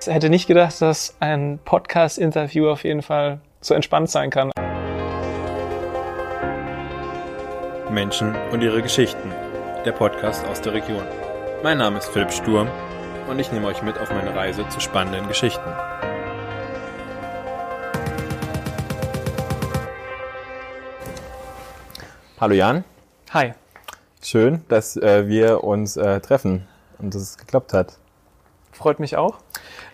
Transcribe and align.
Ich 0.00 0.06
hätte 0.06 0.30
nicht 0.30 0.46
gedacht, 0.46 0.80
dass 0.80 1.16
ein 1.18 1.58
Podcast-Interview 1.64 2.68
auf 2.68 2.84
jeden 2.84 3.02
Fall 3.02 3.40
so 3.60 3.74
entspannt 3.74 4.08
sein 4.08 4.30
kann. 4.30 4.52
Menschen 7.90 8.36
und 8.52 8.62
ihre 8.62 8.80
Geschichten. 8.80 9.32
Der 9.84 9.90
Podcast 9.90 10.46
aus 10.46 10.60
der 10.60 10.74
Region. 10.74 11.02
Mein 11.64 11.78
Name 11.78 11.98
ist 11.98 12.08
Philipp 12.10 12.30
Sturm 12.30 12.68
und 13.28 13.40
ich 13.40 13.50
nehme 13.50 13.66
euch 13.66 13.82
mit 13.82 13.98
auf 13.98 14.10
meine 14.10 14.34
Reise 14.36 14.68
zu 14.68 14.78
spannenden 14.78 15.26
Geschichten. 15.26 15.68
Hallo 22.40 22.54
Jan. 22.54 22.84
Hi. 23.30 23.52
Schön, 24.22 24.64
dass 24.68 24.96
äh, 24.96 25.26
wir 25.26 25.64
uns 25.64 25.96
äh, 25.96 26.20
treffen 26.20 26.68
und 26.98 27.14
dass 27.14 27.22
es 27.22 27.36
geklappt 27.36 27.72
hat. 27.72 27.98
Freut 28.70 29.00
mich 29.00 29.16
auch. 29.16 29.38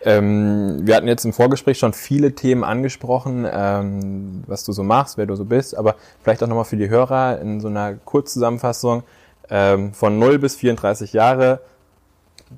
Ähm, 0.06 0.86
wir 0.86 0.96
hatten 0.96 1.08
jetzt 1.08 1.24
im 1.24 1.32
Vorgespräch 1.32 1.78
schon 1.78 1.94
viele 1.94 2.34
Themen 2.34 2.62
angesprochen, 2.62 3.46
ähm, 3.50 4.44
was 4.46 4.62
du 4.64 4.72
so 4.72 4.82
machst, 4.82 5.16
wer 5.16 5.24
du 5.24 5.34
so 5.34 5.46
bist, 5.46 5.74
aber 5.76 5.94
vielleicht 6.22 6.42
auch 6.42 6.46
nochmal 6.46 6.66
für 6.66 6.76
die 6.76 6.90
Hörer 6.90 7.40
in 7.40 7.60
so 7.60 7.68
einer 7.68 7.94
Kurzzusammenfassung 7.94 9.02
ähm, 9.48 9.94
von 9.94 10.18
0 10.18 10.38
bis 10.38 10.56
34 10.56 11.14
Jahre, 11.14 11.60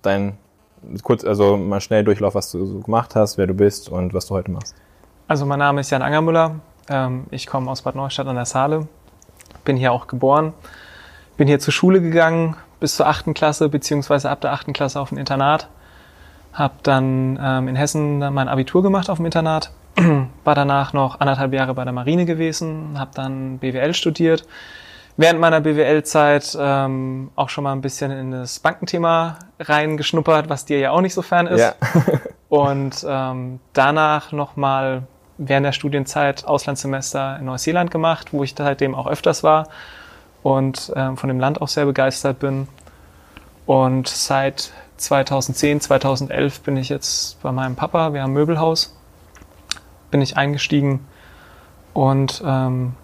dein 0.02 0.38
kurz, 1.04 1.24
also 1.24 1.56
mal 1.56 1.80
schnell 1.80 2.02
Durchlauf, 2.02 2.34
was 2.34 2.50
du 2.50 2.66
so 2.66 2.80
gemacht 2.80 3.14
hast, 3.14 3.38
wer 3.38 3.46
du 3.46 3.54
bist 3.54 3.88
und 3.88 4.12
was 4.12 4.26
du 4.26 4.34
heute 4.34 4.50
machst. 4.50 4.74
Also 5.28 5.46
mein 5.46 5.60
Name 5.60 5.82
ist 5.82 5.90
Jan 5.90 6.02
Angermüller, 6.02 6.56
ähm, 6.88 7.26
ich 7.30 7.46
komme 7.46 7.70
aus 7.70 7.82
Bad 7.82 7.94
Neustadt 7.94 8.26
an 8.26 8.34
der 8.34 8.44
Saale, 8.46 8.88
bin 9.64 9.76
hier 9.76 9.92
auch 9.92 10.08
geboren, 10.08 10.52
bin 11.36 11.46
hier 11.46 11.60
zur 11.60 11.72
Schule 11.72 12.00
gegangen 12.00 12.56
bis 12.80 12.96
zur 12.96 13.06
achten 13.06 13.34
Klasse, 13.34 13.68
beziehungsweise 13.68 14.30
ab 14.30 14.40
der 14.40 14.52
achten 14.52 14.72
Klasse 14.72 14.98
auf 15.00 15.12
ein 15.12 15.16
Internat 15.16 15.68
habe 16.56 16.74
dann 16.82 17.38
ähm, 17.40 17.68
in 17.68 17.76
Hessen 17.76 18.18
mein 18.18 18.48
Abitur 18.48 18.82
gemacht 18.82 19.10
auf 19.10 19.18
dem 19.18 19.26
Internat, 19.26 19.70
war 20.44 20.54
danach 20.54 20.92
noch 20.92 21.20
anderthalb 21.20 21.52
Jahre 21.52 21.74
bei 21.74 21.84
der 21.84 21.92
Marine 21.92 22.24
gewesen, 22.24 22.98
habe 22.98 23.10
dann 23.14 23.58
BWL 23.58 23.94
studiert. 23.94 24.46
Während 25.18 25.40
meiner 25.40 25.60
BWL-Zeit 25.60 26.56
ähm, 26.60 27.30
auch 27.36 27.48
schon 27.48 27.64
mal 27.64 27.72
ein 27.72 27.80
bisschen 27.80 28.10
in 28.10 28.32
das 28.32 28.58
Bankenthema 28.58 29.38
reingeschnuppert, 29.58 30.50
was 30.50 30.66
dir 30.66 30.78
ja 30.78 30.90
auch 30.90 31.00
nicht 31.00 31.14
so 31.14 31.22
fern 31.22 31.46
ist. 31.46 31.60
Ja. 31.60 31.74
Und 32.48 33.04
ähm, 33.08 33.60
danach 33.72 34.32
nochmal 34.32 35.04
während 35.38 35.66
der 35.66 35.72
Studienzeit 35.72 36.44
Auslandssemester 36.46 37.38
in 37.38 37.46
Neuseeland 37.46 37.90
gemacht, 37.90 38.32
wo 38.32 38.42
ich 38.42 38.54
seitdem 38.56 38.94
auch 38.94 39.06
öfters 39.06 39.42
war 39.42 39.68
und 40.42 40.92
ähm, 40.94 41.16
von 41.16 41.28
dem 41.28 41.40
Land 41.40 41.60
auch 41.60 41.68
sehr 41.68 41.86
begeistert 41.86 42.38
bin. 42.38 42.68
Und 43.66 44.08
seit 44.08 44.72
2010, 44.96 45.80
2011 45.80 46.60
bin 46.60 46.76
ich 46.76 46.88
jetzt 46.88 47.40
bei 47.42 47.52
meinem 47.52 47.76
Papa, 47.76 48.12
wir 48.12 48.22
haben 48.22 48.30
ein 48.30 48.34
Möbelhaus, 48.34 48.96
bin 50.10 50.22
ich 50.22 50.36
eingestiegen 50.36 51.06
und 51.92 52.42
ähm, 52.44 52.94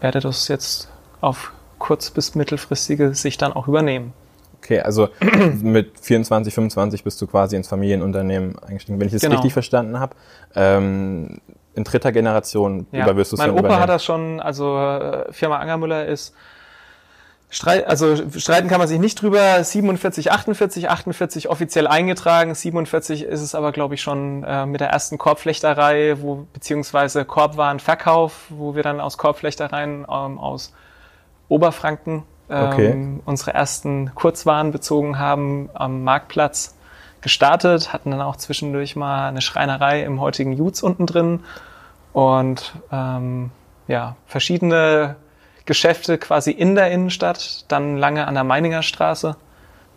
werde 0.00 0.20
das 0.20 0.48
jetzt 0.48 0.90
auf 1.20 1.52
kurz- 1.78 2.10
bis 2.10 2.34
mittelfristige 2.34 3.14
Sicht 3.14 3.42
dann 3.42 3.52
auch 3.52 3.68
übernehmen. 3.68 4.12
Okay, 4.58 4.80
also 4.80 5.08
mit 5.62 5.98
24, 6.00 6.52
25 6.52 7.04
bist 7.04 7.20
du 7.20 7.26
quasi 7.26 7.56
ins 7.56 7.68
Familienunternehmen 7.68 8.58
eingestiegen, 8.58 8.98
wenn 8.98 9.06
ich 9.06 9.12
das 9.12 9.22
genau. 9.22 9.34
richtig 9.34 9.52
verstanden 9.52 10.00
habe. 10.00 10.16
Ähm, 10.54 11.38
in 11.74 11.84
dritter 11.84 12.10
Generation 12.10 12.86
ja. 12.90 13.14
wirst 13.16 13.32
du 13.32 13.36
es 13.36 13.38
Mein 13.38 13.50
Opa 13.50 13.60
übernehmen. 13.60 13.80
hat 13.80 13.88
das 13.90 14.04
schon, 14.04 14.40
also 14.40 14.78
äh, 14.78 15.30
Firma 15.32 15.58
Angermüller 15.58 16.06
ist 16.06 16.34
Streit, 17.48 17.86
also 17.86 18.16
streiten 18.38 18.68
kann 18.68 18.78
man 18.78 18.88
sich 18.88 18.98
nicht 18.98 19.22
drüber. 19.22 19.62
47, 19.62 20.32
48, 20.32 20.90
48 20.90 21.48
offiziell 21.48 21.86
eingetragen. 21.86 22.54
47 22.54 23.22
ist 23.22 23.40
es 23.40 23.54
aber, 23.54 23.70
glaube 23.70 23.94
ich, 23.94 24.02
schon 24.02 24.42
äh, 24.42 24.66
mit 24.66 24.80
der 24.80 24.88
ersten 24.88 25.16
Korbflechterei, 25.16 26.16
wo 26.20 26.46
beziehungsweise 26.52 27.24
Korbwarenverkauf, 27.24 28.46
wo 28.50 28.74
wir 28.74 28.82
dann 28.82 29.00
aus 29.00 29.16
Korbflechtereien 29.16 30.06
ähm, 30.10 30.38
aus 30.38 30.72
Oberfranken 31.48 32.24
ähm, 32.50 32.64
okay. 32.66 33.20
unsere 33.24 33.54
ersten 33.54 34.14
Kurzwaren 34.14 34.72
bezogen 34.72 35.18
haben 35.18 35.70
am 35.74 36.02
Marktplatz 36.02 36.74
gestartet, 37.20 37.92
hatten 37.92 38.10
dann 38.10 38.20
auch 38.20 38.36
zwischendurch 38.36 38.96
mal 38.96 39.28
eine 39.28 39.40
Schreinerei 39.40 40.02
im 40.02 40.20
heutigen 40.20 40.52
Jutz 40.52 40.82
unten 40.82 41.06
drin 41.06 41.40
und 42.12 42.74
ähm, 42.92 43.50
ja 43.88 44.16
verschiedene 44.26 45.16
Geschäfte 45.66 46.16
quasi 46.18 46.52
in 46.52 46.74
der 46.74 46.90
Innenstadt, 46.90 47.64
dann 47.68 47.96
lange 47.96 48.26
an 48.26 48.34
der 48.34 48.44
Meininger 48.44 48.82
Straße 48.82 49.36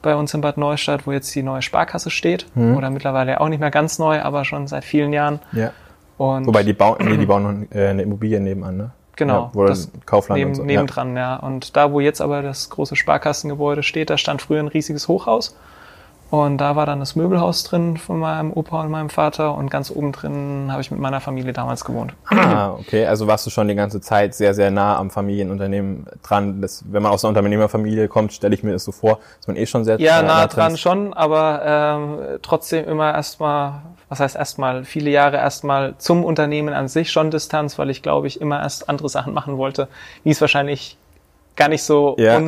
bei 0.02 0.16
uns 0.16 0.34
in 0.34 0.42
Bad 0.42 0.58
Neustadt, 0.58 1.06
wo 1.06 1.12
jetzt 1.12 1.34
die 1.36 1.44
neue 1.44 1.62
Sparkasse 1.62 2.10
steht. 2.10 2.46
Mhm. 2.56 2.78
Oder 2.78 2.90
mittlerweile 2.90 3.40
auch 3.42 3.50
nicht 3.50 3.60
mehr 3.60 3.72
ganz 3.72 4.00
neu, 4.00 4.22
aber 4.22 4.46
schon 4.46 4.68
seit 4.68 4.86
vielen 4.86 5.14
Jahren. 5.14 5.40
Ja. 5.52 5.72
Und 6.18 6.48
Wobei 6.48 6.64
die 6.64 6.74
bauen, 6.74 6.98
nee, 7.02 7.18
die 7.18 7.26
bauen 7.26 7.44
noch 7.44 7.76
äh, 7.76 7.88
eine 7.88 8.02
Immobilie 8.02 8.40
nebenan, 8.40 8.78
ne? 8.78 8.92
Genau. 9.16 9.34
Ja, 9.34 9.50
wo 9.54 9.66
das 9.66 9.92
Kaufland 10.06 10.40
neben, 10.40 10.52
und 10.52 10.56
so. 10.56 10.64
Nebendran, 10.64 11.16
ja. 11.16 11.22
ja. 11.22 11.36
Und 11.36 11.76
da, 11.76 11.92
wo 11.92 12.00
jetzt 12.00 12.22
aber 12.22 12.42
das 12.42 12.70
große 12.70 12.96
Sparkassengebäude 12.96 13.84
steht, 13.84 14.10
da 14.10 14.18
stand 14.18 14.42
früher 14.42 14.60
ein 14.60 14.70
riesiges 14.70 15.08
Hochhaus. 15.08 15.58
Und 16.32 16.60
da 16.60 16.76
war 16.76 16.86
dann 16.86 17.00
das 17.00 17.16
Möbelhaus 17.16 17.64
drin 17.64 17.98
von 17.98 18.20
meinem 18.20 18.54
Opa 18.54 18.82
und 18.82 18.92
meinem 18.92 19.10
Vater 19.10 19.56
und 19.56 19.72
ganz 19.72 19.90
oben 19.90 20.12
drin 20.12 20.68
habe 20.70 20.82
ich 20.82 20.92
mit 20.92 21.00
meiner 21.00 21.22
Familie 21.22 21.54
damals 21.54 21.84
gewohnt. 21.84 22.14
Ah, 22.30 22.74
okay. 22.74 23.08
Also 23.08 23.26
warst 23.26 23.48
du 23.48 23.50
schon 23.50 23.68
die 23.68 23.74
ganze 23.74 24.00
Zeit 24.00 24.36
sehr, 24.36 24.54
sehr 24.54 24.70
nah 24.70 24.98
am 24.98 25.10
Familienunternehmen 25.10 26.06
dran. 26.22 26.62
Das, 26.62 26.84
wenn 26.88 27.02
man 27.02 27.12
aus 27.12 27.24
einer 27.24 27.30
Unternehmerfamilie 27.30 28.08
kommt, 28.08 28.32
stelle 28.34 28.54
ich 28.54 28.62
mir 28.62 28.74
das 28.74 28.84
so 28.84 28.92
vor, 28.92 29.20
dass 29.38 29.48
man 29.48 29.58
eh 29.58 29.66
schon 29.66 29.84
sehr 29.86 30.00
ja, 30.00 30.22
nah, 30.22 30.28
nah 30.28 30.48
dran 30.48 30.74
ist. 30.74 30.82
schon, 30.82 31.14
aber 31.14 31.62
ähm, 31.66 32.40
trotzdem 32.44 32.86
immer 32.86 33.12
erstmal, 33.12 33.82
was 34.08 34.20
heißt 34.20 34.36
erstmal, 34.36 34.84
viele 34.84 35.10
Jahre 35.10 35.38
erstmal 35.38 35.96
zum 35.98 36.24
Unternehmen 36.24 36.76
an 36.76 36.88
sich 36.88 37.12
schon 37.12 37.32
Distanz, 37.32 37.80
weil 37.80 37.90
ich 37.90 38.04
glaube 38.04 38.28
ich 38.28 38.40
immer 38.40 38.62
erst 38.62 38.88
andere 38.88 39.10
Sachen 39.10 39.34
machen 39.34 39.58
wollte, 39.58 39.88
wie 40.24 40.30
es 40.30 40.42
wahrscheinlich 40.42 40.96
gar 41.56 41.70
nicht 41.70 41.84
so 41.84 42.16
ja. 42.20 42.40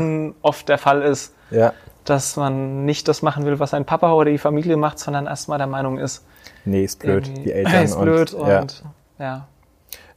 oft 0.43 0.69
der 0.69 0.77
Fall 0.77 1.01
ist. 1.01 1.33
Ja 1.49 1.73
dass 2.05 2.35
man 2.35 2.85
nicht 2.85 3.07
das 3.07 3.21
machen 3.21 3.45
will, 3.45 3.59
was 3.59 3.73
ein 3.73 3.85
Papa 3.85 4.13
oder 4.13 4.31
die 4.31 4.37
Familie 4.37 4.77
macht, 4.77 4.99
sondern 4.99 5.27
erstmal 5.27 5.57
der 5.57 5.67
Meinung 5.67 5.97
ist. 5.97 6.25
Nee, 6.65 6.83
ist 6.83 6.99
blöd, 6.99 7.29
die 7.45 7.51
Eltern. 7.53 7.83
Ist 7.83 7.99
blöd 7.99 8.33
und, 8.33 8.41
und 8.41 8.83
ja. 9.19 9.25
ja. 9.25 9.47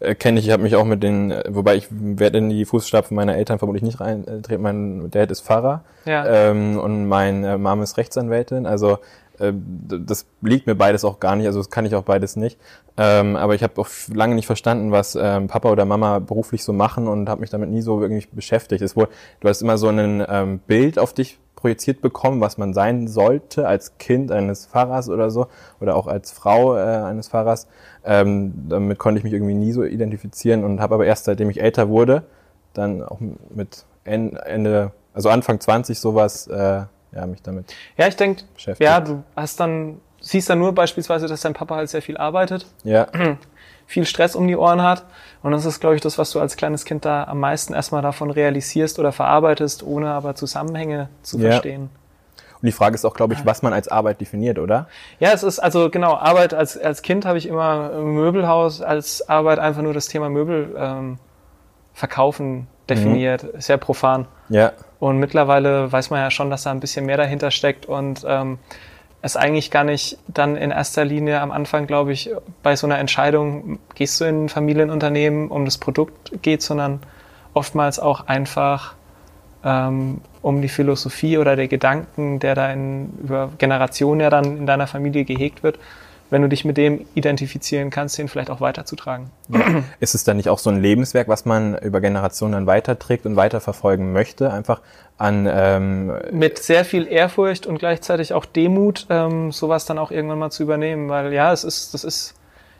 Äh, 0.00 0.15
Kenne 0.15 0.41
ich, 0.41 0.47
ich 0.47 0.53
habe 0.53 0.62
mich 0.62 0.77
auch 0.77 0.84
mit 0.84 1.03
den, 1.03 1.31
äh, 1.31 1.45
wobei 1.49 1.77
ich 1.77 1.89
werde 1.91 2.39
in 2.39 2.50
die 2.50 2.65
Fußstapfen 2.65 3.15
meiner 3.15 3.37
Eltern 3.37 3.59
vermutlich 3.59 3.83
nicht 3.83 4.00
reintreten. 4.00 4.62
Mein 4.62 5.11
Dad 5.11 5.31
ist 5.31 5.43
Pfarrer 5.43 5.83
ja. 6.05 6.25
ähm, 6.27 6.78
und 6.78 7.06
meine 7.06 7.59
Mom 7.59 7.83
ist 7.83 7.97
Rechtsanwältin. 7.97 8.66
Also 8.66 8.99
äh, 9.39 9.53
das 9.53 10.27
liegt 10.43 10.66
mir 10.66 10.75
beides 10.75 11.05
auch 11.05 11.21
gar 11.21 11.37
nicht, 11.37 11.47
also 11.47 11.59
das 11.59 11.71
kann 11.71 11.87
ich 11.87 11.95
auch 11.95 12.03
beides 12.03 12.37
nicht. 12.37 12.59
Ähm, 12.97 13.37
aber 13.37 13.55
ich 13.55 13.62
habe 13.62 13.81
auch 13.81 13.89
lange 14.12 14.34
nicht 14.34 14.47
verstanden, 14.47 14.93
was 14.93 15.19
ähm, 15.21 15.49
Papa 15.49 15.71
oder 15.71 15.84
Mama 15.84 16.21
beruflich 16.21 16.62
so 16.65 16.72
machen 16.72 17.09
und 17.09 17.28
habe 17.28 17.41
mich 17.41 17.51
damit 17.51 17.71
nie 17.71 17.83
so 17.83 18.01
wirklich 18.01 18.31
beschäftigt. 18.31 18.83
Es 18.83 18.97
wohl, 18.97 19.09
du 19.41 19.49
hast 19.49 19.62
immer 19.62 19.78
so 19.78 19.89
ein 19.89 20.25
ähm, 20.28 20.59
Bild 20.61 20.99
auf 20.99 21.12
dich 21.12 21.39
projiziert 21.65 22.03
bekommen, 22.03 22.43
was 22.43 22.59
man 22.59 22.75
sein 22.75 23.09
sollte 23.09 23.67
als 23.67 23.97
Kind 23.97 24.31
eines 24.31 24.67
Fahrers 24.67 25.09
oder 25.09 25.31
so 25.31 25.47
oder 25.81 25.97
auch 25.97 26.07
als 26.07 26.31
Frau 26.31 26.77
äh, 26.77 26.81
eines 26.81 27.29
Fahrers. 27.29 27.69
Ähm, 28.05 28.53
damit 28.69 28.99
konnte 28.99 29.17
ich 29.17 29.25
mich 29.25 29.33
irgendwie 29.33 29.55
nie 29.55 29.73
so 29.73 29.83
identifizieren 29.83 30.63
und 30.63 30.83
habe 30.83 30.97
aber 30.97 31.07
erst 31.07 31.25
seitdem 31.25 31.49
ich 31.49 31.63
älter 31.63 31.89
wurde, 31.89 32.25
dann 32.75 33.03
auch 33.03 33.19
mit 33.49 33.87
Ende, 34.05 34.93
also 35.15 35.31
Anfang 35.31 35.59
20 35.59 35.99
sowas, 35.99 36.49
äh, 36.49 36.83
ja, 37.13 37.27
mich 37.27 37.41
damit. 37.41 37.75
Ja, 37.97 38.09
ich 38.09 38.17
denke, 38.17 38.43
ja, 38.79 39.01
du 39.01 39.23
hast 39.35 39.59
dann, 39.59 40.03
siehst 40.21 40.51
dann 40.51 40.59
nur 40.59 40.75
beispielsweise, 40.75 41.29
dass 41.29 41.41
dein 41.41 41.55
Papa 41.55 41.77
halt 41.77 41.89
sehr 41.89 42.03
viel 42.03 42.19
arbeitet. 42.19 42.67
Ja. 42.83 43.07
viel 43.87 44.06
Stress 44.06 44.34
um 44.34 44.47
die 44.47 44.56
Ohren 44.56 44.83
hat. 44.83 45.05
Und 45.43 45.53
das 45.53 45.65
ist, 45.65 45.81
glaube 45.81 45.95
ich, 45.95 46.00
das, 46.00 46.19
was 46.19 46.31
du 46.31 46.41
als 46.41 46.56
kleines 46.56 46.84
Kind 46.84 47.05
da 47.05 47.25
am 47.25 47.41
meisten 47.41 47.75
erstmal 47.75 48.03
davon 48.03 48.31
realisierst 48.31 48.99
oder 48.99 49.12
verarbeitest, 49.12 49.83
ohne 49.83 50.11
aber 50.11 50.34
Zusammenhänge 50.34 51.09
zu 51.22 51.39
ja. 51.39 51.50
verstehen. 51.50 51.91
Und 52.65 52.67
die 52.69 52.72
Frage 52.72 52.95
ist 52.95 53.05
auch, 53.05 53.12
glaube 53.12 53.34
ich, 53.34 53.45
was 53.45 53.61
man 53.61 53.75
als 53.75 53.89
Arbeit 53.89 54.22
definiert, 54.22 54.59
oder? 54.59 54.89
Ja, 55.21 55.33
es 55.33 55.43
ist 55.43 55.59
also 55.59 55.91
genau, 55.91 56.15
Arbeit 56.15 56.54
als, 56.54 56.78
als 56.78 57.03
Kind 57.03 57.27
habe 57.27 57.36
ich 57.36 57.47
immer 57.47 57.91
Möbelhaus 57.91 58.81
als 58.81 59.28
Arbeit 59.28 59.59
einfach 59.59 59.83
nur 59.83 59.92
das 59.92 60.09
Thema 60.09 60.31
Möbel 60.31 60.75
ähm, 60.78 61.19
verkaufen 61.92 62.66
definiert. 62.89 63.42
Mhm. 63.42 63.60
Sehr 63.60 63.77
profan. 63.77 64.27
Ja. 64.48 64.72
Und 64.98 65.19
mittlerweile 65.19 65.92
weiß 65.92 66.09
man 66.09 66.21
ja 66.21 66.31
schon, 66.31 66.48
dass 66.48 66.63
da 66.63 66.71
ein 66.71 66.81
bisschen 66.81 67.04
mehr 67.04 67.19
dahinter 67.19 67.51
steckt 67.51 67.84
und 67.84 68.25
ähm, 68.27 68.59
es 69.24 69.36
eigentlich 69.36 69.71
gar 69.71 69.84
nicht 69.84 70.18
dann 70.28 70.54
in 70.54 70.71
erster 70.71 71.03
Linie 71.03 71.41
am 71.41 71.50
Anfang, 71.50 71.86
glaube 71.86 72.12
ich, 72.12 72.30
bei 72.62 72.76
so 72.76 72.86
einer 72.86 72.98
Entscheidung, 72.98 73.78
gehst 73.94 74.21
du 74.21 74.26
in 74.26 74.44
ein 74.44 74.48
Familienunternehmen, 74.50 75.48
um 75.48 75.65
das 75.65 75.78
Produkt 75.78 76.42
geht, 76.42 76.60
sondern 76.60 77.00
oftmals 77.54 77.98
auch 77.98 78.26
einfach 78.26 78.94
ähm, 79.65 80.21
um 80.42 80.60
die 80.60 80.68
Philosophie 80.68 81.38
oder 81.38 81.56
der 81.56 81.68
Gedanken, 81.68 82.38
der 82.38 82.54
da 82.54 82.71
in, 82.71 83.15
über 83.22 83.50
Generationen 83.56 84.21
ja 84.21 84.28
dann 84.28 84.59
in 84.59 84.66
deiner 84.66 84.86
Familie 84.86 85.24
gehegt 85.24 85.62
wird. 85.62 85.78
Wenn 86.34 86.42
du 86.42 86.48
dich 86.48 86.65
mit 86.65 86.77
dem 86.77 87.07
identifizieren 87.15 87.91
kannst, 87.91 88.19
den 88.19 88.27
vielleicht 88.27 88.51
auch 88.51 88.60
weiterzutragen. 88.60 89.31
Ja. 89.51 89.84
Ist 90.01 90.16
es 90.16 90.25
dann 90.25 90.36
nicht 90.36 90.48
auch 90.48 90.59
so 90.59 90.69
ein 90.69 90.83
Lebenswerk, 90.83 91.28
was 91.28 91.45
man 91.45 91.78
über 91.78 92.01
Generationen 92.01 92.54
dann 92.54 92.66
weiterträgt 92.66 93.25
und 93.25 93.36
weiterverfolgen 93.36 94.13
möchte? 94.13 94.53
Einfach 94.53 94.81
an 95.16 95.48
ähm 95.48 96.13
mit 96.33 96.59
sehr 96.59 96.84
viel 96.84 97.07
Ehrfurcht 97.07 97.69
und 97.69 97.78
gleichzeitig 97.78 98.33
auch 98.33 98.47
Demut, 98.47 99.07
ähm, 99.10 99.53
sowas 99.53 99.86
dann 99.86 99.97
auch 99.97 100.10
irgendwann 100.10 100.41
mal 100.41 100.51
zu 100.51 100.65
übernehmen, 100.65 101.09
weil 101.09 101.33
ja, 101.33 101.53
es 101.53 101.63
ist, 101.63 101.95
das 101.95 102.03
ist 102.03 102.34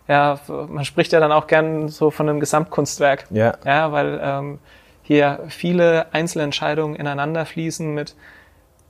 ja, 0.09 0.41
man 0.49 0.85
spricht 0.85 1.13
ja 1.13 1.21
dann 1.21 1.31
auch 1.31 1.47
gern 1.47 1.89
so 1.89 2.11
von 2.11 2.29
einem 2.29 2.41
Gesamtkunstwerk. 2.41 3.27
Ja. 3.31 3.55
Ja, 3.65 3.93
weil 3.93 4.21
ähm, 4.21 4.59
hier 5.05 5.45
viele 5.47 6.13
Einzelentscheidungen 6.13 6.97
ineinander 6.97 7.47
fließen 7.47 7.95
mit 7.95 8.17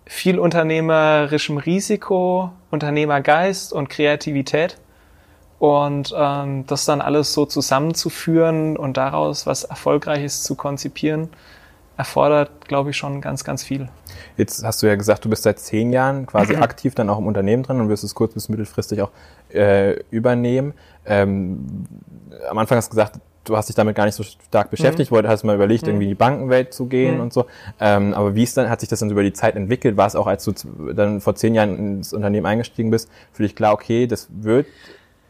viel 0.06 0.38
unternehmerischem 0.38 1.56
Risiko, 1.56 2.50
Unternehmergeist 2.70 3.72
und 3.72 3.88
Kreativität. 3.88 4.78
Und 5.58 6.14
ähm, 6.16 6.66
das 6.66 6.84
dann 6.84 7.00
alles 7.00 7.32
so 7.32 7.46
zusammenzuführen 7.46 8.76
und 8.76 8.96
daraus 8.96 9.46
was 9.46 9.64
Erfolgreiches 9.64 10.42
zu 10.42 10.56
konzipieren, 10.56 11.30
erfordert, 11.96 12.68
glaube 12.68 12.90
ich, 12.90 12.96
schon 12.96 13.20
ganz, 13.20 13.44
ganz 13.44 13.62
viel. 13.62 13.88
Jetzt 14.36 14.64
hast 14.64 14.82
du 14.82 14.86
ja 14.86 14.96
gesagt, 14.96 15.24
du 15.24 15.30
bist 15.30 15.44
seit 15.44 15.58
zehn 15.60 15.92
Jahren 15.92 16.26
quasi 16.26 16.56
aktiv 16.60 16.94
dann 16.94 17.08
auch 17.08 17.18
im 17.18 17.26
Unternehmen 17.26 17.62
drin 17.62 17.80
und 17.80 17.88
wirst 17.88 18.04
es 18.04 18.14
kurz- 18.14 18.34
bis 18.34 18.48
mittelfristig 18.48 19.00
auch 19.00 19.10
äh, 19.54 20.00
übernehmen. 20.10 20.74
Ähm, 21.06 21.86
am 22.50 22.58
Anfang 22.58 22.76
hast 22.76 22.88
du 22.88 22.96
gesagt, 22.96 23.20
du 23.44 23.56
hast 23.56 23.68
dich 23.68 23.76
damit 23.76 23.96
gar 23.96 24.06
nicht 24.06 24.14
so 24.14 24.22
stark 24.22 24.70
beschäftigt, 24.70 25.10
mhm. 25.10 25.26
hast 25.26 25.44
mal 25.44 25.54
überlegt, 25.54 25.82
mhm. 25.82 25.90
irgendwie 25.90 26.04
in 26.04 26.10
die 26.10 26.14
Bankenwelt 26.16 26.74
zu 26.74 26.86
gehen 26.86 27.16
mhm. 27.16 27.20
und 27.20 27.32
so. 27.32 27.46
Ähm, 27.80 28.14
aber 28.14 28.34
wie 28.34 28.42
ist 28.42 28.56
dann, 28.56 28.68
hat 28.68 28.80
sich 28.80 28.88
das 28.88 29.00
dann 29.00 29.10
über 29.10 29.22
die 29.22 29.32
Zeit 29.32 29.56
entwickelt? 29.56 29.96
War 29.96 30.06
es 30.06 30.16
auch, 30.16 30.26
als 30.26 30.44
du 30.44 30.52
dann 30.92 31.20
vor 31.20 31.34
zehn 31.34 31.54
Jahren 31.54 31.76
ins 31.76 32.12
Unternehmen 32.12 32.46
eingestiegen 32.46 32.90
bist, 32.90 33.10
für 33.32 33.42
dich 33.42 33.54
klar, 33.54 33.72
okay, 33.72 34.06
das 34.06 34.28
wird 34.30 34.66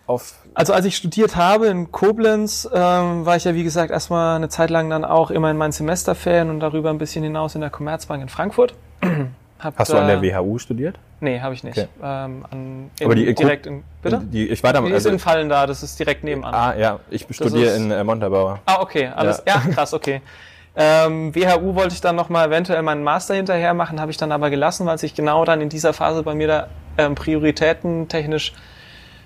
auf 0.06 0.34
also 0.56 0.72
als 0.72 0.84
ich 0.84 0.96
studiert 0.96 1.34
habe 1.34 1.66
in 1.66 1.90
Koblenz, 1.90 2.68
ähm, 2.72 3.26
war 3.26 3.36
ich 3.36 3.44
ja 3.44 3.54
wie 3.54 3.64
gesagt 3.64 3.90
erstmal 3.90 4.36
eine 4.36 4.48
Zeit 4.48 4.70
lang 4.70 4.88
dann 4.88 5.04
auch 5.04 5.30
immer 5.30 5.50
in 5.50 5.56
meinen 5.56 5.72
Semesterferien 5.72 6.50
und 6.50 6.60
darüber 6.60 6.90
ein 6.90 6.98
bisschen 6.98 7.24
hinaus 7.24 7.54
in 7.54 7.60
der 7.60 7.70
Commerzbank 7.70 8.22
in 8.22 8.28
Frankfurt. 8.28 8.74
Hab 9.64 9.78
Hast 9.78 9.92
du 9.92 9.96
an 9.96 10.06
der 10.06 10.20
WHU 10.22 10.58
studiert? 10.58 10.96
Nee, 11.20 11.40
habe 11.40 11.54
ich 11.54 11.64
nicht. 11.64 11.78
Okay. 11.78 11.88
Ähm, 12.02 12.44
an, 12.50 12.90
in, 13.00 13.06
Aber 13.06 13.14
die 13.14 13.34
direkt 13.34 13.66
in, 13.66 13.82
bitte? 14.02 14.20
Die, 14.22 14.48
ich 14.48 14.62
war 14.62 14.74
da, 14.74 14.80
die 14.82 14.92
also, 14.92 15.08
ist 15.08 15.12
in 15.14 15.18
Fallen 15.18 15.48
da, 15.48 15.66
das 15.66 15.82
ist 15.82 15.98
direkt 15.98 16.22
nebenan. 16.22 16.54
Ah 16.54 16.76
ja, 16.76 17.00
ich 17.08 17.26
studiere 17.30 17.74
in 17.74 17.90
äh, 17.90 18.04
Montabaur. 18.04 18.60
Ah 18.66 18.80
okay, 18.80 19.10
alles 19.14 19.42
ja, 19.46 19.54
ja 19.54 19.72
krass, 19.72 19.94
okay. 19.94 20.20
Ähm, 20.76 21.34
WHU 21.34 21.74
wollte 21.74 21.94
ich 21.94 22.02
dann 22.02 22.14
nochmal 22.14 22.48
eventuell 22.48 22.82
meinen 22.82 23.02
Master 23.04 23.34
hinterher 23.34 23.72
machen, 23.72 24.00
habe 24.00 24.10
ich 24.10 24.18
dann 24.18 24.32
aber 24.32 24.50
gelassen, 24.50 24.86
weil 24.86 24.98
sich 24.98 25.14
genau 25.14 25.46
dann 25.46 25.62
in 25.62 25.70
dieser 25.70 25.94
Phase 25.94 26.22
bei 26.22 26.34
mir 26.34 26.48
da 26.48 26.66
ähm, 26.98 27.14
Prioritäten 27.14 28.08
technisch 28.08 28.52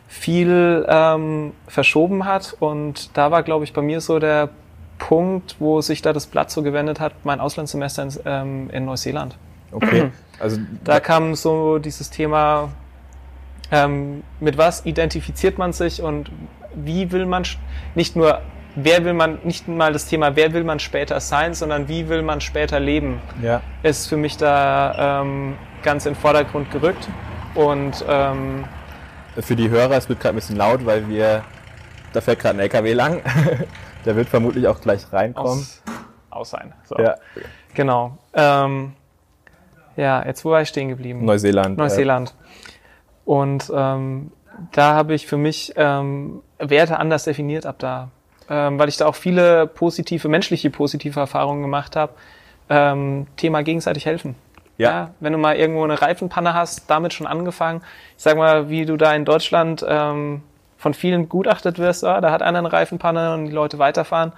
viel 0.06 0.86
ähm, 0.88 1.52
verschoben 1.66 2.26
hat. 2.26 2.56
Und 2.60 3.16
da 3.16 3.30
war, 3.30 3.42
glaube 3.42 3.64
ich, 3.64 3.72
bei 3.72 3.82
mir 3.82 4.00
so 4.00 4.18
der 4.18 4.50
Punkt, 4.98 5.56
wo 5.58 5.80
sich 5.80 6.02
da 6.02 6.12
das 6.12 6.26
Blatt 6.26 6.50
so 6.50 6.62
gewendet 6.62 7.00
hat, 7.00 7.12
mein 7.24 7.40
Auslandssemester 7.40 8.02
in, 8.02 8.12
ähm, 8.24 8.70
in 8.70 8.84
Neuseeland. 8.84 9.36
Okay. 9.70 10.10
Also 10.38 10.58
da 10.84 11.00
kam 11.00 11.34
so 11.34 11.78
dieses 11.78 12.10
Thema, 12.10 12.70
ähm, 13.70 14.22
mit 14.40 14.56
was 14.56 14.86
identifiziert 14.86 15.58
man 15.58 15.72
sich 15.72 16.02
und 16.02 16.30
wie 16.74 17.10
will 17.10 17.26
man 17.26 17.44
nicht 17.94 18.16
nur 18.16 18.40
wer 18.76 19.04
will 19.04 19.14
man 19.14 19.40
nicht 19.42 19.66
mal 19.66 19.92
das 19.92 20.06
Thema 20.06 20.36
wer 20.36 20.52
will 20.52 20.62
man 20.64 20.78
später 20.78 21.20
sein, 21.20 21.54
sondern 21.54 21.88
wie 21.88 22.08
will 22.08 22.22
man 22.22 22.40
später 22.40 22.78
leben, 22.78 23.20
ja. 23.42 23.60
ist 23.82 24.06
für 24.06 24.16
mich 24.16 24.36
da 24.36 25.22
ähm, 25.22 25.56
ganz 25.82 26.06
in 26.06 26.14
den 26.14 26.20
Vordergrund 26.20 26.70
gerückt 26.70 27.08
und 27.54 28.04
ähm, 28.08 28.64
für 29.40 29.56
die 29.56 29.70
Hörer, 29.70 29.96
es 29.96 30.08
wird 30.08 30.20
gerade 30.20 30.34
ein 30.34 30.36
bisschen 30.36 30.56
laut, 30.56 30.84
weil 30.84 31.08
wir, 31.08 31.44
da 32.12 32.20
fährt 32.20 32.40
gerade 32.40 32.56
ein 32.56 32.60
LKW 32.60 32.92
lang. 32.92 33.22
Der 34.04 34.16
wird 34.16 34.28
vermutlich 34.28 34.66
auch 34.66 34.80
gleich 34.80 35.12
reinkommen. 35.12 35.60
Aus, 35.60 35.82
aus 36.30 36.50
sein. 36.50 36.72
So. 36.84 36.98
Ja. 36.98 37.16
Genau. 37.74 38.18
Ähm, 38.34 38.92
ja, 39.98 40.24
jetzt 40.24 40.44
wo 40.44 40.50
war 40.50 40.62
ich 40.62 40.68
stehen 40.68 40.88
geblieben? 40.88 41.24
Neuseeland. 41.24 41.76
Neuseeland. 41.76 42.34
Und 43.24 43.70
ähm, 43.74 44.30
da 44.72 44.94
habe 44.94 45.14
ich 45.14 45.26
für 45.26 45.36
mich 45.36 45.72
ähm, 45.76 46.40
Werte 46.58 46.98
anders 46.98 47.24
definiert 47.24 47.66
ab 47.66 47.76
da, 47.78 48.10
ähm, 48.48 48.78
weil 48.78 48.88
ich 48.88 48.96
da 48.96 49.06
auch 49.06 49.16
viele 49.16 49.66
positive, 49.66 50.28
menschliche 50.28 50.70
positive 50.70 51.18
Erfahrungen 51.18 51.62
gemacht 51.62 51.96
habe. 51.96 52.12
Ähm, 52.70 53.26
Thema 53.36 53.62
gegenseitig 53.62 54.06
helfen. 54.06 54.36
Ja. 54.76 54.90
ja. 54.90 55.10
Wenn 55.18 55.32
du 55.32 55.38
mal 55.38 55.56
irgendwo 55.56 55.82
eine 55.82 56.00
Reifenpanne 56.00 56.54
hast, 56.54 56.88
damit 56.88 57.12
schon 57.12 57.26
angefangen. 57.26 57.82
Ich 58.16 58.22
sag 58.22 58.36
mal, 58.36 58.70
wie 58.70 58.86
du 58.86 58.96
da 58.96 59.12
in 59.14 59.24
Deutschland 59.24 59.84
ähm, 59.88 60.42
von 60.76 60.94
vielen 60.94 61.22
begutachtet 61.22 61.80
wirst, 61.80 62.04
oh, 62.04 62.20
da 62.20 62.30
hat 62.30 62.42
einer 62.42 62.60
eine 62.60 62.72
Reifenpanne 62.72 63.34
und 63.34 63.46
die 63.46 63.52
Leute 63.52 63.80
weiterfahren. 63.80 64.32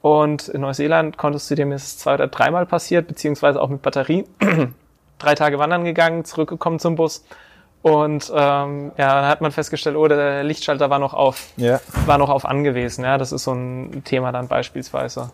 Und 0.00 0.48
in 0.48 0.60
Neuseeland 0.60 1.16
konntest 1.16 1.50
du 1.50 1.54
dem 1.56 1.72
ist 1.72 2.00
zwei 2.00 2.14
oder 2.14 2.28
dreimal 2.28 2.66
passiert, 2.66 3.08
beziehungsweise 3.08 3.60
auch 3.60 3.68
mit 3.68 3.82
Batterie. 3.82 4.24
Drei 5.22 5.34
Tage 5.34 5.58
wandern 5.58 5.84
gegangen, 5.84 6.24
zurückgekommen 6.24 6.78
zum 6.78 6.96
Bus. 6.96 7.24
Und 7.82 8.32
ähm, 8.34 8.92
ja, 8.96 9.14
dann 9.14 9.26
hat 9.26 9.40
man 9.40 9.52
festgestellt, 9.52 9.96
oh, 9.96 10.06
der 10.06 10.44
Lichtschalter 10.44 10.90
war 10.90 10.98
noch 10.98 11.14
auf, 11.14 11.48
ja. 11.56 11.80
war 12.06 12.18
noch 12.18 12.28
auf 12.28 12.44
angewiesen. 12.44 13.04
Ja, 13.04 13.18
das 13.18 13.32
ist 13.32 13.44
so 13.44 13.52
ein 13.52 14.02
Thema 14.04 14.32
dann 14.32 14.48
beispielsweise. 14.48 15.30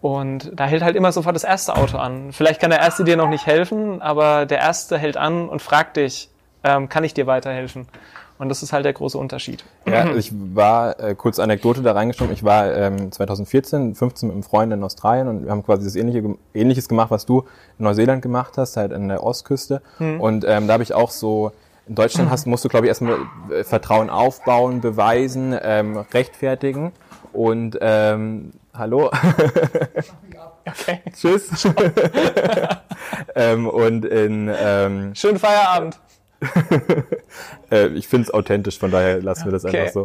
Und 0.00 0.50
da 0.54 0.66
hält 0.66 0.82
halt 0.82 0.96
immer 0.96 1.12
sofort 1.12 1.34
das 1.34 1.44
erste 1.44 1.76
Auto 1.76 1.96
an. 1.96 2.32
Vielleicht 2.32 2.60
kann 2.60 2.70
der 2.70 2.80
erste 2.80 3.04
dir 3.04 3.16
noch 3.16 3.28
nicht 3.28 3.46
helfen, 3.46 4.02
aber 4.02 4.46
der 4.46 4.58
erste 4.58 4.98
hält 4.98 5.16
an 5.16 5.48
und 5.48 5.62
fragt 5.62 5.96
dich, 5.96 6.28
ähm, 6.62 6.88
kann 6.88 7.04
ich 7.04 7.14
dir 7.14 7.26
weiterhelfen? 7.26 7.88
Und 8.44 8.50
das 8.50 8.62
ist 8.62 8.74
halt 8.74 8.84
der 8.84 8.92
große 8.92 9.16
Unterschied. 9.16 9.64
Ja, 9.86 10.14
ich 10.14 10.30
war, 10.54 11.00
äh, 11.00 11.14
kurz 11.14 11.38
Anekdote 11.38 11.80
da 11.80 11.92
reingeschoben, 11.92 12.30
ich 12.30 12.44
war 12.44 12.76
ähm, 12.76 13.10
2014, 13.10 13.94
15 13.94 14.28
mit 14.28 14.34
einem 14.34 14.42
Freund 14.42 14.70
in 14.70 14.84
Australien 14.84 15.28
und 15.28 15.44
wir 15.44 15.50
haben 15.50 15.64
quasi 15.64 15.84
das 15.84 15.96
Ähnliche, 15.96 16.36
Ähnliches 16.52 16.86
gemacht, 16.86 17.10
was 17.10 17.24
du 17.24 17.46
in 17.78 17.86
Neuseeland 17.86 18.20
gemacht 18.20 18.58
hast, 18.58 18.76
halt 18.76 18.92
an 18.92 19.08
der 19.08 19.22
Ostküste. 19.22 19.80
Mhm. 19.98 20.20
Und 20.20 20.44
ähm, 20.46 20.66
da 20.66 20.74
habe 20.74 20.82
ich 20.82 20.92
auch 20.92 21.10
so, 21.10 21.52
in 21.88 21.94
Deutschland 21.94 22.28
hast, 22.28 22.46
musst 22.46 22.66
du, 22.66 22.68
glaube 22.68 22.84
ich, 22.84 22.88
erstmal 22.88 23.16
äh, 23.48 23.64
Vertrauen 23.64 24.10
aufbauen, 24.10 24.82
beweisen, 24.82 25.58
ähm, 25.62 25.96
rechtfertigen. 25.96 26.92
Und 27.32 27.78
ähm, 27.80 28.52
hallo. 28.74 29.10
okay. 30.66 31.00
Tschüss. 31.14 31.48
ähm, 33.36 33.68
und 33.68 34.04
in 34.04 34.52
ähm, 34.54 35.14
schönen 35.14 35.38
Feierabend. 35.38 35.98
äh, 37.70 37.88
ich 37.88 38.08
finde 38.08 38.28
es 38.28 38.34
authentisch, 38.34 38.78
von 38.78 38.90
daher 38.90 39.20
lassen 39.22 39.44
wir 39.46 39.52
das 39.52 39.64
okay. 39.64 39.80
einfach 39.80 39.92
so, 39.92 40.04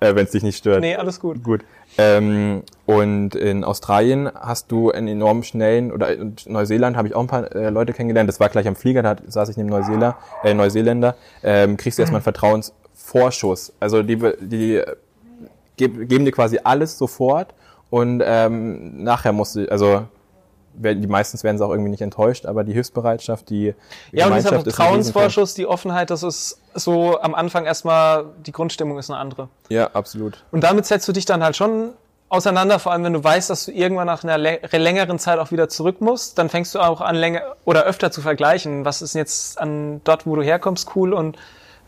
äh, 0.00 0.14
wenn 0.14 0.24
es 0.24 0.30
dich 0.30 0.42
nicht 0.42 0.56
stört. 0.56 0.80
Nee, 0.80 0.96
alles 0.96 1.20
gut. 1.20 1.42
Gut. 1.42 1.62
Ähm, 1.98 2.62
und 2.86 3.34
in 3.34 3.64
Australien 3.64 4.30
hast 4.34 4.70
du 4.70 4.90
einen 4.90 5.08
enorm 5.08 5.42
schnellen, 5.42 5.92
oder 5.92 6.12
in 6.12 6.36
Neuseeland 6.46 6.96
habe 6.96 7.08
ich 7.08 7.14
auch 7.14 7.20
ein 7.20 7.26
paar 7.26 7.54
äh, 7.54 7.70
Leute 7.70 7.92
kennengelernt, 7.92 8.28
das 8.28 8.40
war 8.40 8.48
gleich 8.48 8.68
am 8.68 8.76
Flieger, 8.76 9.02
da 9.02 9.16
saß 9.26 9.48
ich 9.48 9.56
neben 9.56 9.68
Neuseeler, 9.68 10.16
äh, 10.44 10.54
Neuseeländer, 10.54 11.16
ähm, 11.42 11.76
kriegst 11.76 11.98
du 11.98 12.02
erstmal 12.02 12.18
einen 12.18 12.24
Vertrauensvorschuss. 12.24 13.72
Also 13.80 14.02
die, 14.02 14.16
die 14.40 14.82
geben 15.76 16.24
dir 16.24 16.32
quasi 16.32 16.58
alles 16.62 16.96
sofort 16.96 17.54
und 17.90 18.22
ähm, 18.24 19.02
nachher 19.02 19.32
musst 19.32 19.56
du, 19.56 19.70
also 19.70 20.04
die 20.74 21.06
meistens 21.06 21.44
werden 21.44 21.58
sie 21.58 21.64
auch 21.64 21.70
irgendwie 21.70 21.90
nicht 21.90 22.02
enttäuscht, 22.02 22.46
aber 22.46 22.64
die 22.64 22.72
Hilfsbereitschaft, 22.72 23.50
die 23.50 23.74
Ja, 24.12 24.26
und 24.26 24.36
dieser 24.36 24.60
Vertrauensvorschuss, 24.60 25.54
die 25.54 25.66
Offenheit, 25.66 26.10
das 26.10 26.22
ist 26.22 26.58
so 26.74 27.20
am 27.20 27.34
Anfang 27.34 27.66
erstmal, 27.66 28.26
die 28.46 28.52
Grundstimmung 28.52 28.98
ist 28.98 29.10
eine 29.10 29.18
andere. 29.18 29.48
Ja, 29.68 29.88
absolut. 29.92 30.44
Und 30.52 30.62
damit 30.64 30.86
setzt 30.86 31.06
du 31.08 31.12
dich 31.12 31.24
dann 31.24 31.42
halt 31.42 31.56
schon 31.56 31.90
auseinander, 32.28 32.78
vor 32.78 32.92
allem 32.92 33.04
wenn 33.04 33.12
du 33.12 33.22
weißt, 33.22 33.50
dass 33.50 33.66
du 33.66 33.72
irgendwann 33.72 34.06
nach 34.06 34.22
einer 34.22 34.38
längeren 34.38 35.18
Zeit 35.18 35.38
auch 35.38 35.50
wieder 35.50 35.68
zurück 35.68 36.00
musst, 36.00 36.38
dann 36.38 36.48
fängst 36.48 36.74
du 36.74 36.78
auch 36.78 37.00
an 37.00 37.16
länger 37.16 37.42
oder 37.64 37.84
öfter 37.84 38.12
zu 38.12 38.22
vergleichen, 38.22 38.84
was 38.84 39.02
ist 39.02 39.14
jetzt 39.14 39.60
an 39.60 40.00
dort, 40.04 40.26
wo 40.26 40.36
du 40.36 40.42
herkommst, 40.42 40.94
cool 40.94 41.12
und 41.12 41.36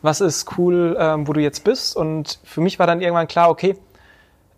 was 0.03 0.21
ist 0.21 0.59
cool, 0.59 0.97
ähm, 0.99 1.29
wo 1.29 1.33
du 1.33 1.41
jetzt 1.41 1.63
bist. 1.63 1.97
Und 1.97 2.41
für 2.43 2.61
mich 2.61 2.81
war 2.81 2.89
dann 2.89 3.01
irgendwann 3.01 3.29
klar, 3.29 3.51
okay, 3.51 3.77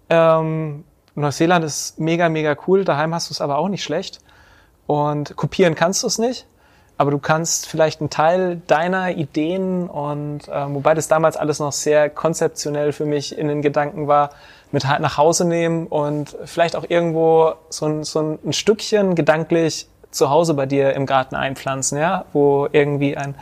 ähm, 0.09 0.85
Neuseeland 1.15 1.65
ist 1.65 1.99
mega, 1.99 2.29
mega 2.29 2.57
cool, 2.67 2.85
daheim 2.85 3.15
hast 3.15 3.31
du 3.31 3.33
es 3.33 3.41
aber 3.41 3.59
auch 3.59 3.69
nicht 3.69 3.85
schlecht. 3.85 4.21
Und 4.87 5.37
kopieren 5.37 5.75
kannst 5.75 6.03
du 6.03 6.07
es 6.07 6.19
nicht, 6.19 6.47
aber 6.99 7.11
du 7.11 7.19
kannst 7.19 7.67
vielleicht 7.67 8.01
einen 8.01 8.11
Teil 8.11 8.61
deiner 8.67 9.11
Ideen 9.11 9.89
und 9.89 10.43
ähm, 10.51 10.75
wobei 10.75 10.95
das 10.95 11.09
damals 11.09 11.37
alles 11.37 11.59
noch 11.59 11.73
sehr 11.73 12.11
konzeptionell 12.11 12.93
für 12.93 13.07
mich 13.07 13.37
in 13.37 13.49
den 13.49 13.63
Gedanken 13.63 14.07
war, 14.07 14.31
mit 14.73 14.85
nach 14.85 15.17
Hause 15.17 15.47
nehmen 15.47 15.87
und 15.87 16.37
vielleicht 16.45 16.77
auch 16.77 16.85
irgendwo 16.89 17.55
so 17.71 17.87
ein, 17.87 18.05
so 18.05 18.39
ein 18.45 18.53
Stückchen 18.53 19.15
gedanklich 19.15 19.89
zu 20.11 20.31
Hause 20.31 20.55
bei 20.55 20.67
dir 20.67 20.95
im 20.95 21.07
Garten 21.07 21.37
einpflanzen, 21.37 21.99
ja, 21.99 22.25
wo 22.33 22.69
irgendwie 22.71 23.17
ein, 23.17 23.35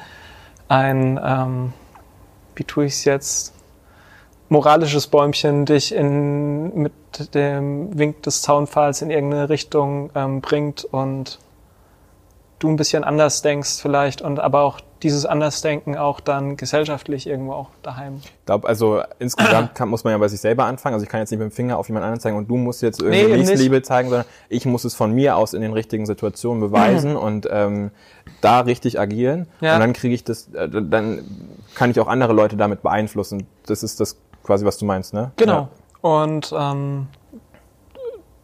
ein 0.69 1.21
ähm, 1.23 1.73
wie 2.55 2.64
tue 2.64 2.87
ich 2.87 2.93
es 2.93 3.05
jetzt, 3.05 3.55
moralisches 4.53 5.07
Bäumchen 5.07 5.65
dich 5.65 5.95
in, 5.95 6.75
mit 6.75 6.93
dem 7.35 7.99
Wink 7.99 8.23
des 8.23 8.43
Zaunpfahls 8.43 9.01
in 9.01 9.11
irgendeine 9.11 9.49
Richtung 9.49 10.11
ähm, 10.15 10.43
bringt 10.43 10.85
und 10.85 11.39
du 12.59 12.69
ein 12.69 12.77
bisschen 12.77 13.03
anders 13.03 13.41
denkst 13.41 13.81
vielleicht 13.81 14.21
und 14.21 14.39
aber 14.39 14.61
auch 14.61 14.81
dieses 15.03 15.25
Andersdenken 15.25 15.97
auch 15.97 16.21
dann 16.21 16.57
gesellschaftlich 16.57 17.27
irgendwo 17.27 17.55
auch 17.55 17.71
daheim. 17.83 18.21
Ich 18.23 18.47
glaube, 18.47 18.69
also 18.69 19.03
insgesamt 19.19 19.75
kann, 19.75 19.89
muss 19.89 20.05
man 20.05 20.13
ja 20.13 20.19
bei 20.19 20.29
sich 20.29 20.41
selber 20.41 20.67
anfangen. 20.67 20.95
Also 20.95 21.03
ich 21.03 21.11
kann 21.11 21.21
jetzt 21.21 21.31
nicht 21.31 21.41
mit 21.41 21.51
dem 21.51 21.53
Finger 21.53 21.79
auf 21.79 21.89
jemand 21.89 22.05
anderen 22.05 22.21
zeigen 22.21 22.37
und 22.37 22.49
du 22.49 22.57
musst 22.57 22.83
jetzt 22.83 23.01
irgendwie 23.01 23.25
Nee, 23.25 23.37
Nächstenliebe 23.39 23.83
zeigen, 23.83 24.11
sondern 24.11 24.27
ich 24.51 24.67
muss 24.67 24.85
es 24.85 24.95
von 24.95 25.13
mir 25.13 25.37
aus 25.37 25.55
in 25.55 25.63
den 25.63 25.73
richtigen 25.73 26.05
Situationen 26.05 26.61
beweisen 26.61 27.17
und 27.17 27.49
ähm, 27.51 27.91
da 28.43 28.61
richtig 28.61 29.01
agieren. 29.01 29.49
Ja. 29.61 29.75
Und 29.75 29.81
dann 29.81 29.93
kriege 29.95 30.15
ich 30.15 30.23
das, 30.23 30.53
äh, 30.53 30.69
dann 30.69 31.25
kann 31.75 31.91
ich 31.91 31.99
auch 31.99 32.07
andere 32.07 32.35
Leute 32.35 32.57
damit 32.57 32.83
beeinflussen. 32.83 33.47
Das 33.67 33.83
ist 33.83 33.99
das 33.99 34.19
quasi, 34.43 34.65
was 34.65 34.79
du 34.79 34.85
meinst, 34.85 35.15
ne? 35.15 35.33
Genau. 35.37 35.69
Und 36.01 36.53
ähm, 36.57 37.07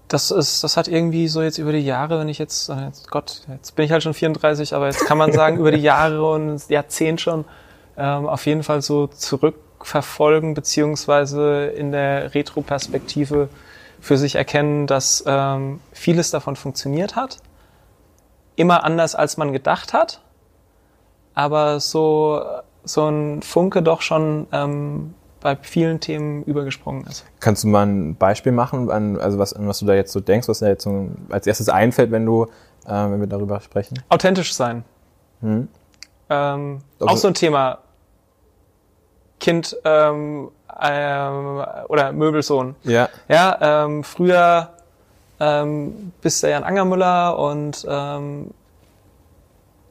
das 0.09 0.31
ist, 0.31 0.65
das 0.65 0.77
hat 0.77 0.89
irgendwie 0.89 1.29
so 1.29 1.43
jetzt 1.43 1.59
über 1.59 1.73
die 1.73 1.85
Jahre, 1.85 2.19
wenn 2.19 2.29
ich 2.29 2.39
jetzt, 2.39 2.69
äh, 2.69 2.87
jetzt, 2.87 3.11
Gott, 3.11 3.43
jetzt 3.49 3.77
bin 3.77 3.85
ich 3.85 3.93
halt 3.93 4.03
schon 4.03 4.15
34, 4.15 4.75
aber 4.75 4.87
jetzt 4.87 5.05
kann 5.07 5.19
man 5.19 5.33
sagen, 5.33 5.57
über 5.59 5.71
die 5.71 5.83
Jahre 5.83 6.25
und 6.31 6.49
das 6.49 6.69
Jahrzehnt 6.69 7.21
schon 7.21 7.45
ähm, 7.97 8.27
auf 8.27 8.47
jeden 8.47 8.63
Fall 8.63 8.81
so 8.81 9.07
zurückverfolgen, 9.07 10.55
beziehungsweise 10.55 11.67
in 11.67 11.93
der 11.93 12.35
Retroperspektive 12.35 13.49
für 14.01 14.17
sich 14.17 14.37
erkennen, 14.37 14.87
dass 14.87 15.25
ähm, 15.27 15.81
vieles 15.93 16.31
davon 16.31 16.57
funktioniert 16.57 17.17
hat. 17.17 17.39
Immer 18.57 18.85
anders, 18.85 19.15
als 19.15 19.37
man 19.37 19.53
gedacht 19.53 19.93
hat. 19.93 20.21
Aber 21.35 21.81
so, 21.81 22.43
so 22.85 23.09
ein 23.09 23.43
Funke 23.43 23.83
doch 23.83 24.01
schon 24.01 24.47
ähm, 24.53 25.15
bei 25.41 25.57
vielen 25.57 26.01
Themen 26.01 26.43
übergesprungen 26.45 27.07
ist. 27.07 27.25
Kannst 27.41 27.65
du 27.65 27.69
mal 27.69 27.87
ein 27.87 28.17
Beispiel 28.17 28.53
machen, 28.53 28.91
an, 28.91 29.19
also 29.19 29.39
was, 29.39 29.53
an 29.53 29.69
was 29.69 29.79
du 29.79 29.87
da 29.87 29.95
jetzt 29.95 30.13
so 30.13 30.21
denkst, 30.21 30.49
was 30.49 30.59
dir 30.61 30.69
jetzt 30.69 30.85
so 30.85 31.09
als 31.31 31.47
erstes 31.47 31.69
einfällt, 31.69 32.11
wenn 32.11 32.27
du, 32.27 32.45
äh, 32.87 32.91
wenn 32.91 33.21
wir 33.21 33.27
darüber 33.29 33.61
sprechen? 33.61 34.03
Authentisch 34.09 34.53
sein. 34.55 34.85
Hm? 35.41 35.69
Ähm, 36.31 36.81
Also- 36.99 37.13
auch 37.13 37.17
so 37.17 37.29
ein 37.29 37.35
Thema. 37.35 37.79
Kind 39.41 39.77
ähm, 39.85 40.51
ähm, 40.83 41.65
oder 41.89 42.13
Möbelsohn. 42.13 42.75
Ja, 42.83 43.09
Ja, 43.29 43.85
ähm, 43.85 44.03
früher 44.03 44.71
ähm, 45.39 46.13
bist 46.21 46.43
du 46.43 46.51
Jan 46.51 46.65
Angermüller 46.65 47.39
und 47.39 47.87
ähm, 47.89 48.51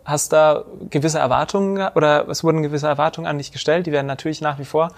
hast 0.04 0.34
da 0.34 0.63
gewisse 0.89 1.20
Erwartungen 1.20 1.75
ge- 1.75 1.89
oder 1.96 2.27
es 2.27 2.44
wurden 2.44 2.62
gewisse 2.62 2.88
Erwartungen 2.88 3.27
an 3.27 3.38
dich 3.38 3.54
gestellt. 3.54 3.86
Die 3.88 3.92
werden 3.94 4.08
natürlich 4.08 4.42
nach 4.42 4.60
wie 4.60 4.66
vor 4.66 4.89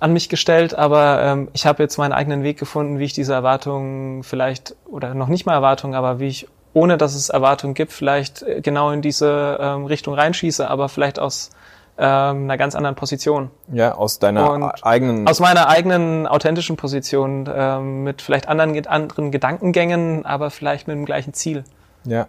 an 0.00 0.12
mich 0.12 0.28
gestellt, 0.28 0.74
aber 0.74 1.22
ähm, 1.22 1.48
ich 1.52 1.66
habe 1.66 1.82
jetzt 1.82 1.98
meinen 1.98 2.12
eigenen 2.12 2.42
Weg 2.42 2.58
gefunden, 2.58 2.98
wie 2.98 3.04
ich 3.04 3.12
diese 3.12 3.32
Erwartungen 3.32 4.22
vielleicht 4.22 4.76
oder 4.86 5.14
noch 5.14 5.28
nicht 5.28 5.46
mal 5.46 5.54
Erwartungen, 5.54 5.94
aber 5.94 6.20
wie 6.20 6.28
ich 6.28 6.48
ohne 6.74 6.98
dass 6.98 7.14
es 7.14 7.28
Erwartungen 7.28 7.74
gibt, 7.74 7.92
vielleicht 7.92 8.42
äh, 8.42 8.60
genau 8.60 8.90
in 8.90 9.02
diese 9.02 9.58
ähm, 9.60 9.86
Richtung 9.86 10.14
reinschieße, 10.14 10.68
aber 10.68 10.88
vielleicht 10.88 11.18
aus 11.18 11.50
ähm, 11.98 12.44
einer 12.44 12.56
ganz 12.56 12.76
anderen 12.76 12.94
Position 12.94 13.50
ja, 13.72 13.94
aus 13.94 14.20
deiner 14.20 14.52
Und 14.52 14.84
eigenen. 14.84 15.26
aus 15.26 15.40
meiner 15.40 15.68
eigenen 15.68 16.28
authentischen 16.28 16.76
Position 16.76 17.48
ähm, 17.52 18.04
mit 18.04 18.22
vielleicht 18.22 18.48
anderen, 18.48 18.86
anderen 18.86 19.32
Gedankengängen, 19.32 20.24
aber 20.24 20.50
vielleicht 20.50 20.86
mit 20.86 20.96
dem 20.96 21.04
gleichen 21.04 21.34
Ziel. 21.34 21.64
ja. 22.04 22.26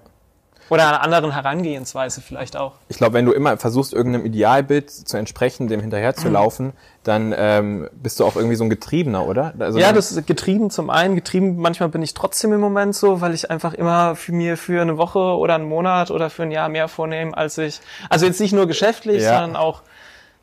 Oder 0.69 0.87
einer 0.87 1.01
anderen 1.01 1.31
Herangehensweise 1.31 2.21
vielleicht 2.21 2.55
auch. 2.55 2.73
Ich 2.87 2.97
glaube, 2.97 3.13
wenn 3.13 3.25
du 3.25 3.31
immer 3.31 3.57
versuchst, 3.57 3.93
irgendeinem 3.93 4.25
Idealbild 4.25 4.89
zu 4.91 5.17
entsprechen, 5.17 5.67
dem 5.67 5.81
hinterher 5.81 6.15
zu 6.15 6.29
laufen, 6.29 6.73
dann 7.03 7.33
ähm, 7.35 7.89
bist 7.93 8.19
du 8.19 8.25
auch 8.25 8.35
irgendwie 8.35 8.55
so 8.55 8.63
ein 8.63 8.69
Getriebener, 8.69 9.25
oder? 9.25 9.53
Also 9.59 9.79
Ja, 9.79 9.93
das 9.93 10.11
ist 10.11 10.27
getrieben 10.27 10.69
zum 10.69 10.89
einen. 10.89 11.15
Getrieben, 11.15 11.57
manchmal 11.57 11.89
bin 11.89 12.01
ich 12.01 12.13
trotzdem 12.13 12.53
im 12.53 12.59
Moment 12.61 12.95
so, 12.95 13.21
weil 13.21 13.33
ich 13.33 13.49
einfach 13.49 13.73
immer 13.73 14.15
für 14.15 14.31
mir 14.31 14.57
für 14.57 14.81
eine 14.81 14.97
Woche 14.97 15.19
oder 15.19 15.55
einen 15.55 15.67
Monat 15.67 16.11
oder 16.11 16.29
für 16.29 16.43
ein 16.43 16.51
Jahr 16.51 16.69
mehr 16.69 16.87
vornehme, 16.87 17.35
als 17.35 17.57
ich, 17.57 17.79
also 18.09 18.25
jetzt 18.25 18.39
nicht 18.39 18.53
nur 18.53 18.67
geschäftlich, 18.67 19.23
Ja. 19.23 19.39
sondern 19.39 19.55
auch 19.55 19.81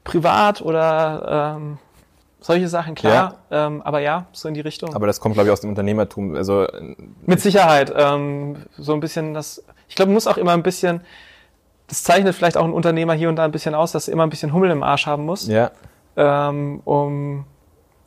privat 0.05 0.63
oder 0.63 1.57
ähm, 1.59 1.79
solche 2.47 2.69
Sachen, 2.69 2.95
klar. 2.95 3.39
Ähm, 3.51 3.83
aber 3.83 3.99
ja, 4.01 4.27
so 4.33 4.49
in 4.49 4.55
die 4.55 4.61
Richtung. 4.61 4.95
Aber 4.95 5.07
das 5.07 5.21
kommt, 5.21 5.35
glaube 5.35 5.49
ich, 5.49 5.53
aus 5.53 5.61
dem 5.61 5.71
Unternehmertum. 5.71 6.37
Also 6.37 6.63
äh, 6.63 6.95
Mit 7.27 7.41
Sicherheit. 7.41 7.93
Ähm, 7.95 8.57
so 8.79 8.95
ein 8.95 9.01
bisschen 9.01 9.35
das. 9.35 9.65
Ich 9.89 9.97
glaube, 9.97 10.11
man 10.11 10.15
muss 10.15 10.27
auch 10.27 10.37
immer 10.37 10.53
ein 10.53 10.63
bisschen. 10.63 11.01
Das 11.89 12.03
zeichnet 12.03 12.35
vielleicht 12.35 12.57
auch 12.57 12.65
ein 12.65 12.73
Unternehmer 12.73 13.15
hier 13.15 13.29
und 13.29 13.37
da 13.37 13.45
ein 13.45 13.53
bisschen 13.53 13.75
aus, 13.75 13.93
dass 13.93 14.09
er 14.09 14.13
immer 14.13 14.25
ein 14.25 14.31
bisschen 14.31 14.53
Hummel 14.53 14.71
im 14.71 14.83
Arsch 14.83 15.07
haben 15.07 15.25
muss, 15.25 15.47
ja, 15.47 15.71
ähm, 16.17 16.81
um 16.85 17.45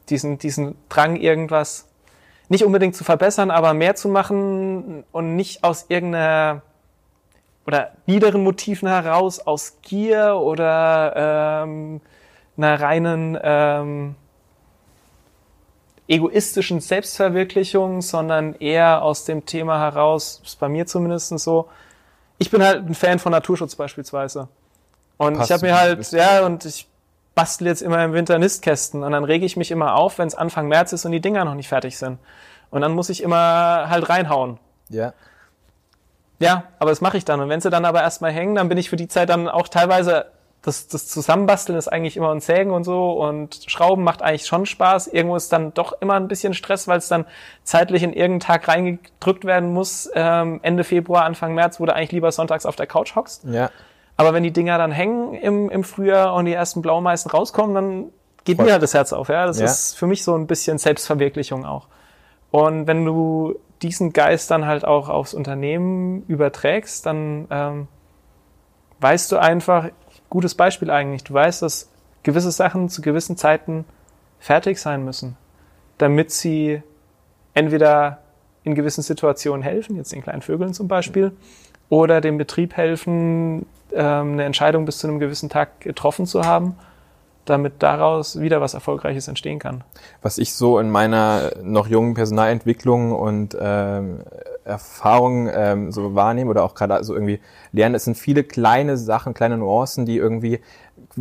diesen, 0.10 0.38
diesen 0.38 0.76
Drang 0.90 1.16
irgendwas 1.16 1.88
nicht 2.50 2.66
unbedingt 2.66 2.96
zu 2.96 3.04
verbessern, 3.04 3.52
aber 3.52 3.74
mehr 3.74 3.96
zu 3.96 4.10
machen 4.10 5.06
und 5.12 5.36
nicht 5.36 5.64
aus 5.64 5.86
irgendeiner 5.88 6.62
oder 7.66 7.92
niederen 8.06 8.44
Motiven 8.44 8.90
heraus, 8.90 9.40
aus 9.40 9.78
Gier 9.82 10.36
oder 10.36 11.64
ähm, 11.64 12.02
einer 12.58 12.82
reinen 12.82 13.38
ähm, 13.42 14.16
egoistischen 16.10 16.82
Selbstverwirklichung, 16.82 18.02
sondern 18.02 18.56
eher 18.56 19.04
aus 19.04 19.26
dem 19.26 19.46
Thema 19.46 19.80
heraus, 19.80 20.42
ist 20.44 20.60
bei 20.60 20.68
mir 20.68 20.88
zumindest 20.88 21.38
so, 21.40 21.70
ich 22.40 22.50
bin 22.50 22.64
halt 22.64 22.86
ein 22.86 22.96
Fan 22.96 23.20
von 23.20 23.32
Naturschutz 23.32 23.76
beispielsweise. 23.76 24.48
Und 25.18 25.38
Passt 25.38 25.50
ich 25.50 25.54
habe 25.54 25.68
mir 25.68 25.78
halt, 25.78 26.12
ja, 26.12 26.46
und 26.46 26.66
ich 26.66 26.88
bastel 27.36 27.68
jetzt 27.68 27.82
immer 27.82 28.04
im 28.04 28.14
Winter 28.14 28.40
Nistkästen 28.40 29.04
und 29.04 29.12
dann 29.12 29.24
rege 29.24 29.46
ich 29.46 29.56
mich 29.56 29.72
immer 29.72 29.96
auf, 29.96 30.18
wenn 30.18 30.28
es 30.28 30.36
Anfang 30.36 30.68
März 30.68 30.94
ist 30.94 31.06
und 31.06 31.12
die 31.12 31.22
Dinger 31.22 31.46
noch 31.46 31.56
nicht 31.56 31.68
fertig 31.68 31.98
sind. 31.98 32.18
Und 32.72 32.82
dann 32.82 32.94
muss 32.94 33.10
ich 33.10 33.22
immer 33.22 33.90
halt 33.90 34.10
reinhauen. 34.10 34.60
ja. 34.90 35.14
Ja, 36.42 36.64
aber 36.80 36.92
das 36.92 37.02
mache 37.02 37.18
ich 37.18 37.26
dann. 37.26 37.42
Und 37.42 37.50
wenn 37.50 37.60
sie 37.60 37.70
dann 37.70 37.84
aber 37.84 38.02
erstmal 38.02 38.32
hängen, 38.32 38.56
dann 38.56 38.70
bin 38.70 38.78
ich 38.78 38.90
für 38.90 38.96
die 38.96 39.10
Zeit 39.10 39.28
dann 39.28 39.50
auch 39.50 39.68
teilweise, 39.68 40.28
das, 40.62 40.88
das 40.88 41.08
Zusammenbasteln 41.08 41.78
ist 41.78 41.88
eigentlich 41.88 42.18
immer 42.18 42.32
und 42.32 42.44
Sägen 42.44 42.72
und 42.72 42.84
so 42.84 43.12
und 43.14 43.60
Schrauben 43.68 44.04
macht 44.04 44.22
eigentlich 44.22 44.46
schon 44.46 44.66
Spaß. 44.66 45.08
Irgendwo 45.08 45.36
ist 45.38 45.54
dann 45.54 45.74
doch 45.74 45.94
immer 46.02 46.16
ein 46.16 46.28
bisschen 46.28 46.54
Stress, 46.54 46.88
weil 46.88 46.98
es 46.98 47.08
dann 47.08 47.26
zeitlich 47.64 48.04
in 48.04 48.12
irgendeinen 48.12 48.42
Tag 48.42 48.68
reingedrückt 48.68 49.46
werden 49.46 49.74
muss. 49.74 50.10
Ähm, 50.16 50.60
Ende 50.62 50.84
Februar, 50.84 51.24
Anfang 51.24 51.54
März, 51.56 51.80
wo 51.80 51.86
du 51.86 51.96
eigentlich 51.96 52.12
lieber 52.12 52.32
sonntags 52.32 52.66
auf 52.66 52.76
der 52.76 52.88
Couch 52.88 53.16
hockst. 53.16 53.46
Ja. 53.46 53.70
Aber 54.18 54.34
wenn 54.34 54.44
die 54.44 54.52
Dinger 54.52 54.78
dann 54.78 54.92
hängen 54.92 55.34
im, 55.34 55.70
im 55.70 55.86
Frühjahr 55.86 56.34
und 56.36 56.44
die 56.44 56.54
ersten 56.54 56.82
Blaumeisen 56.82 57.32
rauskommen, 57.32 57.74
dann 57.74 58.06
geht 58.44 58.58
Voll. 58.58 58.66
mir 58.66 58.74
halt 58.74 58.84
das 58.84 58.94
Herz 58.94 59.14
auf. 59.14 59.30
Ja, 59.30 59.46
das 59.46 59.60
Ja. 59.60 59.66
ist 59.66 59.98
für 59.98 60.08
mich 60.08 60.26
so 60.26 60.36
ein 60.36 60.46
bisschen 60.46 60.78
Selbstverwirklichung 60.78 61.66
auch. 61.66 61.88
Und 62.52 62.86
wenn 62.86 63.06
du 63.06 63.56
diesen 63.82 64.12
Geist 64.12 64.52
dann 64.52 64.66
halt 64.66 64.84
auch 64.84 65.08
aufs 65.08 65.34
Unternehmen 65.34 66.24
überträgst, 66.28 67.06
dann 67.06 67.48
ähm, 67.50 67.88
weißt 69.00 69.32
du 69.32 69.38
einfach, 69.38 69.86
gutes 70.30 70.56
Beispiel 70.56 70.90
eigentlich, 70.92 71.24
du 71.24 71.34
weißt, 71.34 71.62
dass 71.62 71.90
gewisse 72.24 72.52
Sachen 72.52 72.90
zu 72.90 73.02
gewissen 73.02 73.38
Zeiten 73.38 73.86
fertig 74.40 74.80
sein 74.80 75.04
müssen, 75.04 75.38
damit 75.98 76.32
sie 76.32 76.82
entweder 77.54 78.20
in 78.64 78.76
gewissen 78.76 79.02
Situationen 79.02 79.64
helfen, 79.64 79.96
jetzt 79.96 80.12
den 80.12 80.22
kleinen 80.22 80.42
Vögeln 80.42 80.74
zum 80.74 80.88
Beispiel, 80.88 81.32
oder 81.90 82.22
dem 82.22 82.38
Betrieb 82.38 82.78
helfen, 82.78 83.66
ähm, 83.94 84.34
eine 84.34 84.44
Entscheidung 84.44 84.86
bis 84.86 85.00
zu 85.00 85.08
einem 85.08 85.20
gewissen 85.20 85.50
Tag 85.50 85.82
getroffen 85.82 86.26
zu 86.26 86.44
haben, 86.44 86.76
damit 87.50 87.82
daraus 87.84 88.40
wieder 88.40 88.62
was 88.62 88.74
Erfolgreiches 88.74 89.28
entstehen 89.28 89.60
kann. 89.60 89.84
was 90.22 90.38
ich 90.38 90.54
so 90.54 90.80
in 90.80 90.90
meiner 90.90 91.52
noch 91.64 91.88
jungen 91.88 92.14
Personalentwicklung 92.14 93.12
und 93.12 93.58
ähm, 93.60 94.20
Erfahrung 94.64 95.50
ähm, 95.52 95.92
so 95.92 96.16
wahrnehme 96.16 96.50
oder 96.50 96.64
auch 96.64 96.76
gerade 96.76 97.04
so 97.04 97.14
irgendwie 97.14 97.40
lerne, 97.72 97.98
es 97.98 98.06
sind 98.06 98.18
viele 98.18 98.44
kleine 98.44 98.98
Sachen, 98.98 99.34
kleine 99.34 99.58
Nuancen, 99.58 100.06
die 100.06 100.18
irgendwie 100.18 100.60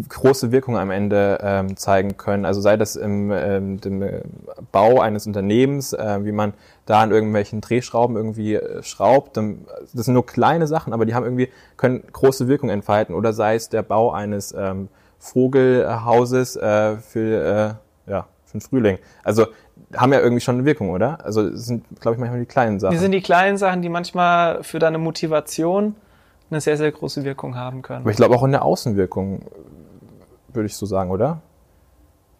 große 0.08 0.52
Wirkung 0.52 0.76
am 0.76 0.90
Ende 0.90 1.38
ähm, 1.42 1.76
zeigen 1.76 2.16
können. 2.16 2.44
Also 2.44 2.60
sei 2.60 2.76
das 2.76 2.96
im 2.96 3.30
ähm, 3.32 3.78
äh, 3.82 4.22
Bau 4.70 5.00
eines 5.00 5.26
Unternehmens, 5.26 5.92
äh, 5.92 6.24
wie 6.24 6.32
man 6.32 6.52
da 6.86 7.02
an 7.02 7.10
irgendwelchen 7.10 7.60
Drehschrauben 7.60 8.16
irgendwie 8.16 8.54
äh, 8.54 8.82
schraubt. 8.82 9.36
Das 9.36 10.04
sind 10.04 10.14
nur 10.14 10.26
kleine 10.26 10.66
Sachen, 10.66 10.92
aber 10.92 11.06
die 11.06 11.14
haben 11.14 11.24
irgendwie 11.24 11.48
können 11.76 12.02
große 12.12 12.48
Wirkung 12.48 12.68
entfalten. 12.70 13.14
Oder 13.14 13.32
sei 13.32 13.54
es 13.54 13.68
der 13.68 13.82
Bau 13.82 14.12
eines 14.12 14.54
ähm, 14.56 14.88
Vogelhauses 15.18 16.56
äh, 16.56 16.96
für 16.98 17.78
äh, 18.06 18.10
ja 18.10 18.26
für 18.44 18.58
den 18.58 18.60
Frühling. 18.60 18.98
Also 19.22 19.46
haben 19.96 20.12
ja 20.12 20.20
irgendwie 20.20 20.40
schon 20.40 20.56
eine 20.56 20.64
Wirkung, 20.64 20.90
oder? 20.90 21.24
Also 21.24 21.42
es 21.42 21.66
sind, 21.66 21.84
glaube 22.00 22.14
ich, 22.14 22.20
manchmal 22.20 22.40
die 22.40 22.46
kleinen 22.46 22.80
Sachen. 22.80 22.92
Die 22.92 22.98
sind 22.98 23.12
die 23.12 23.20
kleinen 23.20 23.56
Sachen, 23.56 23.82
die 23.82 23.88
manchmal 23.88 24.62
für 24.62 24.78
deine 24.78 24.98
Motivation 24.98 25.94
eine 26.50 26.60
sehr, 26.60 26.76
sehr 26.76 26.90
große 26.90 27.24
Wirkung 27.24 27.56
haben 27.56 27.82
können. 27.82 28.00
Aber 28.00 28.10
ich 28.10 28.16
glaube 28.16 28.34
auch 28.34 28.44
in 28.44 28.52
der 28.52 28.64
Außenwirkung, 28.64 29.42
würde 30.52 30.66
ich 30.66 30.76
so 30.76 30.86
sagen, 30.86 31.10
oder? 31.10 31.40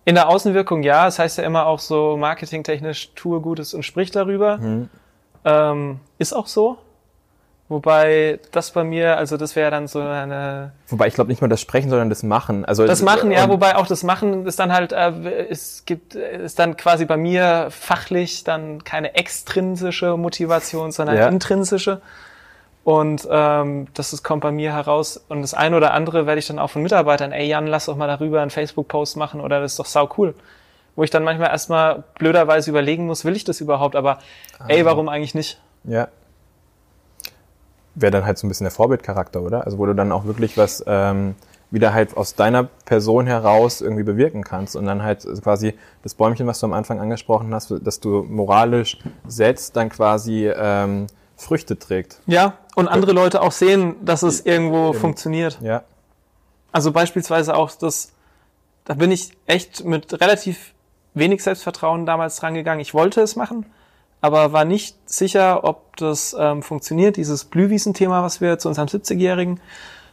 In 0.05 0.15
der 0.15 0.29
Außenwirkung 0.29 0.83
ja, 0.83 1.05
das 1.05 1.19
heißt 1.19 1.39
ja 1.39 1.45
immer 1.45 1.67
auch 1.67 1.79
so 1.79 2.17
marketingtechnisch, 2.17 3.13
tue 3.15 3.41
Gutes 3.41 3.75
und 3.75 3.83
sprich 3.83 4.11
darüber. 4.11 4.57
Mhm. 4.59 4.89
Ähm, 5.45 6.01
ist 6.19 6.33
auch 6.33 6.47
so. 6.47 6.79
Wobei 7.71 8.41
das 8.51 8.71
bei 8.71 8.83
mir, 8.83 9.19
also 9.19 9.37
das 9.37 9.55
wäre 9.55 9.71
dann 9.71 9.89
so 9.89 10.01
eine 10.01 10.73
Wobei 10.87 11.07
ich 11.07 11.15
glaube 11.15 11.29
nicht 11.31 11.43
mal 11.43 11.49
das 11.49 11.61
Sprechen, 11.61 11.91
sondern 11.91 12.09
das 12.09 12.23
Machen. 12.23 12.65
Also 12.65 12.87
Das 12.87 13.03
Machen, 13.03 13.31
ja, 13.31 13.47
wobei 13.51 13.77
auch 13.77 13.87
das 13.87 14.03
Machen 14.05 14.47
ist 14.47 14.59
dann 14.59 14.73
halt, 14.73 14.93
äh, 14.93 15.47
es 15.51 15.85
gibt, 15.85 16.15
ist 16.15 16.59
dann 16.59 16.79
quasi 16.79 17.05
bei 17.05 17.19
mir 17.19 17.69
fachlich 17.71 18.43
dann 18.45 18.85
keine 18.85 19.15
extrinsische 19.17 20.17
Motivation, 20.17 20.93
sondern 20.93 21.17
Ja. 21.17 21.29
intrinsische. 21.29 22.01
Und 22.85 23.29
ähm, 23.31 23.89
das 23.93 24.15
ist, 24.15 24.23
kommt 24.23 24.41
bei 24.43 24.51
mir 24.51 24.73
heraus. 24.73 25.23
Und 25.29 25.43
das 25.43 25.53
eine 25.53 25.77
oder 25.77 25.93
andere 25.93 26.27
werde 26.27 26.39
ich 26.39 26.47
dann 26.47 26.59
auch 26.59 26.71
von 26.71 26.83
Mitarbeitern, 26.83 27.33
ey 27.33 27.47
Jan, 27.47 27.67
lass 27.67 27.85
doch 27.85 27.97
mal 27.97 28.07
darüber 28.07 28.41
einen 28.41 28.51
Facebook-Post 28.51 29.19
machen 29.19 29.43
oder 29.43 29.61
das 29.61 29.73
ist 29.73 29.79
doch 29.79 29.85
sau 29.85 30.09
cool. 30.17 30.35
Wo 30.97 31.03
ich 31.05 31.11
dann 31.11 31.23
manchmal 31.23 31.51
erstmal 31.51 32.03
blöderweise 32.19 32.71
überlegen 32.71 33.05
muss, 33.05 33.27
will 33.27 33.37
ich 33.37 33.45
das 33.45 33.61
überhaupt? 33.61 33.95
Aber 33.95 34.21
ey, 34.69 34.87
warum 34.87 35.11
eigentlich 35.11 35.35
nicht? 35.35 35.61
Ja. 35.85 36.09
Wäre 38.01 38.13
dann 38.13 38.27
halt 38.27 38.39
so 38.39 38.47
ein 38.47 38.49
bisschen 38.49 38.65
der 38.65 38.71
Vorbildcharakter, 38.71 39.43
oder? 39.43 39.65
Also 39.65 39.79
wo 39.79 39.87
du 39.87 39.95
dann 39.95 40.13
auch 40.13 40.25
wirklich 40.25 40.57
was 40.57 40.85
ähm, 40.87 41.35
wieder 41.71 41.93
halt 41.93 42.17
aus 42.17 42.35
deiner 42.35 42.65
Person 42.65 43.27
heraus 43.27 43.81
irgendwie 43.81 44.03
bewirken 44.03 44.43
kannst 44.43 44.77
und 44.77 44.87
dann 44.87 45.03
halt 45.03 45.27
quasi 45.43 45.75
das 46.03 46.15
Bäumchen, 46.15 46.47
was 46.47 46.61
du 46.61 46.67
am 46.67 46.73
Anfang 46.73 47.01
angesprochen 47.01 47.53
hast, 47.55 47.75
dass 47.83 48.01
du 48.01 48.23
moralisch 48.23 48.99
setzt, 49.27 49.77
dann 49.77 49.89
quasi 49.91 50.49
ähm, 50.49 51.07
Früchte 51.37 51.79
trägt. 51.79 52.21
Ja, 52.27 52.55
und 52.75 52.89
andere 52.89 53.13
Leute 53.13 53.43
auch 53.43 53.53
sehen, 53.53 53.97
dass 54.05 54.23
es 54.23 54.45
irgendwo 54.45 54.93
funktioniert. 54.93 55.59
Ja. 55.61 55.83
Also 56.73 56.93
beispielsweise 56.93 57.55
auch 57.55 57.71
das, 57.73 58.13
da 58.85 58.95
bin 58.95 59.11
ich 59.11 59.33
echt 59.47 59.85
mit 59.85 60.21
relativ 60.21 60.75
wenig 61.15 61.43
Selbstvertrauen 61.43 62.07
damals 62.07 62.37
dran 62.37 62.55
gegangen. 62.55 62.81
Ich 62.81 62.95
wollte 62.95 63.21
es 63.21 63.37
machen, 63.37 63.67
aber 64.21 64.53
war 64.53 64.65
nicht 64.65 64.97
sicher, 65.09 65.65
ob 65.65 65.97
das 65.97 66.37
ähm, 66.39 66.63
funktioniert. 66.63 67.17
Dieses 67.17 67.45
Blühwiesen-Thema, 67.45 68.23
was 68.23 68.41
wir 68.41 68.59
zu 68.59 68.69
unserem 68.69 68.89
70-Jährigen 68.89 69.61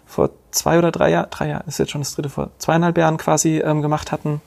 vor 0.06 0.30
zwei 0.52 0.78
oder 0.78 0.92
drei 0.92 1.10
Jahren, 1.12 1.30
drei 1.32 1.50
Jahre, 1.50 1.64
ist 1.68 1.80
jetzt 1.80 1.92
schon 1.92 2.02
das 2.02 2.16
dritte, 2.16 2.30
vor 2.30 2.50
zweieinhalb 2.60 2.98
Jahren 2.98 3.18
quasi 3.18 3.58
ähm, 3.58 3.82
gemacht 3.82 4.12
hatten, 4.12 4.42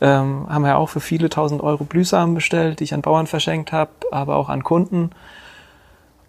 ähm, 0.00 0.46
haben 0.48 0.64
wir 0.64 0.78
auch 0.78 0.88
für 0.88 1.00
viele 1.00 1.28
tausend 1.28 1.62
Euro 1.62 1.84
Blühsamen 1.84 2.34
bestellt, 2.34 2.80
die 2.80 2.84
ich 2.84 2.94
an 2.94 3.02
Bauern 3.02 3.26
verschenkt 3.26 3.72
habe, 3.72 3.90
aber 4.10 4.36
auch 4.36 4.48
an 4.48 4.62
Kunden. 4.62 5.10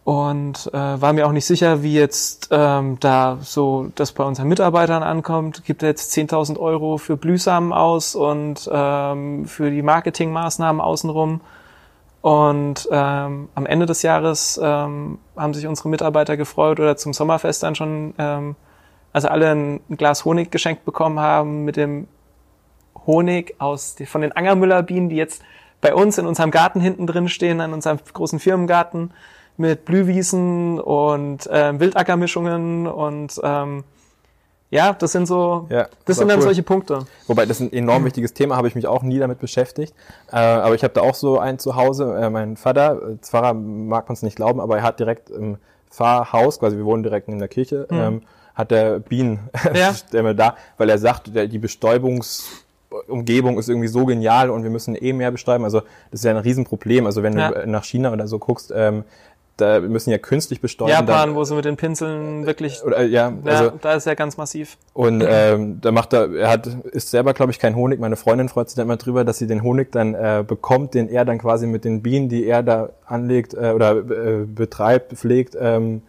Und 0.03 0.69
äh, 0.73 1.01
war 1.01 1.13
mir 1.13 1.25
auch 1.25 1.31
nicht 1.31 1.45
sicher, 1.45 1.81
wie 1.81 1.93
jetzt 1.93 2.49
ähm, 2.51 2.97
da 2.99 3.37
so 3.41 3.89
das 3.95 4.11
bei 4.11 4.23
unseren 4.25 4.49
Mitarbeitern 4.49 5.01
ankommt. 5.01 5.63
Gibt 5.63 5.81
er 5.81 5.89
jetzt 5.89 6.13
10.000 6.13 6.59
Euro 6.59 6.97
für 6.97 7.15
Blühsamen 7.15 7.71
aus 7.71 8.13
und 8.13 8.69
ähm, 8.71 9.45
für 9.45 9.71
die 9.71 9.81
Marketingmaßnahmen 9.81 10.81
außenrum. 10.81 11.39
Und 12.23 12.87
ähm, 12.89 13.49
am 13.53 13.65
Ende 13.65 13.85
des 13.85 14.01
Jahres 14.01 14.57
ähm, 14.63 15.19
haben 15.35 15.53
sich 15.53 15.67
unsere 15.67 15.89
Mitarbeiter 15.89 16.37
gefreut 16.37 16.79
oder 16.79 16.95
zum 16.95 17.11
Sommerfest 17.11 17.63
dann 17.63 17.75
schon, 17.75 18.13
ähm, 18.17 18.55
also 19.11 19.27
alle 19.27 19.51
ein 19.51 19.81
Glas 19.89 20.23
Honig 20.23 20.49
geschenkt 20.49 20.85
bekommen 20.85 21.19
haben 21.19 21.65
mit 21.65 21.75
dem 21.75 22.07
Honig 23.05 23.55
aus 23.59 23.97
von 24.05 24.21
den 24.21 24.31
Angermüller-Bienen, 24.31 25.09
die 25.09 25.17
jetzt 25.17 25.43
bei 25.81 25.93
uns 25.93 26.17
in 26.17 26.25
unserem 26.25 26.49
Garten 26.49 26.79
hinten 26.79 27.07
drin 27.07 27.27
stehen, 27.27 27.59
an 27.59 27.73
unserem 27.73 27.99
großen 28.13 28.39
Firmengarten 28.39 29.11
mit 29.57 29.83
Blühwiesen 29.83 30.79
und 30.79 31.45
äh, 31.47 31.77
Wildackermischungen 31.77 32.87
und 32.87 33.37
ähm, 33.43 33.83
ja, 34.73 34.93
das 34.93 35.11
sind 35.11 35.27
so, 35.27 35.67
Ja, 35.69 35.87
das 36.05 36.17
sind 36.17 36.27
dann 36.29 36.39
cool. 36.39 36.43
solche 36.43 36.63
Punkte. 36.63 37.05
Wobei 37.27 37.45
das 37.45 37.61
ist 37.61 37.71
ein 37.71 37.73
enorm 37.77 38.03
wichtiges 38.05 38.33
Thema, 38.33 38.55
habe 38.57 38.67
ich 38.67 38.75
mich 38.75 38.87
auch 38.87 39.03
nie 39.03 39.19
damit 39.19 39.39
beschäftigt. 39.39 39.93
Äh, 40.31 40.37
aber 40.37 40.75
ich 40.75 40.83
habe 40.83 40.93
da 40.93 41.01
auch 41.01 41.15
so 41.15 41.37
einen 41.39 41.59
zu 41.59 41.75
Hause. 41.75 42.15
Äh, 42.19 42.29
mein 42.29 42.57
Vater, 42.57 42.99
äh, 43.11 43.15
Pfarrer 43.21 43.53
mag 43.53 44.09
man 44.09 44.13
es 44.13 44.23
nicht 44.23 44.35
glauben, 44.35 44.59
aber 44.59 44.77
er 44.77 44.83
hat 44.83 44.99
direkt 44.99 45.29
im 45.29 45.57
Pfarrhaus, 45.91 46.59
quasi 46.59 46.75
wir 46.77 46.85
wohnen 46.85 47.03
direkt 47.03 47.27
in 47.27 47.37
der 47.39 47.47
Kirche, 47.47 47.87
ähm, 47.91 48.23
hat 48.55 48.71
der 48.71 48.99
Bienen 48.99 49.49
Ja. 49.73 49.93
Da, 50.33 50.55
weil 50.77 50.89
er 50.89 50.97
sagt, 50.97 51.35
der, 51.35 51.47
die 51.47 51.59
Bestäubungsumgebung 51.59 53.57
ist 53.57 53.69
irgendwie 53.69 53.87
so 53.87 54.05
genial 54.05 54.49
und 54.49 54.63
wir 54.63 54.69
müssen 54.69 54.95
eh 54.95 55.13
mehr 55.13 55.31
bestäuben. 55.31 55.63
Also 55.63 55.81
das 56.11 56.21
ist 56.21 56.25
ja 56.25 56.31
ein 56.31 56.37
Riesenproblem. 56.37 57.05
Also 57.05 57.23
wenn 57.23 57.37
Ja. 57.37 57.51
du 57.51 57.67
nach 57.69 57.83
China 57.83 58.11
oder 58.11 58.27
so 58.27 58.39
guckst, 58.39 58.71
ähm, 58.75 59.03
da 59.57 59.79
müssen 59.79 60.09
ja 60.09 60.17
künstlich 60.17 60.61
bestäuben. 60.61 60.91
Japan, 60.91 61.07
dann, 61.07 61.35
wo 61.35 61.43
sie 61.43 61.55
mit 61.55 61.65
den 61.65 61.77
Pinseln 61.77 62.45
wirklich, 62.45 62.83
oder, 62.83 63.03
ja, 63.03 63.31
ja, 63.43 63.51
also 63.51 63.73
da 63.79 63.93
ist 63.93 64.07
ja 64.07 64.15
ganz 64.15 64.35
massiv. 64.35 64.77
und 64.93 65.23
ähm, 65.25 65.79
da 65.79 65.91
macht 65.91 66.13
er, 66.13 66.33
er 66.33 66.49
hat, 66.49 66.67
ist 66.67 67.11
selber, 67.11 67.33
glaube 67.33 67.51
ich, 67.51 67.59
kein 67.59 67.75
Honig. 67.75 67.99
Meine 67.99 68.15
Freundin 68.15 68.49
freut 68.49 68.69
sich 68.69 68.75
dann 68.75 68.87
immer 68.87 68.97
drüber, 68.97 69.23
dass 69.23 69.37
sie 69.37 69.47
den 69.47 69.61
Honig 69.61 69.91
dann 69.91 70.15
äh, 70.15 70.43
bekommt, 70.45 70.95
den 70.95 71.07
er 71.07 71.23
dann 71.23 71.37
quasi 71.37 71.67
mit 71.67 71.85
den 71.85 72.01
Bienen, 72.01 72.29
die 72.29 72.45
er 72.45 72.63
da 72.63 72.89
anlegt 73.05 73.53
äh, 73.53 73.73
oder 73.75 73.97
äh, 73.97 74.45
betreibt, 74.45 75.13
pflegt, 75.13 75.55
ähm, 75.59 76.01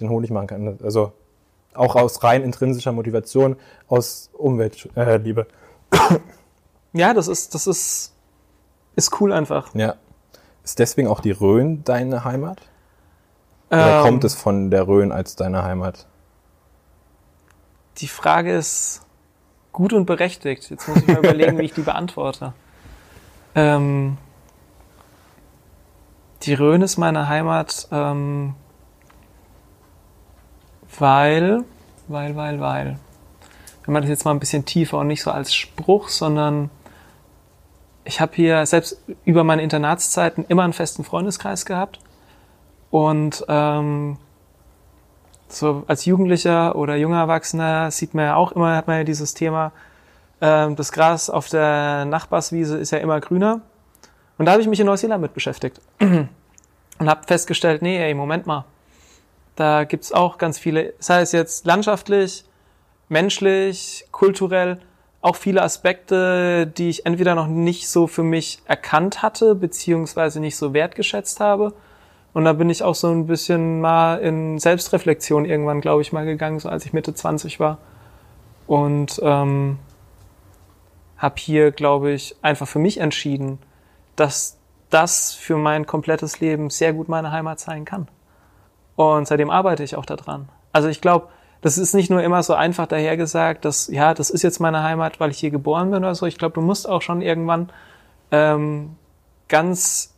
den 0.00 0.10
Honig 0.10 0.30
machen 0.30 0.46
kann. 0.48 0.78
Also 0.82 1.12
auch 1.74 1.96
aus 1.96 2.22
rein 2.22 2.42
intrinsischer 2.42 2.92
Motivation, 2.92 3.56
aus 3.88 4.30
Umweltliebe. 4.32 5.46
Äh. 5.92 5.96
Ja, 6.94 7.14
das 7.14 7.26
ist, 7.26 7.54
das 7.54 7.66
ist, 7.66 8.12
ist 8.96 9.18
cool 9.18 9.32
einfach. 9.32 9.74
ja. 9.74 9.94
Ist 10.62 10.78
deswegen 10.78 11.08
auch 11.08 11.20
die 11.20 11.30
Rhön 11.30 11.82
deine 11.84 12.24
Heimat? 12.24 12.60
Oder 13.72 13.98
Ähm, 13.98 14.02
kommt 14.02 14.24
es 14.24 14.34
von 14.34 14.70
der 14.70 14.86
Rhön 14.86 15.12
als 15.12 15.34
deine 15.34 15.64
Heimat? 15.64 16.06
Die 17.98 18.08
Frage 18.08 18.54
ist 18.54 19.00
gut 19.72 19.94
und 19.94 20.04
berechtigt. 20.04 20.68
Jetzt 20.70 20.86
muss 20.88 20.98
ich 20.98 21.06
mal 21.06 21.18
überlegen, 21.18 21.58
wie 21.58 21.64
ich 21.64 21.72
die 21.72 21.82
beantworte. 21.82 22.52
Ähm, 23.54 24.16
die 26.44 26.54
Rhön 26.54 26.80
ist 26.80 26.96
meine 26.96 27.28
Heimat, 27.28 27.86
ähm, 27.92 28.54
weil, 30.98 31.62
weil, 32.08 32.34
weil, 32.34 32.60
weil. 32.60 32.98
Wenn 33.84 33.92
man 33.92 34.02
das 34.02 34.08
jetzt 34.08 34.24
mal 34.24 34.30
ein 34.30 34.40
bisschen 34.40 34.64
tiefer 34.64 34.96
und 34.96 35.08
nicht 35.08 35.22
so 35.22 35.30
als 35.30 35.54
Spruch, 35.54 36.08
sondern 36.08 36.70
ich 38.04 38.22
habe 38.22 38.32
hier 38.34 38.64
selbst 38.64 39.02
über 39.26 39.44
meine 39.44 39.60
Internatszeiten 39.60 40.46
immer 40.48 40.64
einen 40.64 40.72
festen 40.72 41.04
Freundeskreis 41.04 41.66
gehabt. 41.66 42.00
Und 42.92 43.42
ähm, 43.48 44.18
so 45.48 45.82
als 45.86 46.04
Jugendlicher 46.04 46.76
oder 46.76 46.94
junger 46.96 47.20
Erwachsener 47.20 47.90
sieht 47.90 48.12
man 48.12 48.26
ja 48.26 48.36
auch 48.36 48.52
immer, 48.52 48.76
hat 48.76 48.86
man 48.86 48.98
ja 48.98 49.04
dieses 49.04 49.32
Thema, 49.32 49.72
ähm, 50.42 50.76
das 50.76 50.92
Gras 50.92 51.30
auf 51.30 51.48
der 51.48 52.04
Nachbarswiese 52.04 52.76
ist 52.76 52.90
ja 52.90 52.98
immer 52.98 53.18
grüner. 53.20 53.62
Und 54.36 54.44
da 54.44 54.52
habe 54.52 54.60
ich 54.60 54.68
mich 54.68 54.78
in 54.78 54.84
Neuseeland 54.84 55.22
mit 55.22 55.32
beschäftigt 55.32 55.80
und 56.00 56.28
habe 57.00 57.26
festgestellt, 57.26 57.80
nee, 57.80 57.96
ey, 57.96 58.12
Moment 58.12 58.46
mal, 58.46 58.66
da 59.56 59.84
gibt's 59.84 60.12
auch 60.12 60.36
ganz 60.36 60.58
viele, 60.58 60.92
sei 60.98 61.22
es 61.22 61.32
jetzt 61.32 61.64
landschaftlich, 61.64 62.44
menschlich, 63.08 64.04
kulturell, 64.12 64.80
auch 65.22 65.36
viele 65.36 65.62
Aspekte, 65.62 66.66
die 66.66 66.90
ich 66.90 67.06
entweder 67.06 67.34
noch 67.34 67.46
nicht 67.46 67.88
so 67.88 68.06
für 68.06 68.22
mich 68.22 68.60
erkannt 68.66 69.22
hatte, 69.22 69.54
beziehungsweise 69.54 70.40
nicht 70.40 70.58
so 70.58 70.74
wertgeschätzt 70.74 71.40
habe. 71.40 71.72
Und 72.34 72.44
da 72.44 72.54
bin 72.54 72.70
ich 72.70 72.82
auch 72.82 72.94
so 72.94 73.10
ein 73.10 73.26
bisschen 73.26 73.80
mal 73.80 74.16
in 74.16 74.58
Selbstreflexion 74.58 75.44
irgendwann, 75.44 75.80
glaube 75.80 76.02
ich, 76.02 76.12
mal 76.12 76.24
gegangen, 76.24 76.60
so 76.60 76.68
als 76.68 76.86
ich 76.86 76.92
Mitte 76.92 77.14
20 77.14 77.60
war. 77.60 77.78
Und 78.66 79.20
ähm, 79.22 79.78
habe 81.18 81.34
hier, 81.38 81.72
glaube 81.72 82.12
ich, 82.12 82.36
einfach 82.42 82.66
für 82.66 82.78
mich 82.78 82.98
entschieden, 82.98 83.58
dass 84.16 84.58
das 84.88 85.34
für 85.34 85.56
mein 85.56 85.86
komplettes 85.86 86.40
Leben 86.40 86.70
sehr 86.70 86.92
gut 86.92 87.08
meine 87.08 87.32
Heimat 87.32 87.60
sein 87.60 87.84
kann. 87.84 88.08
Und 88.96 89.28
seitdem 89.28 89.50
arbeite 89.50 89.84
ich 89.84 89.96
auch 89.96 90.06
daran. 90.06 90.48
Also 90.72 90.88
ich 90.88 91.00
glaube, 91.00 91.28
das 91.60 91.78
ist 91.78 91.94
nicht 91.94 92.10
nur 92.10 92.22
immer 92.22 92.42
so 92.42 92.54
einfach 92.54 92.86
dahergesagt, 92.86 93.64
dass, 93.64 93.88
ja, 93.88 94.14
das 94.14 94.30
ist 94.30 94.42
jetzt 94.42 94.58
meine 94.58 94.82
Heimat, 94.82 95.20
weil 95.20 95.30
ich 95.30 95.38
hier 95.38 95.50
geboren 95.50 95.90
bin 95.90 96.02
oder 96.02 96.14
so. 96.14 96.26
Ich 96.26 96.38
glaube, 96.38 96.54
du 96.54 96.60
musst 96.60 96.88
auch 96.88 97.02
schon 97.02 97.22
irgendwann 97.22 97.70
ähm, 98.32 98.96
ganz 99.48 100.14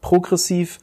progressiv 0.00 0.78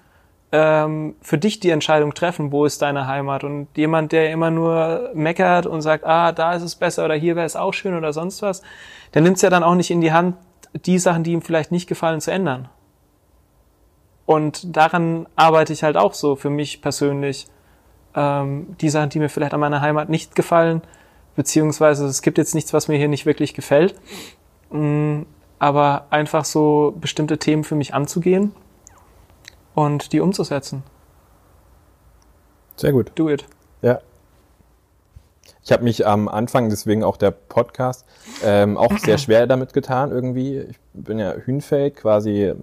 ähm, 0.51 1.15
für 1.21 1.37
dich 1.37 1.59
die 1.59 1.69
Entscheidung 1.69 2.13
treffen, 2.13 2.51
wo 2.51 2.65
ist 2.65 2.81
deine 2.81 3.07
Heimat. 3.07 3.43
Und 3.43 3.67
jemand, 3.75 4.11
der 4.11 4.31
immer 4.31 4.51
nur 4.51 5.11
meckert 5.13 5.65
und 5.65 5.81
sagt, 5.81 6.05
ah, 6.05 6.31
da 6.31 6.53
ist 6.53 6.63
es 6.63 6.75
besser 6.75 7.05
oder 7.05 7.15
hier 7.15 7.35
wäre 7.35 7.45
es 7.45 7.55
auch 7.55 7.73
schön 7.73 7.95
oder 7.95 8.13
sonst 8.13 8.41
was, 8.41 8.61
der 9.13 9.21
nimmt 9.21 9.37
es 9.37 9.41
ja 9.41 9.49
dann 9.49 9.63
auch 9.63 9.75
nicht 9.75 9.91
in 9.91 10.01
die 10.01 10.11
Hand, 10.11 10.35
die 10.85 10.99
Sachen, 10.99 11.23
die 11.23 11.33
ihm 11.33 11.41
vielleicht 11.41 11.71
nicht 11.71 11.87
gefallen, 11.87 12.21
zu 12.21 12.31
ändern. 12.31 12.69
Und 14.25 14.75
daran 14.75 15.27
arbeite 15.35 15.73
ich 15.73 15.83
halt 15.83 15.95
auch 15.95 16.13
so 16.13 16.35
für 16.35 16.49
mich 16.49 16.81
persönlich. 16.81 17.47
Ähm, 18.15 18.75
die 18.81 18.89
Sachen, 18.89 19.09
die 19.09 19.19
mir 19.19 19.29
vielleicht 19.29 19.53
an 19.53 19.59
meiner 19.59 19.81
Heimat 19.81 20.09
nicht 20.09 20.35
gefallen, 20.35 20.81
beziehungsweise 21.35 22.05
es 22.05 22.21
gibt 22.21 22.37
jetzt 22.37 22.55
nichts, 22.55 22.73
was 22.73 22.87
mir 22.87 22.97
hier 22.97 23.07
nicht 23.07 23.25
wirklich 23.25 23.53
gefällt, 23.53 23.95
Mm, 24.69 25.21
aber 25.59 26.07
einfach 26.09 26.45
so 26.45 26.95
bestimmte 26.99 27.37
Themen 27.37 27.63
für 27.63 27.75
mich 27.75 27.93
anzugehen 27.93 28.53
und 29.77 30.11
die 30.11 30.21
umzusetzen. 30.21 30.81
Sehr 32.77 32.91
gut. 32.91 33.11
Do 33.13 33.29
it. 33.29 33.45
Ja. 33.83 33.99
Ich 35.63 35.71
habe 35.71 35.83
mich 35.83 36.07
am 36.07 36.27
Anfang, 36.27 36.69
deswegen 36.69 37.03
auch 37.03 37.15
der 37.15 37.29
Podcast, 37.29 38.05
ähm, 38.43 38.75
auch 38.75 38.97
sehr 38.97 39.17
schwer 39.19 39.45
damit 39.45 39.73
getan 39.73 40.09
irgendwie. 40.09 40.57
Ich 40.61 40.79
bin 40.93 41.19
ja 41.19 41.33
Hünfeld, 41.33 41.95
quasi 41.95 42.53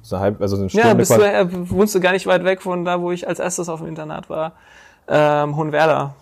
so 0.00 0.18
halb, 0.18 0.40
also 0.40 0.56
so 0.56 0.62
eine 0.62 0.70
Stunde 0.70 0.88
Ja, 0.88 0.94
bist 0.94 1.10
du, 1.10 1.20
äh, 1.20 1.46
wohnst 1.70 1.94
du 1.94 2.00
gar 2.00 2.12
nicht 2.12 2.26
weit 2.26 2.44
weg 2.44 2.62
von 2.62 2.86
da, 2.86 3.02
wo 3.02 3.12
ich 3.12 3.28
als 3.28 3.38
erstes 3.38 3.68
auf 3.68 3.80
dem 3.80 3.88
Internat 3.88 4.30
war. 4.30 4.52
Ähm, 5.08 5.56
Hohenwerder. 5.56 6.14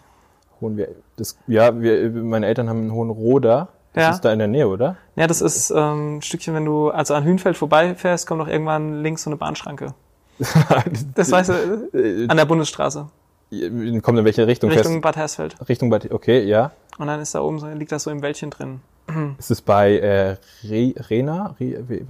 Hohen 0.61 0.77
wir, 0.77 0.89
das, 1.17 1.39
ja, 1.47 1.81
wir, 1.81 2.11
meine 2.11 2.47
Eltern 2.47 2.69
haben 2.69 2.81
einen 2.81 2.93
hohen 2.93 3.11
Roder. 3.11 3.69
Das 3.93 4.03
Ja. 4.03 4.11
ist 4.11 4.21
da 4.25 4.33
in 4.33 4.41
der 4.41 4.49
Nähe, 4.49 4.67
oder? 4.67 4.97
Ja, 5.15 5.29
das 5.29 5.41
ist 5.43 5.71
ähm, 5.71 6.17
ein 6.17 6.23
Stückchen, 6.23 6.55
wenn 6.55 6.65
du 6.65 6.91
also 6.91 7.15
an 7.15 7.23
Hünfeld 7.23 7.57
vorbeifährst, 7.57 8.27
kommt 8.27 8.41
noch 8.41 8.49
irgendwann 8.49 9.01
links 9.03 9.23
so 9.23 9.31
eine 9.31 9.37
Bahnschranke. 9.37 9.95
Das 11.15 11.31
weißt 11.31 11.51
du, 11.51 11.89
Äh, 11.99 12.27
an 12.29 12.37
der 12.37 12.45
Bundesstraße. 12.47 13.07
Kommt 14.03 14.19
in 14.19 14.25
welche 14.25 14.47
Richtung? 14.47 14.71
Richtung 14.71 14.93
Fährst- 14.93 15.03
Bad 15.03 15.17
Hersfeld. 15.17 15.57
Richtung 15.69 15.91
Bad, 15.91 16.11
okay, 16.13 16.45
ja. 16.45 16.71
Und 16.99 17.07
dann 17.09 17.21
ist 17.21 17.35
da 17.35 17.41
oben 17.41 17.59
so, 17.59 17.67
liegt 17.69 17.91
das 17.93 18.05
so 18.05 18.11
im 18.11 18.23
Wäldchen 18.23 18.51
drin. 18.51 18.81
Ist 19.39 19.51
es 19.51 19.61
bei 19.61 19.99
äh, 19.99 20.37
Re, 20.69 20.95
Rena? 21.11 21.57
Re, 21.59 21.83
wie, 21.89 22.05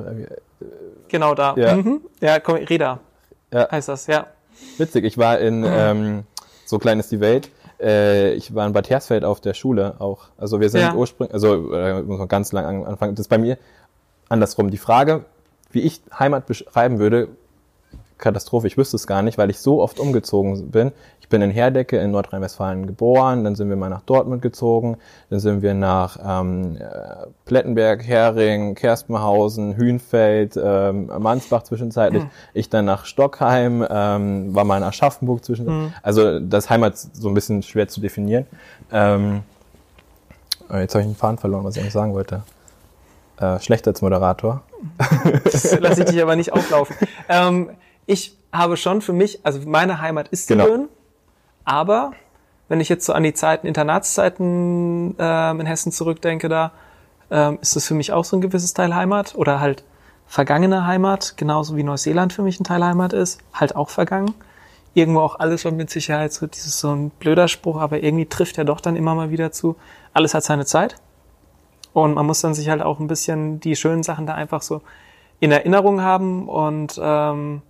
Genau 1.08 1.34
da. 1.34 1.54
Ja. 1.56 1.76
Mhm. 1.76 2.00
Ja, 2.20 2.38
komm, 2.40 2.56
Reda 2.56 3.00
Ja. 3.52 3.70
heißt 3.70 3.88
das, 3.88 4.06
ja. 4.06 4.26
Witzig, 4.76 5.04
ich 5.04 5.16
war 5.16 5.38
in, 5.38 5.64
ähm, 5.66 6.24
so 6.66 6.78
klein 6.78 7.00
ist 7.00 7.10
die 7.10 7.20
Welt, 7.20 7.50
äh, 7.80 8.32
ich 8.34 8.54
war 8.54 8.66
in 8.66 8.74
Bad 8.74 8.90
Hersfeld 8.90 9.24
auf 9.24 9.40
der 9.40 9.54
Schule 9.54 9.94
auch. 9.98 10.26
Also 10.36 10.60
wir 10.60 10.68
sind 10.68 10.82
Ja. 10.82 10.94
ursprünglich, 10.94 11.32
also 11.32 11.72
äh, 11.72 12.02
muss 12.02 12.18
man 12.18 12.28
ganz 12.28 12.52
lang 12.52 12.66
an- 12.66 12.84
anfangen. 12.84 13.14
Das 13.14 13.24
ist 13.24 13.28
bei 13.28 13.38
mir 13.38 13.56
andersrum. 14.28 14.70
Die 14.70 14.76
Frage, 14.78 15.24
wie 15.72 15.80
ich 15.80 16.02
Heimat 16.18 16.46
beschreiben 16.46 16.98
würde, 16.98 17.28
Katastrophe, 18.20 18.66
ich 18.66 18.76
wüsste 18.76 18.96
es 18.96 19.06
gar 19.06 19.22
nicht, 19.22 19.38
weil 19.38 19.50
ich 19.50 19.58
so 19.58 19.82
oft 19.82 19.98
umgezogen 19.98 20.70
bin. 20.70 20.92
Ich 21.20 21.28
bin 21.28 21.42
in 21.42 21.50
Herdecke 21.50 21.98
in 21.98 22.10
Nordrhein-Westfalen 22.10 22.86
geboren, 22.86 23.44
dann 23.44 23.54
sind 23.54 23.68
wir 23.68 23.76
mal 23.76 23.88
nach 23.88 24.02
Dortmund 24.02 24.42
gezogen, 24.42 24.96
dann 25.30 25.40
sind 25.40 25.62
wir 25.62 25.74
nach 25.74 26.18
ähm, 26.24 26.76
äh, 26.76 27.26
Plettenberg, 27.44 28.04
Hering, 28.04 28.74
Kerstenhausen, 28.74 29.76
Hühnfeld, 29.76 30.58
ähm, 30.62 31.10
Mansbach 31.18 31.62
zwischenzeitlich. 31.62 32.24
Ich 32.54 32.68
dann 32.68 32.84
nach 32.84 33.04
Stockheim, 33.04 33.86
ähm, 33.88 34.54
war 34.54 34.64
mal 34.64 34.78
in 34.78 34.82
Aschaffenburg 34.82 35.44
zwischenzeitlich. 35.44 35.92
Also 36.02 36.40
das 36.40 36.70
Heimat 36.70 36.98
so 36.98 37.28
ein 37.28 37.34
bisschen 37.34 37.62
schwer 37.62 37.88
zu 37.88 38.00
definieren. 38.00 38.46
Ähm, 38.92 39.42
äh, 40.70 40.80
jetzt 40.80 40.94
habe 40.94 41.02
ich 41.02 41.06
einen 41.06 41.16
Faden 41.16 41.38
verloren, 41.38 41.64
was 41.64 41.76
ich 41.76 41.82
eigentlich 41.82 41.92
sagen 41.92 42.14
wollte. 42.14 42.42
Äh, 43.38 43.58
schlechter 43.60 43.90
als 43.90 44.02
Moderator. 44.02 44.62
Das 45.44 45.78
lasse 45.80 46.02
ich 46.02 46.10
dich 46.10 46.22
aber 46.22 46.36
nicht 46.36 46.52
auflaufen. 46.52 46.96
Ähm, 47.32 47.70
ich 48.10 48.36
habe 48.52 48.76
schon 48.76 49.00
für 49.00 49.12
mich, 49.12 49.40
also 49.44 49.60
meine 49.66 50.00
Heimat 50.00 50.28
ist 50.28 50.50
die 50.50 50.54
Genau. 50.54 50.66
Rhön, 50.66 50.88
aber 51.64 52.12
wenn 52.68 52.80
ich 52.80 52.88
jetzt 52.88 53.06
so 53.06 53.12
an 53.12 53.22
die 53.22 53.34
Zeiten, 53.34 53.66
Internatszeiten 53.66 55.14
ähm, 55.18 55.60
in 55.60 55.66
Hessen 55.66 55.92
zurückdenke, 55.92 56.48
da 56.48 56.72
ähm, 57.30 57.58
ist 57.62 57.76
das 57.76 57.86
für 57.86 57.94
mich 57.94 58.12
auch 58.12 58.24
so 58.24 58.36
ein 58.36 58.40
gewisses 58.40 58.74
Teil 58.74 58.94
Heimat 58.94 59.34
oder 59.36 59.60
halt 59.60 59.84
vergangene 60.26 60.86
Heimat, 60.86 61.36
genauso 61.36 61.76
wie 61.76 61.82
Neuseeland 61.82 62.32
für 62.32 62.42
mich 62.42 62.60
ein 62.60 62.64
Teil 62.64 62.84
Heimat 62.84 63.12
ist, 63.12 63.40
halt 63.52 63.76
auch 63.76 63.90
vergangen. 63.90 64.34
Irgendwo 64.94 65.20
auch 65.20 65.38
alles 65.38 65.64
und 65.64 65.76
mit 65.76 65.90
Sicherheit 65.90 66.32
so 66.32 66.48
dieses 66.48 66.80
so 66.80 66.92
ein 66.92 67.10
blöder 67.10 67.46
Spruch, 67.46 67.80
aber 67.80 68.02
irgendwie 68.02 68.26
trifft 68.26 68.58
er 68.58 68.64
doch 68.64 68.80
dann 68.80 68.96
immer 68.96 69.14
mal 69.14 69.30
wieder 69.30 69.52
zu. 69.52 69.76
Alles 70.12 70.34
hat 70.34 70.42
seine 70.42 70.66
Zeit. 70.66 70.96
Und 71.92 72.14
man 72.14 72.26
muss 72.26 72.40
dann 72.40 72.54
sich 72.54 72.68
halt 72.68 72.82
auch 72.82 72.98
ein 72.98 73.06
bisschen 73.06 73.60
die 73.60 73.76
schönen 73.76 74.02
Sachen 74.02 74.26
da 74.26 74.34
einfach 74.34 74.62
so 74.62 74.82
in 75.38 75.52
Erinnerung 75.52 76.02
haben 76.02 76.48
und 76.48 77.00
ähm, 77.02 77.62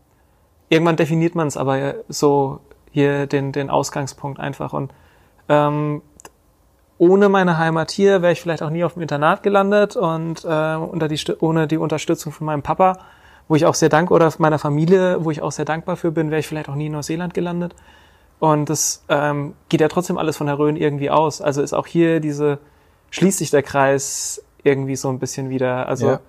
irgendwann 0.71 0.97
definiert 0.97 1.35
man 1.35 1.49
es 1.49 1.59
aber 1.59 1.97
so 2.09 2.61
hier 2.91 3.27
den, 3.27 3.53
den 3.53 3.69
Ausgangspunkt 3.69 4.41
einfach. 4.41 4.73
Und 4.73 4.93
ähm, 5.51 6.01
ohne 6.97 7.29
meine 7.29 7.59
Heimat 7.59 7.91
hier 7.91 8.23
wäre 8.23 8.33
ich 8.33 8.41
vielleicht 8.41 8.63
auch 8.63 8.71
nie 8.71 8.85
auf 8.85 8.95
dem 8.95 9.03
Internat 9.03 9.43
gelandet 9.43 9.97
und 9.97 10.45
äh, 10.45 10.77
unter 10.77 11.09
die, 11.09 11.21
ohne 11.41 11.67
die 11.67 11.77
Unterstützung 11.77 12.33
von 12.33 12.47
meinem 12.47 12.63
Papa, 12.63 12.99
wo 13.49 13.57
ich 13.57 13.67
auch 13.67 13.75
sehr 13.75 13.89
dankbar, 13.89 14.17
oder 14.17 14.33
meiner 14.39 14.59
Familie, 14.59 15.25
wo 15.25 15.31
ich 15.31 15.43
auch 15.43 15.53
sehr 15.53 15.65
dankbar 15.65 15.97
für 15.97 16.13
bin, 16.13 16.31
wäre 16.31 16.41
ich 16.41 16.47
vielleicht 16.47 16.69
auch 16.69 16.75
nie 16.75 16.87
in 16.87 16.93
Neuseeland 16.93 17.35
gelandet. 17.35 17.75
Und 18.39 18.71
das 18.71 19.05
ähm, 19.09 19.55
geht 19.69 19.81
ja 19.81 19.89
trotzdem 19.89 20.19
alles 20.19 20.37
von 20.37 20.47
der 20.47 20.59
Rhön 20.59 20.77
irgendwie 20.77 21.11
aus. 21.11 21.43
Also 21.43 21.63
ist 21.63 21.75
auch 21.75 21.87
hier 21.87 22.21
diese, 22.21 22.59
schließt 23.11 23.39
sich 23.39 23.51
der 23.51 23.63
Kreis 23.63 24.43
irgendwie 24.63 24.97
so 24.97 25.09
ein 25.09 25.19
bisschen 25.19 25.51
wieder. 25.51 25.89
Also 25.89 26.07
Ja. 26.07 26.21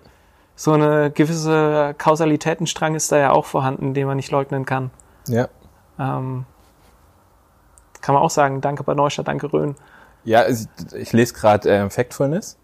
So 0.62 0.74
eine 0.74 1.10
gewisse 1.10 1.96
Kausalitätenstrang 1.98 2.94
ist 2.94 3.12
da 3.12 3.18
ja 3.18 3.32
auch 3.32 3.46
vorhanden, 3.46 3.96
den 3.96 4.06
man 4.06 4.16
nicht 4.16 4.30
leugnen 4.30 4.64
kann. 4.64 4.92
Ja. 5.28 5.48
Ähm, 5.98 6.46
kann 8.00 8.14
man 8.14 8.22
auch 8.22 8.30
sagen, 8.30 8.62
danke 8.62 8.84
Bad 8.84 8.96
Neustadt, 8.96 9.28
danke 9.28 9.52
Rhön. 9.52 9.74
Ja, 10.24 10.48
ich, 10.48 10.68
ich 10.94 11.14
lese 11.14 11.34
gerade 11.34 11.68
äh, 11.68 11.90
Factfulness, 11.90 12.60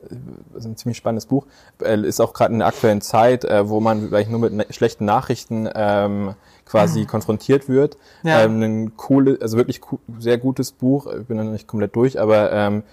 das 0.54 0.64
ist 0.64 0.66
ein 0.66 0.78
ziemlich 0.78 0.98
spannendes 0.98 1.26
Buch. 1.26 1.48
Äh, 1.82 2.00
ist 2.02 2.20
auch 2.20 2.34
gerade 2.34 2.54
in 2.54 2.60
der 2.60 2.68
aktuellen 2.68 3.02
Zeit, 3.02 3.46
äh, 3.46 3.68
wo 3.68 3.80
man 3.80 4.10
vielleicht 4.10 4.30
nur 4.30 4.42
mit 4.42 4.54
ne 4.54 4.68
schlechten 4.70 5.06
Nachrichten 5.06 5.68
ähm, 5.74 6.36
quasi 6.66 7.06
konfrontiert 7.06 7.68
wird. 7.68 7.98
Ja. 8.22 8.44
Ähm, 8.44 8.62
ein 8.62 8.96
coole, 8.96 9.40
also 9.42 9.58
wirklich 9.58 9.82
co 9.82 9.98
sehr 10.20 10.38
gutes 10.38 10.72
Buch. 10.72 11.08
Ich 11.08 11.26
bin 11.26 11.38
noch 11.38 11.46
nicht 11.46 11.68
komplett 11.68 11.96
durch, 11.96 12.22
aber 12.22 12.52
ähm, 12.52 12.84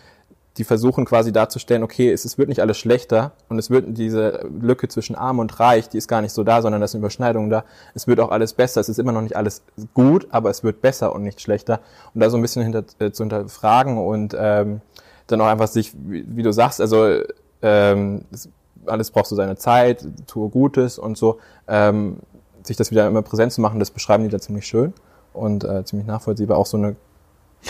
die 0.57 0.65
versuchen 0.65 1.05
quasi 1.05 1.33
darzustellen, 1.33 1.83
okay, 1.83 2.13
es, 2.13 2.25
es 2.25 2.39
wird 2.39 2.49
nicht 2.49 2.61
alles 2.61 2.79
schlechter 2.79 3.33
und 3.49 3.59
es 3.59 3.71
wird 3.71 3.99
diese 3.99 4.47
Lücke 4.61 4.89
zwischen 4.89 5.17
arm 5.17 5.41
und 5.41 5.59
reich, 5.59 5.89
die 5.89 5.99
ist 5.99 6.07
gar 6.07 6.21
nicht 6.21 6.33
so 6.33 6.45
da, 6.45 6.63
sondern 6.63 6.81
da 6.81 6.87
sind 6.87 7.01
Überschneidungen 7.01 7.51
da. 7.51 7.65
Es 7.95 8.07
wird 8.07 8.21
auch 8.21 8.31
alles 8.31 8.53
besser. 8.53 8.81
Es 8.81 8.89
ist 8.89 8.99
immer 8.99 9.13
noch 9.13 9.23
nicht 9.23 9.37
alles 9.37 9.63
gut, 9.95 10.29
aber 10.31 10.51
es 10.51 10.63
wird 10.63 10.81
besser 10.81 11.13
und 11.13 11.25
nicht 11.25 11.41
schlechter. 11.41 11.81
Und 12.15 12.21
da 12.21 12.31
so 12.31 12.37
ein 12.37 12.43
bisschen 12.43 12.63
hinter, 12.63 12.85
äh, 13.01 13.11
zu 13.11 13.25
hinterfragen 13.25 13.99
und 13.99 14.37
ähm, 14.39 14.81
dann 15.27 15.41
auch 15.41 15.47
einfach 15.47 15.69
sich, 15.69 15.93
wie, 15.95 16.25
wie 16.29 16.43
du 16.43 16.53
sagst, 16.53 16.81
also 16.81 17.21
ähm, 17.63 18.25
es, 18.31 18.49
alles 18.87 19.11
braucht 19.11 19.27
so 19.27 19.35
seine 19.35 19.57
Zeit, 19.57 20.07
tue 20.27 20.51
Gutes 20.51 20.99
und 20.99 21.19
so, 21.19 21.39
ähm, 21.67 22.19
sich 22.63 22.77
das 22.77 22.91
wieder 22.91 23.09
immer 23.09 23.23
präsent 23.23 23.53
zu 23.53 23.61
machen, 23.61 23.81
das 23.81 23.91
beschreiben 23.91 24.25
die 24.25 24.31
da 24.31 24.39
ziemlich 24.39 24.67
schön 24.67 24.93
und 25.33 25.65
äh, 25.65 25.85
ziemlich 25.85 26.07
nachvollziehbar. 26.07 26.59
Auch 26.59 26.67
so 26.67 26.77
eine 26.77 26.95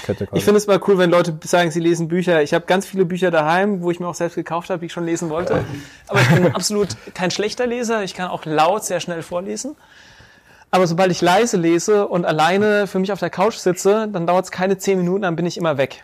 Kette 0.02 0.26
quasi. 0.26 0.38
Ich 0.38 0.44
finde 0.44 0.58
es 0.58 0.66
mal 0.66 0.80
cool, 0.86 0.98
wenn 0.98 1.10
Leute 1.10 1.38
sagen, 1.44 1.70
sie 1.70 1.80
lesen 1.80 2.08
Bücher. 2.08 2.42
Ich 2.42 2.54
habe 2.54 2.66
ganz 2.66 2.86
viele 2.86 3.04
Bücher 3.04 3.30
daheim, 3.30 3.82
wo 3.82 3.90
ich 3.90 4.00
mir 4.00 4.08
auch 4.08 4.14
selbst 4.14 4.34
gekauft 4.34 4.70
habe, 4.70 4.80
die 4.80 4.86
ich 4.86 4.92
schon 4.92 5.04
lesen 5.04 5.30
wollte. 5.30 5.64
Aber 6.08 6.20
ich 6.20 6.28
bin 6.28 6.46
absolut 6.54 6.88
kein 7.14 7.30
schlechter 7.30 7.66
Leser. 7.66 8.02
Ich 8.02 8.14
kann 8.14 8.28
auch 8.28 8.44
laut 8.44 8.84
sehr 8.84 9.00
schnell 9.00 9.22
vorlesen. 9.22 9.76
Aber 10.70 10.86
sobald 10.86 11.12
ich 11.12 11.20
leise 11.20 11.56
lese 11.56 12.08
und 12.08 12.24
alleine 12.24 12.86
für 12.88 12.98
mich 12.98 13.12
auf 13.12 13.20
der 13.20 13.30
Couch 13.30 13.54
sitze, 13.54 14.08
dann 14.12 14.26
dauert 14.26 14.46
es 14.46 14.50
keine 14.50 14.76
zehn 14.76 14.98
Minuten, 14.98 15.22
dann 15.22 15.36
bin 15.36 15.46
ich 15.46 15.56
immer 15.56 15.78
weg. 15.78 16.02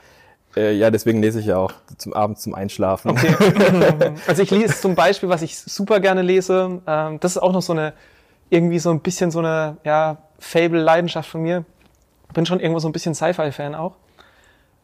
Äh, 0.56 0.74
ja, 0.74 0.90
deswegen 0.90 1.20
lese 1.20 1.40
ich 1.40 1.46
ja 1.46 1.56
auch 1.56 1.72
zum 1.96 2.12
Abend 2.12 2.38
zum 2.38 2.54
Einschlafen. 2.54 3.10
Okay. 3.10 3.34
also 4.26 4.42
ich 4.42 4.50
lese 4.50 4.80
zum 4.80 4.94
Beispiel, 4.94 5.28
was 5.28 5.42
ich 5.42 5.58
super 5.58 6.00
gerne 6.00 6.22
lese. 6.22 6.80
Ähm, 6.86 7.20
das 7.20 7.32
ist 7.32 7.38
auch 7.38 7.52
noch 7.52 7.62
so 7.62 7.72
eine, 7.72 7.92
irgendwie 8.48 8.78
so 8.78 8.90
ein 8.90 9.00
bisschen 9.00 9.30
so 9.30 9.40
eine, 9.40 9.76
ja, 9.84 10.18
Fable-Leidenschaft 10.40 11.28
von 11.28 11.42
mir. 11.42 11.64
Bin 12.32 12.46
schon 12.46 12.60
irgendwo 12.60 12.78
so 12.78 12.88
ein 12.88 12.92
bisschen 12.92 13.14
Sci-Fi-Fan 13.14 13.74
auch. 13.74 13.96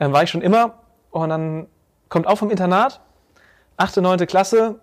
Ähm, 0.00 0.12
war 0.12 0.22
ich 0.22 0.30
schon 0.30 0.42
immer. 0.42 0.74
Und 1.10 1.30
dann 1.30 1.66
kommt 2.08 2.26
auch 2.26 2.36
vom 2.36 2.50
Internat, 2.50 3.00
achte, 3.76 4.02
neunte 4.02 4.26
Klasse. 4.26 4.80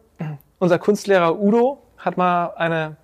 Unser 0.60 0.80
Kunstlehrer 0.80 1.40
Udo 1.40 1.82
hat 1.98 2.18
mal 2.18 2.54
eine, 2.56 2.96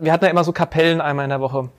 wir 0.00 0.12
hatten 0.12 0.24
ja 0.24 0.30
immer 0.30 0.44
so 0.44 0.52
Kapellen 0.52 1.00
einmal 1.00 1.24
in 1.24 1.30
der 1.30 1.40
Woche. 1.40 1.70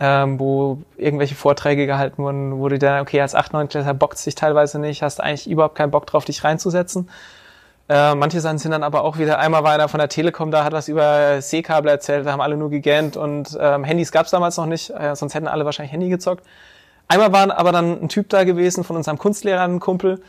Ähm, 0.00 0.38
wo 0.38 0.82
irgendwelche 0.96 1.34
Vorträge 1.34 1.86
gehalten 1.86 2.22
wurden, 2.22 2.60
wo 2.60 2.68
du 2.68 2.78
dann, 2.78 3.00
okay, 3.00 3.20
als 3.20 3.34
8, 3.34 3.52
9 3.52 3.68
Klässler 3.68 3.94
bockt 3.94 4.18
sich 4.18 4.36
teilweise 4.36 4.78
nicht, 4.78 5.02
hast 5.02 5.20
eigentlich 5.20 5.50
überhaupt 5.50 5.74
keinen 5.74 5.90
Bock 5.90 6.06
drauf, 6.06 6.24
dich 6.24 6.44
reinzusetzen. 6.44 7.10
Äh, 7.88 8.14
manche 8.14 8.40
Sachen 8.40 8.58
sind 8.58 8.72
dann 8.72 8.82
aber 8.82 9.02
auch 9.02 9.16
wieder, 9.16 9.38
einmal 9.38 9.64
war 9.64 9.72
einer 9.72 9.88
von 9.88 9.98
der 9.98 10.10
Telekom 10.10 10.50
da, 10.50 10.62
hat 10.62 10.74
was 10.74 10.88
über 10.88 11.40
Seekabel 11.40 11.90
erzählt, 11.90 12.26
da 12.26 12.32
haben 12.32 12.42
alle 12.42 12.58
nur 12.58 12.68
gegähnt 12.68 13.16
und 13.16 13.56
ähm, 13.58 13.82
Handys 13.82 14.12
gab's 14.12 14.30
damals 14.30 14.58
noch 14.58 14.66
nicht, 14.66 14.90
äh, 14.90 15.16
sonst 15.16 15.34
hätten 15.34 15.48
alle 15.48 15.64
wahrscheinlich 15.64 15.92
Handy 15.92 16.10
gezockt. 16.10 16.44
Einmal 17.08 17.32
war 17.32 17.56
aber 17.56 17.72
dann 17.72 18.02
ein 18.02 18.08
Typ 18.10 18.28
da 18.28 18.44
gewesen 18.44 18.84
von 18.84 18.96
unserem 18.96 19.16
Kunstlehrer, 19.16 19.62
ein 19.62 19.80
Kumpel, 19.80 20.20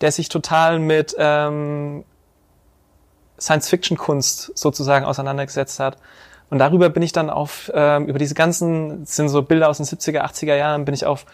der 0.00 0.10
sich 0.10 0.28
total 0.28 0.80
mit 0.80 1.14
ähm, 1.16 2.04
Science-Fiction-Kunst 3.38 4.58
sozusagen 4.58 5.04
auseinandergesetzt 5.04 5.78
hat. 5.78 5.98
Und 6.50 6.58
darüber 6.58 6.88
bin 6.88 7.02
ich 7.04 7.12
dann 7.12 7.30
auf, 7.30 7.70
ähm, 7.72 8.06
über 8.06 8.18
diese 8.18 8.34
ganzen, 8.34 9.04
das 9.04 9.14
sind 9.14 9.28
so 9.28 9.42
Bilder 9.42 9.68
aus 9.68 9.76
den 9.76 9.86
70er, 9.86 10.22
80er 10.22 10.56
Jahren, 10.56 10.84
bin 10.84 10.94
ich 10.94 11.06
auf 11.06 11.26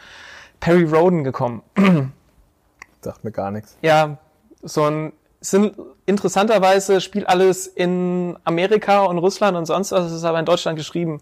Perry 0.61 0.85
Roden 0.85 1.25
gekommen. 1.25 1.63
Sagt 3.01 3.25
mir 3.25 3.33
gar 3.33 3.51
nichts. 3.51 3.79
Ja, 3.81 4.19
so 4.63 4.85
ein 4.85 5.13
sind 5.41 5.75
interessanterweise 6.07 7.01
spielt 7.01 7.29
alles 7.29 7.67
in 7.67 8.37
Amerika 8.45 9.05
und 9.05 9.19
Russland 9.19 9.57
und 9.57 9.67
sonst 9.67 9.93
was, 9.93 10.07
es 10.07 10.13
ist 10.13 10.25
aber 10.25 10.39
in 10.39 10.45
Deutschland 10.45 10.77
geschrieben. 10.77 11.21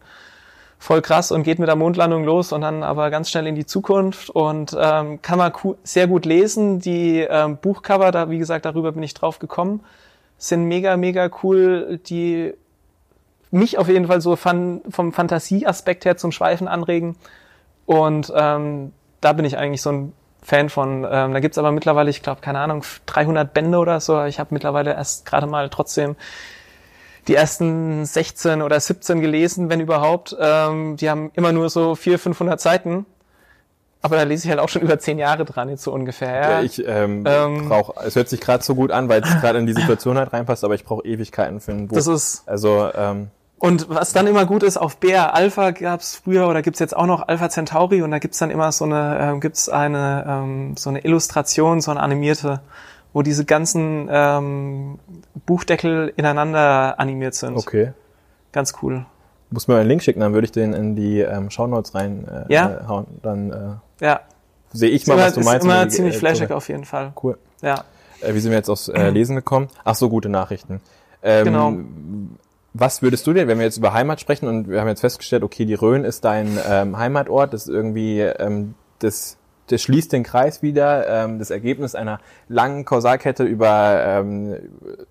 Voll 0.80 1.02
krass 1.02 1.32
und 1.32 1.42
geht 1.42 1.58
mit 1.58 1.68
der 1.68 1.76
Mondlandung 1.76 2.24
los 2.24 2.52
und 2.52 2.60
dann 2.60 2.84
aber 2.84 3.10
ganz 3.10 3.30
schnell 3.30 3.48
in 3.48 3.56
die 3.56 3.66
Zukunft 3.66 4.30
und 4.30 4.76
ähm, 4.78 5.20
kann 5.22 5.38
man 5.38 5.52
sehr 5.82 6.06
gut 6.06 6.24
lesen. 6.24 6.78
Die 6.78 7.18
ähm, 7.18 7.56
Buchcover, 7.56 8.12
da 8.12 8.30
wie 8.30 8.38
gesagt, 8.38 8.64
darüber 8.64 8.92
bin 8.92 9.02
ich 9.02 9.14
drauf 9.14 9.40
gekommen, 9.40 9.80
sind 10.36 10.64
mega, 10.64 10.96
mega 10.96 11.30
cool, 11.42 11.98
die 12.06 12.54
mich 13.50 13.78
auf 13.78 13.88
jeden 13.88 14.06
Fall 14.06 14.20
so 14.20 14.36
fan 14.36 14.82
vom 14.88 15.12
Fantasieaspekt 15.12 16.04
her 16.04 16.16
zum 16.16 16.30
Schweifen 16.30 16.68
anregen. 16.68 17.16
Und 17.86 18.32
ähm, 18.36 18.92
da 19.20 19.32
bin 19.32 19.44
ich 19.44 19.58
eigentlich 19.58 19.82
so 19.82 19.90
ein 19.90 20.12
Fan 20.48 20.70
von. 20.70 21.06
Ähm, 21.08 21.34
da 21.34 21.40
gibt's 21.40 21.58
aber 21.58 21.72
mittlerweile, 21.72 22.08
ich 22.08 22.22
glaube, 22.22 22.40
keine 22.40 22.60
Ahnung, 22.60 22.82
300 23.04 23.52
Bände 23.52 23.76
oder 23.76 24.00
so. 24.00 24.24
Ich 24.24 24.40
habe 24.40 24.54
mittlerweile 24.54 24.94
erst 24.94 25.26
gerade 25.26 25.46
mal 25.46 25.68
trotzdem 25.68 26.16
die 27.26 27.34
ersten 27.34 28.06
16 28.06 28.62
oder 28.62 28.80
17 28.80 29.20
gelesen, 29.20 29.68
wenn 29.68 29.80
überhaupt. 29.80 30.34
Ähm, 30.40 30.96
die 30.96 31.10
haben 31.10 31.30
immer 31.34 31.52
nur 31.52 31.68
so 31.68 31.94
400, 31.94 32.22
500 32.22 32.60
Seiten. 32.62 33.04
Aber 34.00 34.16
da 34.16 34.22
lese 34.22 34.46
ich 34.46 34.50
halt 34.50 34.60
auch 34.60 34.70
schon 34.70 34.80
über 34.88 34.98
10 34.98 35.18
Jahre 35.18 35.44
dran, 35.44 35.68
jetzt 35.68 35.82
so 35.82 35.92
ungefähr. 35.92 36.34
Ja, 36.34 36.50
Ja, 36.50 36.62
ich 36.62 36.82
ähm, 36.86 37.24
Ähm, 37.26 37.68
brauch, 37.68 37.94
es 38.02 38.16
hört 38.16 38.30
sich 38.30 38.40
gerade 38.40 38.64
so 38.64 38.74
gut 38.74 38.90
an, 38.90 39.10
weil 39.10 39.22
es 39.22 39.28
gerade 39.42 39.58
in 39.58 39.66
die 39.66 39.74
Situation 39.74 40.16
halt 40.16 40.32
reinpasst, 40.32 40.64
aber 40.64 40.74
ich 40.74 40.84
brauche 40.84 41.04
Ewigkeiten 41.04 41.60
für 41.60 41.72
ein 41.72 41.88
Buch. 41.88 41.96
das 41.96 42.06
ist, 42.06 42.48
also 42.48 42.90
ähm, 42.94 43.28
Und 43.60 43.88
was 43.88 44.12
dann 44.12 44.26
immer 44.28 44.46
gut 44.46 44.62
ist, 44.62 44.76
auf 44.76 44.98
BR 44.98 45.34
Alpha 45.34 45.72
gab 45.72 46.00
es 46.00 46.14
früher 46.16 46.48
oder 46.48 46.62
gibt's 46.62 46.78
jetzt 46.78 46.96
auch 46.96 47.06
noch 47.06 47.26
Alpha 47.26 47.48
Centauri 47.48 48.02
und 48.02 48.10
da 48.12 48.18
gibt's 48.20 48.38
dann 48.38 48.50
immer 48.50 48.70
so 48.70 48.84
eine, 48.84 49.34
äh, 49.36 49.40
gibt's 49.40 49.68
eine, 49.68 50.24
ähm, 50.28 50.76
so 50.76 50.90
eine 50.90 51.00
Illustration, 51.04 51.80
so 51.80 51.90
eine 51.90 51.98
animierte, 52.00 52.60
wo 53.12 53.22
diese 53.22 53.44
ganzen 53.44 54.08
ähm, 54.12 54.98
Buchdeckel 55.46 56.12
ineinander 56.16 57.00
animiert 57.00 57.34
sind. 57.34 57.56
Okay. 57.56 57.92
Ganz 58.52 58.74
cool. 58.82 59.04
Muss 59.50 59.66
mir 59.66 59.76
einen 59.76 59.88
Link 59.88 60.02
schicken, 60.04 60.20
dann 60.20 60.34
würde 60.34 60.44
ich 60.44 60.52
den 60.52 60.72
in 60.72 60.94
die 60.94 61.20
ähm, 61.20 61.50
Shownotes 61.50 61.94
rein 61.94 62.28
äh, 62.28 62.52
Ja. 62.52 62.86
hauen. 62.86 63.06
Dann 63.22 63.50
äh, 64.00 64.04
Ja, 64.04 64.20
sehe 64.72 64.90
ich 64.90 65.02
ist 65.02 65.08
mal, 65.08 65.14
immer, 65.14 65.24
was 65.24 65.34
du 65.34 65.40
ist 65.40 65.46
meinst. 65.46 65.64
immer 65.64 65.80
und 65.82 65.90
die- 65.90 65.96
ziemlich 65.96 66.14
äh, 66.14 66.18
flashig 66.18 66.52
auf 66.52 66.68
jeden 66.68 66.84
Fall. 66.84 67.12
Cool. 67.20 67.38
Ja. 67.62 67.82
Äh, 68.20 68.34
wie 68.34 68.40
sind 68.40 68.52
wir 68.52 68.58
jetzt 68.58 68.68
aufs 68.68 68.88
äh, 68.88 69.10
Lesen 69.10 69.34
gekommen? 69.34 69.68
Ach 69.84 69.94
so, 69.96 70.08
gute 70.08 70.28
Nachrichten. 70.28 70.80
Ähm, 71.22 71.44
Genau. 71.44 71.72
Was 72.74 73.02
würdest 73.02 73.26
du 73.26 73.32
denn, 73.32 73.48
wenn 73.48 73.58
wir 73.58 73.64
jetzt 73.64 73.78
über 73.78 73.92
Heimat 73.92 74.20
sprechen 74.20 74.46
und 74.46 74.68
wir 74.68 74.80
haben 74.80 74.88
jetzt 74.88 75.00
festgestellt, 75.00 75.42
okay, 75.42 75.64
die 75.64 75.74
Rhön 75.74 76.04
ist 76.04 76.24
dein 76.24 76.58
ähm, 76.68 76.98
Heimatort, 76.98 77.52
das 77.52 77.66
ist 77.66 77.74
irgendwie, 77.74 78.20
ähm, 78.20 78.74
das, 78.98 79.37
das 79.68 79.82
schließt 79.82 80.12
den 80.12 80.22
Kreis 80.24 80.62
wieder, 80.62 81.06
ähm, 81.08 81.38
das 81.38 81.50
Ergebnis 81.50 81.94
einer 81.94 82.20
langen 82.48 82.84
Kausalkette 82.84 83.44
über 83.44 84.02
ähm, 84.04 84.56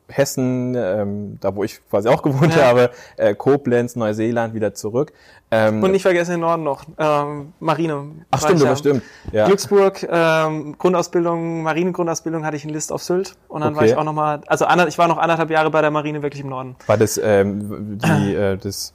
Hessen, 0.07 0.75
ähm, 0.75 1.37
da 1.41 1.55
wo 1.55 1.63
ich 1.63 1.79
quasi 1.89 2.09
auch 2.09 2.21
gewohnt 2.21 2.55
Ja. 2.55 2.65
habe, 2.65 2.91
äh, 3.17 3.33
Koblenz, 3.35 3.95
Neuseeland, 3.95 4.53
wieder 4.53 4.73
zurück. 4.73 5.13
Ähm, 5.49 5.81
Und 5.81 5.91
nicht 5.91 6.01
vergessen 6.01 6.31
den 6.31 6.39
Norden 6.41 6.63
noch, 6.63 6.83
ähm, 6.97 7.53
Marine. 7.61 8.05
ach 8.31 8.41
war 8.43 8.49
stimmt, 8.49 8.63
ja. 8.63 8.75
stimmt. 8.75 9.01
Ja. 9.31 9.45
Glücksburg, 9.45 10.05
ähm, 10.11 10.75
Grundausbildung, 10.77 11.63
Marinegrundausbildung 11.63 12.45
hatte 12.45 12.57
ich 12.57 12.65
in 12.65 12.69
List 12.71 12.91
auf 12.91 13.01
Sylt. 13.01 13.35
Und 13.47 13.61
dann 13.61 13.73
war 13.75 13.83
Okay. 13.83 13.91
ich 13.91 13.97
auch 13.97 14.03
nochmal, 14.03 14.41
also 14.47 14.65
ander, 14.65 14.87
ich 14.89 14.97
war 14.97 15.07
noch 15.07 15.17
anderthalb 15.17 15.49
Jahre 15.49 15.71
bei 15.71 15.81
der 15.81 15.91
Marine 15.91 16.21
wirklich 16.21 16.41
im 16.41 16.49
Norden. 16.49 16.75
War 16.85 16.97
das 16.97 17.17
ähm, 17.23 17.97
die, 17.97 18.35
äh, 18.35 18.57
das 18.57 18.93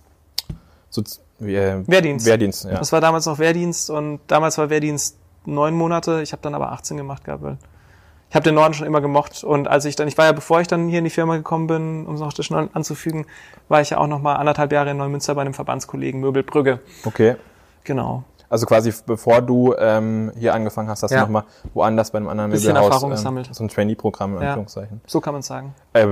so, 0.90 1.00
äh, 1.40 1.78
Wehrdienst. 1.86 2.26
Wehrdienst, 2.26 2.64
ja. 2.66 2.78
Das 2.78 2.92
war 2.92 3.00
damals 3.00 3.24
noch 3.24 3.38
Wehrdienst 3.38 3.88
und 3.88 4.20
damals 4.26 4.58
war 4.58 4.68
Wehrdienst 4.68 5.16
neun 5.44 5.74
Monate. 5.74 6.22
Ich 6.22 6.32
habe 6.32 6.42
dann 6.42 6.54
aber 6.54 6.72
18 6.72 6.96
gemacht 6.96 7.24
gehabt. 7.24 7.42
Weil 7.42 7.56
ich 8.30 8.34
habe 8.34 8.44
den 8.44 8.54
Norden 8.54 8.72
schon 8.72 8.86
immer 8.86 9.02
gemocht 9.02 9.44
und 9.44 9.68
als 9.68 9.84
ich 9.84 9.94
dann, 9.94 10.08
ich 10.08 10.16
war 10.16 10.24
ja, 10.24 10.32
bevor 10.32 10.60
ich 10.62 10.66
dann 10.66 10.88
hier 10.88 11.00
in 11.00 11.04
die 11.04 11.10
Firma 11.10 11.36
gekommen 11.36 11.66
bin, 11.66 12.06
um 12.06 12.14
es 12.14 12.20
noch 12.20 12.32
schnell 12.32 12.70
anzufügen, 12.72 13.26
war 13.68 13.82
ich 13.82 13.90
ja 13.90 13.98
auch 13.98 14.06
noch 14.06 14.20
mal 14.22 14.36
anderthalb 14.36 14.72
Jahre 14.72 14.90
in 14.92 14.96
Neumünster 14.96 15.34
bei 15.34 15.42
einem 15.42 15.52
Verbandskollegen 15.52 16.18
Möbelbrügge. 16.20 16.80
Okay. 17.04 17.36
Genau. 17.84 18.24
Also 18.48 18.66
quasi 18.66 18.92
bevor 19.06 19.40
du 19.42 19.74
ähm, 19.78 20.30
hier 20.38 20.52
angefangen 20.54 20.88
hast, 20.88 21.02
hast 21.02 21.10
Ja. 21.10 21.18
du 21.20 21.24
nochmal 21.24 21.44
woanders 21.74 22.10
bei 22.10 22.18
einem 22.18 22.28
anderen 22.28 22.50
Bisschen 22.50 22.68
Möbelhaus 22.74 22.88
Erfahrung 22.94 23.10
gesammelt. 23.10 23.48
so 23.52 23.64
ein 23.64 23.68
Trainee-Programm 23.68 24.36
in 24.36 24.42
Ja. 24.42 24.48
Anführungszeichen. 24.48 25.00
So 25.06 25.20
kann 25.20 25.32
man 25.34 25.42
sagen. 25.42 25.74
Äh, 25.94 26.06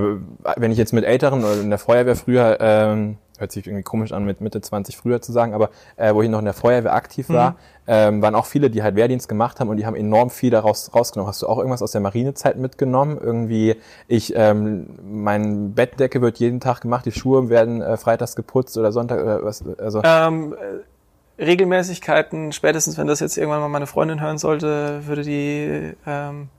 wenn 0.57 0.71
ich 0.71 0.77
jetzt 0.77 0.91
mit 0.93 1.03
Älteren 1.05 1.43
oder 1.43 1.59
in 1.61 1.69
der 1.69 1.77
Feuerwehr 1.79 2.15
früher, 2.15 2.57
ähm, 2.59 3.17
hört 3.41 3.51
sich 3.51 3.67
irgendwie 3.67 3.83
komisch 3.83 4.13
an, 4.13 4.23
mit 4.23 4.39
Mitte 4.39 4.61
20 4.61 4.95
früher 4.95 5.21
zu 5.21 5.33
sagen, 5.33 5.53
aber 5.53 5.69
äh, 5.97 6.13
wo 6.13 6.21
ich 6.21 6.29
noch 6.29 6.39
in 6.39 6.45
der 6.45 6.53
Feuerwehr 6.53 6.93
aktiv 6.93 7.27
Mhm. 7.27 7.33
war, 7.33 7.55
ähm, 7.87 8.21
waren 8.21 8.35
auch 8.35 8.45
viele, 8.45 8.69
die 8.69 8.83
halt 8.83 8.95
Wehrdienst 8.95 9.27
gemacht 9.27 9.59
haben 9.59 9.67
und 9.67 9.75
die 9.77 9.85
haben 9.85 9.95
enorm 9.95 10.29
viel 10.29 10.51
daraus 10.51 10.93
rausgenommen. 10.95 11.27
Hast 11.27 11.41
du 11.41 11.47
auch 11.47 11.57
irgendwas 11.57 11.81
aus 11.81 11.91
der 11.91 11.99
Marinezeit 11.99 12.57
mitgenommen? 12.57 13.17
Irgendwie, 13.21 13.75
ich, 14.07 14.33
ähm, 14.35 14.87
mein 15.03 15.73
Bettdecke 15.73 16.21
wird 16.21 16.37
jeden 16.37 16.61
Tag 16.61 16.81
gemacht, 16.81 17.05
die 17.05 17.11
Schuhe 17.11 17.49
werden 17.49 17.81
äh, 17.81 17.97
freitags 17.97 18.35
geputzt 18.35 18.77
oder 18.77 18.91
Sonntag 18.91 19.21
oder 19.21 19.43
was, 19.43 19.63
also 19.79 20.01
Ähm, 20.05 20.53
äh, 20.53 21.43
Regelmäßigkeiten, 21.43 22.51
spätestens 22.51 22.97
wenn 22.97 23.07
das 23.07 23.19
jetzt 23.19 23.35
irgendwann 23.37 23.61
mal 23.61 23.67
meine 23.67 23.87
Freundin 23.87 24.21
hören 24.21 24.37
sollte, 24.37 25.01
würde 25.07 25.23
die 25.23 25.93
ähm, 26.05 26.49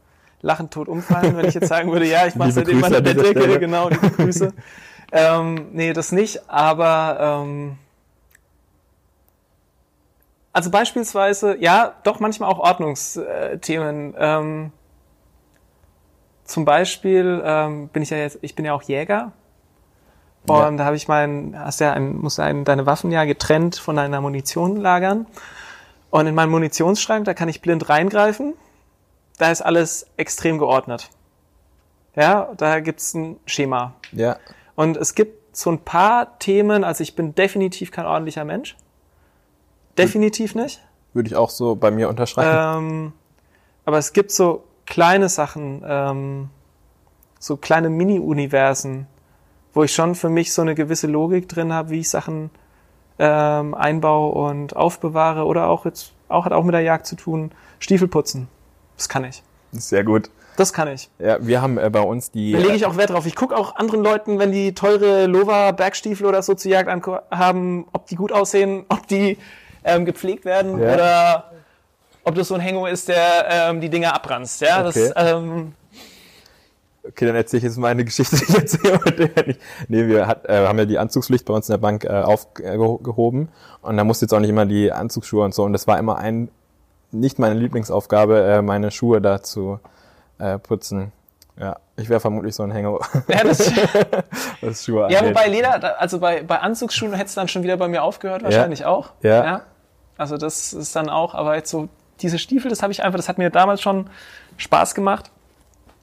lachend 0.41 0.73
tot 0.73 0.89
umfallen, 0.89 1.37
wenn 1.37 1.47
ich 1.47 1.55
jetzt 1.55 1.69
sagen 1.69 1.93
würde, 1.93 2.07
ja, 2.07 2.27
ich 2.27 2.35
mache 2.35 2.51
seitdem 2.51 2.81
meine 2.81 3.01
Bettdecke, 3.01 3.61
genau, 3.61 3.89
liebe 3.89 4.11
Grüße. 4.11 4.53
Ähm, 5.13 5.69
nee, 5.73 5.93
das 5.93 6.11
nicht, 6.11 6.49
aber 6.51 7.19
ähm, 7.21 7.79
also 10.53 10.71
beispielsweise, 10.71 11.57
ja, 11.59 11.95
doch 12.03 12.21
manchmal 12.21 12.51
auch 12.51 12.59
Ordnungsthemen. 12.59 14.15
Ähm, 14.19 14.73
zum 16.45 16.65
Beispiel 16.65 17.43
ähm, 17.45 17.89
bin 17.89 18.03
ich 18.03 18.11
ja 18.11 18.19
jetzt, 18.19 18.39
ich 18.43 18.55
bin 18.55 18.65
ja 18.65 18.75
auch 18.75 18.83
Jäger. 18.83 19.33
Ja. 20.49 20.67
Und 20.67 20.77
da 20.77 20.85
habe 20.85 20.97
ich 20.97 21.09
mein, 21.09 21.55
hast 21.59 21.81
ja 21.81 21.93
ein, 21.93 22.17
musst 22.17 22.41
ein, 22.41 22.65
deine 22.65 22.85
Waffen 22.85 23.11
ja 23.11 23.25
getrennt 23.25 23.77
von 23.77 23.97
deiner 23.97 24.21
Munition 24.21 24.77
lagern. 24.77 25.27
Und 26.11 26.27
in 26.27 26.35
meinen 26.35 26.51
Munitionsschrank, 26.51 27.25
da 27.25 27.33
kann 27.33 27.49
ich 27.49 27.63
blind 27.63 27.89
reingreifen. 27.89 28.53
Da 29.39 29.51
ist 29.51 29.63
alles 29.63 30.07
extrem 30.19 30.59
geordnet. 30.59 31.09
Ja, 32.15 32.53
da 32.59 32.81
gibt's 32.81 33.15
ein 33.15 33.39
Schema. 33.47 33.95
ja, 34.13 34.37
Und 34.75 34.97
es 34.97 35.15
gibt 35.15 35.57
so 35.57 35.71
ein 35.71 35.79
paar 35.79 36.39
Themen, 36.39 36.85
also 36.85 37.03
ich 37.03 37.15
bin 37.15 37.35
definitiv 37.35 37.91
kein 37.91 38.07
ordentlicher 38.07 38.45
Mensch. 38.45 38.77
Definitiv 39.99 40.55
nicht. 40.55 40.81
würde 41.13 41.29
ich 41.29 41.37
auch 41.37 41.51
so 41.51 41.75
bei 41.75 41.91
mir 41.91 42.09
unterschreiben. 42.09 42.87
Ähm, 42.87 43.13
aber 43.85 43.99
es 43.99 44.13
gibt 44.13 44.31
so 44.31 44.65
kleine 44.87 45.29
Sachen, 45.29 45.83
ähm, 45.87 46.49
so 47.39 47.57
kleine 47.57 47.91
Mini-Universen, 47.91 49.07
wo 49.75 49.83
ich 49.83 49.93
schon 49.93 50.15
für 50.15 50.31
mich 50.31 50.53
so 50.53 50.63
eine 50.63 50.75
gewisse 50.75 51.07
Logik 51.07 51.49
drin 51.49 51.73
habe, 51.73 51.91
wie 51.91 52.01
ich 52.01 52.09
Sachen 52.09 52.51
ähm, 53.19 53.75
einbaue 53.75 54.33
und 54.33 54.77
aufbewahre 54.77 55.45
oder 55.45 55.69
auch 55.69 55.85
jetzt 55.85 56.13
auch 56.29 56.47
hat 56.47 56.53
auch 56.53 56.65
mit 56.65 56.75
der 56.75 56.81
Jagd 56.81 57.07
zu 57.07 57.15
tun. 57.15 57.53
Stiefel 57.79 58.09
putzen, 58.09 58.49
das 58.97 59.09
kann 59.09 59.25
ich. 59.25 59.43
Sehr 59.73 60.05
gut. 60.05 60.31
Das 60.57 60.73
kann 60.73 60.89
ich. 60.89 61.09
Ja, 61.19 61.39
wir 61.41 61.63
haben 61.63 61.79
äh, 61.79 61.89
bei 61.91 62.01
uns 62.01 62.31
die. 62.31 62.53
Da 62.53 62.59
lege 62.59 62.75
ich 62.75 62.85
auch 62.87 62.97
Wert 62.97 63.11
drauf. 63.11 63.25
Ich 63.27 63.35
gucke 63.37 63.57
auch 63.57 63.77
anderen 63.77 64.03
Leuten, 64.05 64.39
wenn 64.39 64.53
die 64.53 64.75
teure 64.75 65.27
Lova 65.27 65.73
Bergstiefel 65.73 66.27
oder 66.27 66.43
so 66.43 66.55
zur 66.55 66.71
Jagd 66.71 66.91
haben, 67.31 67.87
ob 67.93 68.07
die 68.07 68.17
gut 68.17 68.33
aussehen, 68.33 68.85
ob 68.89 69.07
die 69.07 69.39
ähm, 69.85 70.05
gepflegt 70.05 70.45
werden 70.45 70.81
Ja. 70.81 70.95
oder 70.95 71.53
ob 72.25 72.35
das 72.35 72.49
so 72.49 72.55
ein 72.55 72.61
Hängo 72.61 72.87
ist, 72.87 73.09
der 73.09 73.47
ähm, 73.51 73.81
die 73.81 73.89
Dinger 73.89 74.15
abranzt. 74.15 74.61
Ja, 74.61 74.87
Okay. 74.87 75.11
das, 75.15 75.33
ähm, 75.35 75.73
Okay, 77.05 77.27
dann 77.27 77.35
erzähle 77.35 77.59
ich 77.59 77.65
jetzt 77.65 77.79
meine 77.79 78.05
Geschichte, 78.05 78.37
die 78.37 78.45
ich 78.45 78.55
erzähle 78.55 79.01
heute 79.05 79.31
nicht. 79.47 79.61
Nee, 79.89 80.07
wir 80.07 80.29
hat, 80.29 80.47
äh, 80.47 80.65
haben 80.69 80.79
ja 80.79 80.85
die 80.85 80.99
Anzugspflicht 80.99 81.45
bei 81.47 81.53
uns 81.55 81.69
in 81.69 81.73
der 81.73 81.79
Bank 81.79 82.05
äh, 82.05 82.09
aufgehoben 82.11 83.49
und 83.81 83.97
da 83.97 84.05
musste 84.05 84.27
jetzt 84.27 84.33
auch 84.33 84.39
nicht 84.39 84.51
immer 84.51 84.67
die 84.67 84.93
Anzugsschuhe 84.93 85.45
und 85.45 85.53
so 85.53 85.65
und 85.65 85.73
das 85.73 85.89
war 85.89 85.99
immer 85.99 86.19
ein, 86.19 86.49
nicht 87.11 87.41
meine 87.41 87.55
Lieblingsaufgabe, 87.59 88.41
äh, 88.45 88.63
meine 88.63 88.93
Schuhe 88.93 89.21
da 89.21 89.43
zu 89.43 89.81
äh, 90.39 90.59
putzen. 90.59 91.13
Ja, 91.59 91.77
ich 91.97 92.09
wäre 92.09 92.19
vermutlich 92.21 92.55
so 92.55 92.63
ein 92.63 92.71
Hänger, 92.71 92.99
ja, 93.29 93.45
das, 93.45 93.71
was 94.63 94.85
Schuhe 94.85 95.09
ja, 95.11 95.25
wobei 95.25 95.49
Leder, 95.49 96.01
also 96.01 96.19
bei, 96.19 96.43
bei 96.43 96.59
Anzugsschuhen 96.61 97.13
hätte 97.13 97.27
es 97.27 97.35
dann 97.35 97.47
schon 97.49 97.63
wieder 97.63 97.77
bei 97.77 97.89
mir 97.89 98.03
aufgehört, 98.03 98.43
wahrscheinlich 98.43 98.85
auch. 98.87 99.11
Ja. 99.23 99.63
Also 100.17 100.37
das 100.39 100.73
ist 100.73 100.97
dann 100.97 101.09
auch, 101.11 101.35
aber 101.35 101.57
jetzt 101.57 101.71
so 101.71 101.89
diese 102.21 102.39
Stiefel, 102.39 102.71
das 102.71 102.83
habe 102.83 102.93
ich 102.93 103.03
einfach, 103.03 103.19
das 103.19 103.29
hat 103.29 103.37
mir 103.39 103.51
damals 103.51 103.81
schon 103.83 104.09
Spaß 104.57 104.95
gemacht 104.95 105.31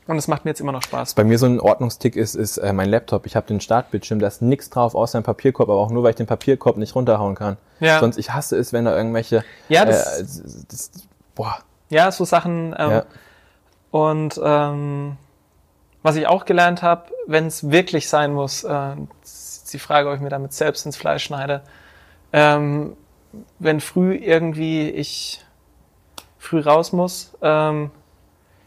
und 0.07 0.17
es 0.17 0.27
macht 0.27 0.45
mir 0.45 0.51
jetzt 0.51 0.59
immer 0.61 0.71
noch 0.71 0.83
Spaß. 0.83 1.13
Bei 1.15 1.23
mir 1.23 1.37
so 1.39 1.45
ein 1.47 1.59
Ordnungstick 1.59 2.15
ist, 2.15 2.35
ist 2.35 2.57
äh, 2.57 2.71
mein 2.73 2.89
Laptop. 2.89 3.25
Ich 3.25 3.35
habe 3.35 3.47
den 3.47 3.59
Startbildschirm, 3.61 4.19
da 4.19 4.27
ist 4.27 4.41
nichts 4.41 4.69
drauf 4.69 4.93
außer 4.95 5.17
ein 5.19 5.23
Papierkorb, 5.23 5.69
aber 5.69 5.79
auch 5.79 5.89
nur, 5.91 6.03
weil 6.03 6.11
ich 6.11 6.15
den 6.17 6.27
Papierkorb 6.27 6.77
nicht 6.77 6.93
runterhauen 6.95 7.35
kann. 7.35 7.57
Ja. 7.79 7.99
Sonst, 7.99 8.17
ich 8.17 8.33
hasse 8.33 8.57
es, 8.57 8.71
wenn 8.73 8.85
da 8.85 8.95
irgendwelche... 8.95 9.43
Ja, 9.69 9.85
das- 9.85 10.19
Äh, 10.19 10.23
das, 10.23 10.65
das, 10.67 10.91
boah. 11.35 11.57
Ja, 11.89 12.11
so 12.11 12.25
Sachen. 12.25 12.75
Ähm, 12.77 12.91
Ja. 12.91 13.03
Und 13.91 14.39
ähm, 14.43 15.17
was 16.03 16.15
ich 16.15 16.27
auch 16.27 16.45
gelernt 16.45 16.81
habe, 16.81 17.05
wenn 17.27 17.47
es 17.47 17.69
wirklich 17.71 18.07
sein 18.09 18.33
muss, 18.33 18.63
äh, 18.63 18.95
die 19.73 19.79
Frage, 19.79 20.09
ob 20.09 20.15
ich 20.15 20.21
mir 20.21 20.29
damit 20.29 20.53
selbst 20.53 20.85
ins 20.85 20.97
Fleisch 20.97 21.23
schneide. 21.23 21.61
Ähm, 22.33 22.95
wenn 23.59 23.79
früh 23.79 24.15
irgendwie 24.15 24.89
ich 24.89 25.43
früh 26.37 26.59
raus 26.61 26.93
muss, 26.93 27.35
ähm, 27.41 27.91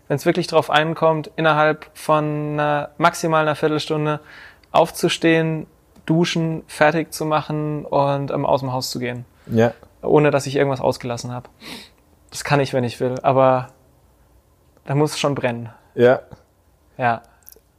wenn 0.09 0.17
es 0.17 0.27
wirklich 0.27 0.47
drauf 0.47 0.71
einkommt, 0.71 1.31
innerhalb 1.37 1.87
von 1.95 2.53
einer, 2.53 2.91
maximal 2.99 3.43
einer 3.43 3.55
Viertelstunde 3.57 4.21
aufzustehen, 4.71 5.67
duschen, 6.07 6.63
fertig 6.67 7.13
zu 7.13 7.25
machen 7.25 7.85
und 7.85 8.31
ähm, 8.31 8.45
aus 8.45 8.61
dem 8.61 8.73
Haus 8.73 8.91
zu 8.91 8.99
gehen, 8.99 9.25
Ja. 9.47 9.73
ohne 10.03 10.31
dass 10.31 10.47
ich 10.47 10.57
irgendwas 10.57 10.81
ausgelassen 10.81 11.33
habe. 11.33 11.49
Das 12.31 12.45
kann 12.45 12.61
ich, 12.61 12.73
wenn 12.73 12.85
ich 12.85 13.01
will, 13.01 13.15
aber 13.23 13.69
da 14.85 14.95
muss 14.95 15.13
es 15.13 15.19
schon 15.19 15.35
brennen. 15.35 15.71
Ja. 15.95 16.21
Ja. 16.99 17.23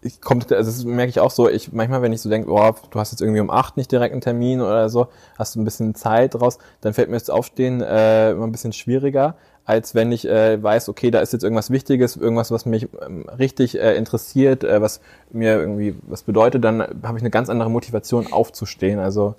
ich 0.01 0.21
kommt, 0.21 0.51
also 0.51 0.69
das 0.69 0.83
merke 0.83 1.09
ich 1.09 1.19
auch 1.19 1.31
so, 1.31 1.49
ich 1.49 1.71
manchmal, 1.71 2.01
wenn 2.01 2.13
ich 2.13 2.21
so 2.21 2.29
denke, 2.29 2.51
oh, 2.51 2.73
du 2.89 2.99
hast 2.99 3.11
jetzt 3.11 3.21
irgendwie 3.21 3.39
um 3.39 3.49
acht 3.49 3.77
nicht 3.77 3.91
direkt 3.91 4.11
einen 4.11 4.21
Termin 4.21 4.61
oder 4.61 4.89
so, 4.89 5.07
hast 5.37 5.55
du 5.55 5.61
ein 5.61 5.65
bisschen 5.65 5.95
Zeit 5.95 6.39
raus, 6.39 6.57
dann 6.81 6.93
fällt 6.93 7.09
mir 7.09 7.17
das 7.17 7.29
Aufstehen 7.29 7.81
äh, 7.81 8.31
immer 8.31 8.45
ein 8.45 8.51
bisschen 8.51 8.73
schwieriger, 8.73 9.35
als 9.65 9.95
wenn 9.95 10.11
ich 10.11 10.27
äh, 10.27 10.61
weiß, 10.61 10.89
okay, 10.89 11.09
da 11.09 11.21
ist 11.21 11.31
jetzt 11.31 11.43
irgendwas 11.43 11.71
Wichtiges, 11.71 12.17
irgendwas, 12.17 12.51
was 12.51 12.65
mich 12.65 12.89
ähm, 13.05 13.27
richtig 13.29 13.79
äh, 13.79 13.95
interessiert, 13.95 14.63
äh, 14.63 14.81
was 14.81 14.99
mir 15.31 15.55
irgendwie 15.57 15.95
was 16.07 16.23
bedeutet, 16.23 16.63
dann 16.63 16.81
habe 16.81 17.17
ich 17.17 17.23
eine 17.23 17.29
ganz 17.29 17.49
andere 17.49 17.69
Motivation 17.69 18.31
aufzustehen. 18.31 18.99
Also 18.99 19.35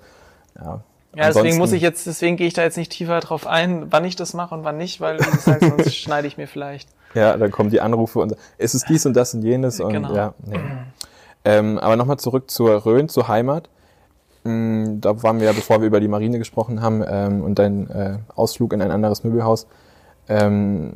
ja. 0.59 0.81
Ja, 1.15 1.27
deswegen 1.27 1.57
muss 1.57 1.71
ich 1.71 1.81
jetzt, 1.81 2.07
deswegen 2.07 2.35
gehe 2.35 2.45
ich 2.45 2.53
da 2.53 2.63
jetzt 2.63 2.75
nicht 2.75 2.91
tiefer 2.91 3.21
drauf 3.21 3.47
ein, 3.47 3.87
wann 3.89 4.03
ich 4.03 4.17
das 4.17 4.33
mache 4.33 4.53
und 4.53 4.65
wann 4.65 4.77
nicht, 4.77 4.99
weil 4.99 5.17
wie 5.17 5.31
gesagt, 5.31 5.63
sonst 5.63 5.95
schneide 5.95 6.27
ich 6.27 6.35
mir 6.37 6.47
vielleicht. 6.47 6.89
Ja, 7.15 7.37
dann 7.37 7.49
kommen 7.51 7.69
die 7.71 7.81
Anrufe 7.81 8.19
und 8.19 8.29
so, 8.29 8.35
ist 8.57 8.75
es 8.75 8.83
dies 8.83 9.05
und 9.05 9.15
das 9.15 9.33
und 9.33 9.41
jenes 9.41 9.79
und 9.79 9.93
Genau. 9.93 10.13
ja. 10.13 10.33
Nee. 10.45 10.59
Ähm, 11.45 11.77
aber 11.79 11.95
nochmal 11.95 12.17
zurück 12.17 12.49
zur 12.51 12.85
Rhön, 12.85 13.07
zur 13.09 13.27
Heimat. 13.27 13.69
Mm, 14.43 14.99
Da 14.99 15.21
waren 15.23 15.39
wir 15.39 15.47
ja, 15.47 15.53
bevor 15.53 15.79
wir 15.81 15.87
über 15.87 15.99
die 15.99 16.07
Marine 16.07 16.37
gesprochen 16.39 16.81
haben 16.81 17.03
ähm, 17.07 17.41
und 17.43 17.57
deinen 17.59 17.89
äh, 17.89 18.17
Ausflug 18.35 18.73
in 18.73 18.81
ein 18.81 18.91
anderes 18.91 19.23
Möbelhaus. 19.23 19.67
Ähm, 20.27 20.93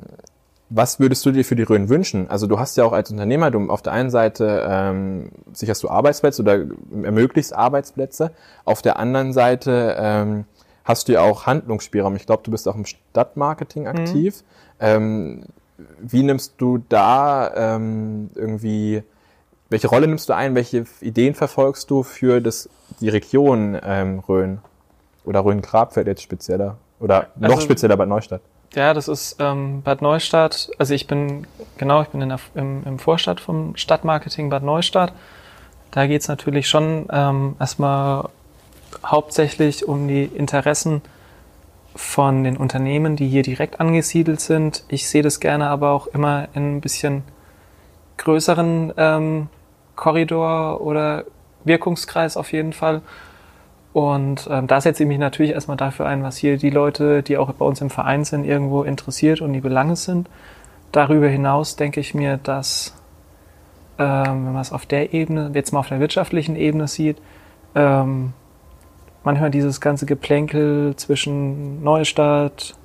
was 0.72 1.00
würdest 1.00 1.26
du 1.26 1.32
dir 1.32 1.44
für 1.44 1.56
die 1.56 1.64
Rhön 1.64 1.90
wünschen? 1.90 2.30
Also 2.30 2.46
du 2.46 2.60
hast 2.60 2.78
ja 2.78 2.84
auch 2.84 2.94
als 2.94 3.10
Unternehmer, 3.10 3.50
du 3.50 3.70
auf 3.72 3.82
der 3.82 3.94
einen 3.94 4.12
Seite 4.12 4.66
ähm, 4.70 5.32
sicherst 5.52 5.82
du 5.84 5.90
Arbeitsplätze 5.90 6.44
oder 6.44 6.60
ermöglichst 7.04 7.56
Arbeitsplätze, 7.56 8.32
auf 8.66 8.82
der 8.84 9.00
anderen 9.00 9.34
Seite 9.34 9.96
ähm, 10.00 10.46
hast 10.84 11.08
du 11.08 11.14
ja 11.14 11.22
auch 11.22 11.48
Handlungsspielraum. 11.48 12.16
Ich 12.16 12.26
glaube, 12.28 12.44
du 12.44 12.52
bist 12.52 12.68
auch 12.68 12.76
im 12.76 12.86
Stadtmarketing 12.86 13.88
aktiv. 13.88 14.44
Ähm, 14.80 15.44
wie 16.00 16.24
nimmst 16.24 16.56
du 16.58 16.80
da 16.90 17.76
ähm, 17.76 18.30
irgendwie, 18.36 19.04
welche 19.70 19.88
Rolle 19.88 20.08
nimmst 20.08 20.30
du 20.30 20.34
ein, 20.34 20.56
welche 20.56 20.86
Ideen 21.02 21.36
verfolgst 21.36 21.90
du 21.92 22.04
für 22.04 22.42
das, 22.42 22.70
die 23.00 23.10
Region 23.10 23.78
ähm, 23.84 24.20
Rhön? 24.20 24.60
Oder 25.26 25.44
Rhön-Grabfeld 25.46 26.08
jetzt 26.08 26.24
spezieller? 26.24 26.78
Oder 27.00 27.28
noch 27.36 27.52
Also- 27.52 27.62
spezieller 27.62 27.98
Bad 27.98 28.10
Neustadt? 28.10 28.42
Ja, 28.76 28.94
das 28.94 29.08
ist 29.08 29.38
ähm, 29.40 29.82
Bad 29.82 30.02
Neustadt. 30.04 30.70
Also 30.78 30.94
ich 30.94 31.08
bin, 31.08 31.48
genau, 31.78 32.04
ich 32.04 32.10
bin 32.10 32.22
in 32.22 32.30
der, 32.30 32.40
im, 32.54 32.84
im 32.86 33.00
Vorstand 33.00 33.40
vom 33.42 33.76
Stadtmarketing 33.76 34.50
Bad 34.52 34.62
Neustadt. 34.64 35.12
Da 35.90 36.06
geht's 36.06 36.28
natürlich 36.28 36.70
schon 36.70 37.08
ähm, 37.12 37.56
erstmal 37.60 38.30
hauptsächlich 39.04 39.88
um 39.88 40.08
die 40.08 40.24
Interessen 40.24 41.02
von 42.00 42.46
den 42.46 42.56
Unternehmen, 42.56 43.18
die 43.18 43.28
hier 43.28 43.44
direkt 43.44 43.82
angesiedelt 43.82 44.40
sind. 44.40 44.86
Ich 44.88 45.10
sehe 45.10 45.22
das 45.22 45.42
gerne 45.42 45.68
aber 45.68 45.92
auch 45.92 46.08
immer 46.08 46.48
in 46.54 46.78
ein 46.78 46.82
bisschen 46.82 47.24
größeren 48.16 48.94
ähm, 48.96 49.50
Korridor 49.98 50.80
oder 50.80 51.26
Wirkungskreis 51.66 52.38
auf 52.38 52.54
jeden 52.54 52.72
Fall. 52.72 53.02
Und 53.92 54.48
ähm, 54.50 54.66
da 54.66 54.80
setze 54.80 55.04
ich 55.04 55.10
mich 55.10 55.20
natürlich 55.20 55.52
erstmal 55.52 55.76
dafür 55.76 56.06
ein, 56.06 56.24
was 56.24 56.38
hier 56.38 56.58
die 56.58 56.70
Leute, 56.70 57.22
die 57.22 57.38
auch 57.38 57.52
bei 57.52 57.66
uns 57.66 57.82
im 57.82 57.90
Verein 57.90 58.24
sind, 58.24 58.46
irgendwo 58.46 58.84
interessiert 58.84 59.42
und 59.42 59.52
die 59.52 59.60
Belange 59.60 59.98
sind. 59.98 60.30
Darüber 60.94 61.28
hinaus 61.28 61.76
denke 61.76 62.00
ich 62.00 62.14
mir, 62.14 62.38
dass, 62.38 62.96
ähm, 63.98 64.46
wenn 64.46 64.54
man 64.54 64.62
es 64.62 64.72
auf 64.72 64.86
der 64.86 65.14
Ebene, 65.14 65.52
jetzt 65.54 65.74
mal 65.74 65.80
auf 65.80 65.90
der 65.90 66.00
wirtschaftlichen 66.00 66.56
Ebene 66.56 66.88
sieht, 66.88 67.18
ähm, 67.76 68.32
manchmal 69.24 69.52
dieses 69.52 69.82
ganze 69.82 70.06
Geplänkel 70.06 70.96
zwischen 70.96 71.84
Neustadt, 71.84 72.76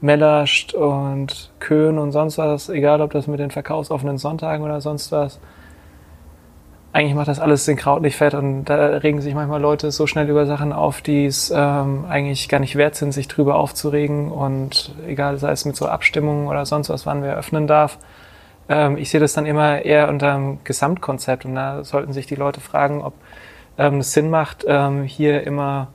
Mellerscht 0.00 0.74
und 0.74 1.50
Köhn 1.58 1.98
und 1.98 2.12
sonst 2.12 2.38
was, 2.38 2.68
egal 2.68 3.02
ob 3.02 3.12
das 3.12 3.26
mit 3.26 3.38
den 3.38 3.50
verkaufsoffenen 3.50 4.18
Sonntagen 4.18 4.64
oder 4.64 4.80
sonst 4.80 5.12
was, 5.12 5.40
eigentlich 6.92 7.14
macht 7.14 7.28
das 7.28 7.38
alles 7.38 7.66
den 7.66 7.76
Kraut 7.76 8.02
nicht 8.02 8.16
fett 8.16 8.34
und 8.34 8.64
da 8.64 8.96
regen 8.96 9.20
sich 9.20 9.34
manchmal 9.34 9.60
Leute 9.60 9.92
so 9.92 10.06
schnell 10.06 10.28
über 10.28 10.46
Sachen 10.46 10.72
auf, 10.72 11.02
die 11.02 11.26
es 11.26 11.52
ähm, 11.54 12.04
eigentlich 12.08 12.48
gar 12.48 12.58
nicht 12.58 12.74
wert 12.76 12.96
sind, 12.96 13.12
sich 13.12 13.28
drüber 13.28 13.56
aufzuregen 13.56 14.32
und 14.32 14.94
egal, 15.06 15.36
sei 15.38 15.52
es 15.52 15.64
mit 15.64 15.76
so 15.76 15.86
Abstimmungen 15.86 16.48
oder 16.48 16.66
sonst 16.66 16.88
was, 16.88 17.06
wann 17.06 17.22
wer 17.22 17.36
öffnen 17.36 17.68
darf. 17.68 17.98
Ähm, 18.68 18.96
ich 18.96 19.10
sehe 19.10 19.20
das 19.20 19.34
dann 19.34 19.46
immer 19.46 19.82
eher 19.84 20.08
unter 20.08 20.34
einem 20.34 20.58
Gesamtkonzept 20.64 21.44
und 21.44 21.54
da 21.54 21.84
sollten 21.84 22.12
sich 22.12 22.26
die 22.26 22.34
Leute 22.34 22.60
fragen, 22.60 23.02
ob 23.02 23.12
ähm, 23.78 23.98
es 23.98 24.12
Sinn 24.12 24.30
macht, 24.30 24.64
ähm, 24.66 25.04
hier 25.04 25.42
immer 25.44 25.88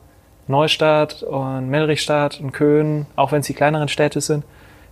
Neustadt 0.47 1.23
und 1.23 1.69
Melrichstadt 1.69 2.39
und 2.39 2.51
Köhn, 2.51 3.07
auch 3.15 3.31
wenn 3.31 3.41
es 3.41 3.47
die 3.47 3.53
kleineren 3.53 3.88
Städte 3.88 4.21
sind, 4.21 4.45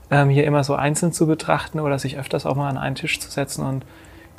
ähm, 0.09 0.29
hier 0.29 0.45
immer 0.45 0.63
so 0.63 0.75
einzeln 0.75 1.13
zu 1.13 1.27
betrachten 1.27 1.79
oder 1.79 1.99
sich 1.99 2.17
öfters 2.17 2.45
auch 2.45 2.55
mal 2.55 2.69
an 2.69 2.77
einen 2.77 2.95
Tisch 2.95 3.19
zu 3.19 3.29
setzen 3.29 3.65
und 3.65 3.85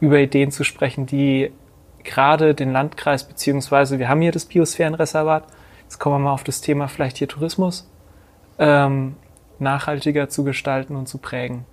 über 0.01 0.19
Ideen 0.19 0.51
zu 0.51 0.65
sprechen, 0.65 1.07
die 1.07 1.53
gerade 2.03 2.55
den 2.55 2.73
Landkreis, 2.73 3.25
beziehungsweise 3.25 3.99
wir 3.99 4.09
haben 4.09 4.21
hier 4.21 4.33
das 4.33 4.45
Biosphärenreservat, 4.45 5.45
jetzt 5.83 5.99
kommen 5.99 6.17
wir 6.17 6.19
mal 6.21 6.33
auf 6.33 6.45
das 6.45 6.61
Thema 6.61 6.89
vielleicht 6.89 7.19
hier 7.19 7.29
Tourismus, 7.29 7.89
ähm, 8.59 9.17
nachhaltiger 9.59 10.29
zu 10.29 10.45
gestalten 10.45 10.97
und 10.97 11.09
zu 11.09 11.19
prägen. 11.19 11.65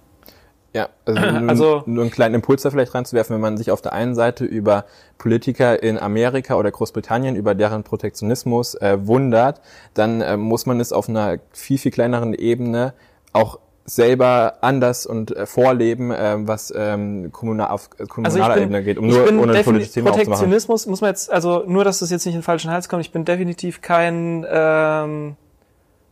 Ja, 0.73 0.89
also, 1.05 1.19
nur, 1.39 1.49
Also- 1.49 1.84
nur 1.86 2.03
einen 2.03 2.12
kleinen 2.12 2.36
Impuls 2.36 2.62
da 2.62 2.69
vielleicht 2.71 2.93
reinzuwerfen, 2.95 3.34
wenn 3.34 3.41
man 3.41 3.57
sich 3.57 3.71
auf 3.71 3.81
der 3.81 3.93
einen 3.93 4.15
Seite 4.15 4.45
über 4.45 4.86
Politiker 5.17 5.81
in 5.84 5.99
Amerika 5.99 6.55
oder 6.55 6.71
Großbritannien, 6.71 7.36
über 7.36 7.55
deren 7.55 7.84
Protektionismus 7.84 8.75
äh, 8.75 8.97
wundert, 9.05 9.62
dann 9.93 10.21
äh, 10.21 10.38
muss 10.38 10.65
man 10.65 10.79
es 10.79 10.93
auf 10.93 11.10
einer 11.10 11.39
viel, 11.51 11.77
viel 11.77 11.91
kleineren 11.91 12.34
Ebene 12.34 12.93
auch 13.34 13.60
selber 13.86 14.55
anders 14.62 15.05
und 15.05 15.36
äh, 15.36 15.45
vorleben, 15.45 16.12
äh, 16.12 16.36
was 16.47 16.71
ähm, 16.75 17.31
kommunal, 17.31 17.69
auf 17.71 17.89
äh, 17.97 18.05
kommunaler 18.05 18.57
Ebene 18.57 18.84
geht, 18.84 18.97
um 18.97 19.05
Also 19.05 19.17
nur 19.17 19.27
bin 19.27 19.39
ohne 19.39 19.53
ein 19.53 19.63
politisches 19.63 19.93
Thema. 19.93 20.12
Protektionismus 20.12 20.86
muss 20.88 21.01
man 21.01 21.10
jetzt, 21.10 21.31
also 21.31 21.63
nur, 21.67 21.84
dass 21.84 21.99
das 21.99 22.12
jetzt 22.12 22.25
nicht 22.25 22.36
in 22.36 22.39
den 22.39 22.45
falschen 22.45 22.71
Hals 22.71 22.88
kommt, 22.88 23.03
ich 23.03 23.12
bin 23.12 23.25
definitiv 23.25 23.81
kein 23.81 24.45
ähm, 24.49 25.36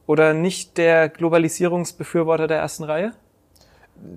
oder 0.07 0.33
nicht 0.33 0.77
der 0.77 1.07
Globalisierungsbefürworter 1.09 2.47
der 2.47 2.57
ersten 2.57 2.83
Reihe. 2.83 3.13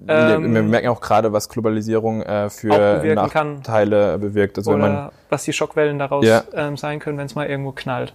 Wir, 0.07 0.15
ähm, 0.37 0.55
wir 0.55 0.63
merken 0.63 0.89
auch 0.89 1.01
gerade, 1.01 1.33
was 1.33 1.49
Globalisierung 1.49 2.23
äh, 2.23 2.51
für 2.51 2.69
bewirken 2.99 3.31
kann. 3.31 3.55
Nachteile 3.57 4.19
bewirkt. 4.19 4.59
Also 4.59 4.73
wenn 4.73 4.81
man 4.81 4.93
oder 4.93 5.13
was 5.31 5.45
die 5.45 5.53
Schockwellen 5.53 5.99
daraus 5.99 6.25
Ja. 6.25 6.45
ähm, 6.55 6.77
sein 6.77 6.99
können, 6.99 7.19
wenn 7.19 7.27
es 7.27 7.35
mal 7.35 7.47
irgendwo 7.47 7.73
knallt. 7.73 8.15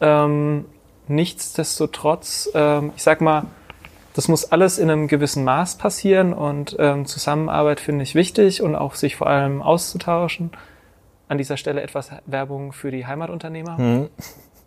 Ähm, 0.00 0.64
nichtsdestotrotz, 1.08 2.50
ähm, 2.54 2.92
ich 2.96 3.02
sag 3.02 3.20
mal, 3.20 3.44
das 4.14 4.28
muss 4.28 4.52
alles 4.52 4.78
in 4.78 4.90
einem 4.90 5.08
gewissen 5.08 5.42
Maß 5.44 5.76
passieren 5.76 6.34
und 6.34 6.76
ähm, 6.78 7.06
Zusammenarbeit 7.06 7.80
finde 7.80 8.02
ich 8.02 8.14
wichtig 8.14 8.62
und 8.62 8.74
auch 8.76 8.94
sich 8.94 9.16
vor 9.16 9.26
allem 9.26 9.62
auszutauschen. 9.62 10.50
An 11.28 11.38
dieser 11.38 11.56
Stelle 11.56 11.80
etwas 11.80 12.10
Werbung 12.26 12.72
für 12.72 12.90
die 12.90 13.06
Heimatunternehmer. 13.06 13.78
hm, 13.78 14.08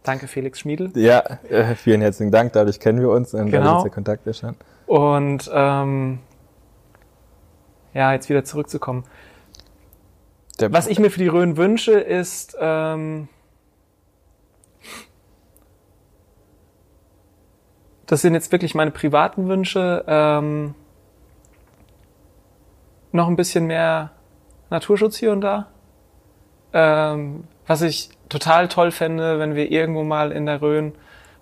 Danke, 0.03 0.27
Felix 0.27 0.59
Schmiedel. 0.59 0.91
ja, 0.95 1.23
äh, 1.49 1.75
vielen 1.75 2.01
herzlichen 2.01 2.31
Dank, 2.31 2.53
dadurch 2.53 2.79
kennen 2.79 2.99
wir 3.01 3.09
uns 3.09 3.33
und 3.33 3.47
Genau. 3.51 3.63
dadurch 3.63 3.77
ist 3.77 3.83
der 3.83 3.91
Kontakt 3.91 4.27
entstanden. 4.27 4.59
Und 4.87 5.49
ähm, 5.53 6.19
ja, 7.95 8.13
jetzt 8.13 8.29
wieder 8.29 8.43
zurückzukommen. 8.43 9.05
Der, 10.59 10.71
Was 10.71 10.85
ich 10.85 10.99
mir 10.99 11.09
für 11.09 11.19
die 11.19 11.27
Rhön 11.27 11.57
wünsche, 11.57 11.93
ist 11.93 12.55
ähm, 12.59 13.27
das 18.05 18.21
sind 18.21 18.35
jetzt 18.35 18.51
wirklich 18.51 18.75
meine 18.75 18.91
privaten 18.91 19.47
Wünsche, 19.47 20.03
ähm, 20.07 20.75
noch 23.11 23.27
ein 23.27 23.35
bisschen 23.35 23.65
mehr 23.65 24.11
Naturschutz 24.69 25.17
hier 25.17 25.31
und 25.31 25.41
da. 25.41 25.67
Ähm, 26.73 27.45
was 27.65 27.81
ich 27.81 28.09
total 28.29 28.67
toll 28.67 28.91
fände, 28.91 29.39
wenn 29.39 29.55
wir 29.55 29.71
irgendwo 29.71 30.03
mal 30.03 30.31
in 30.31 30.45
der 30.45 30.61
Rhön, 30.61 30.93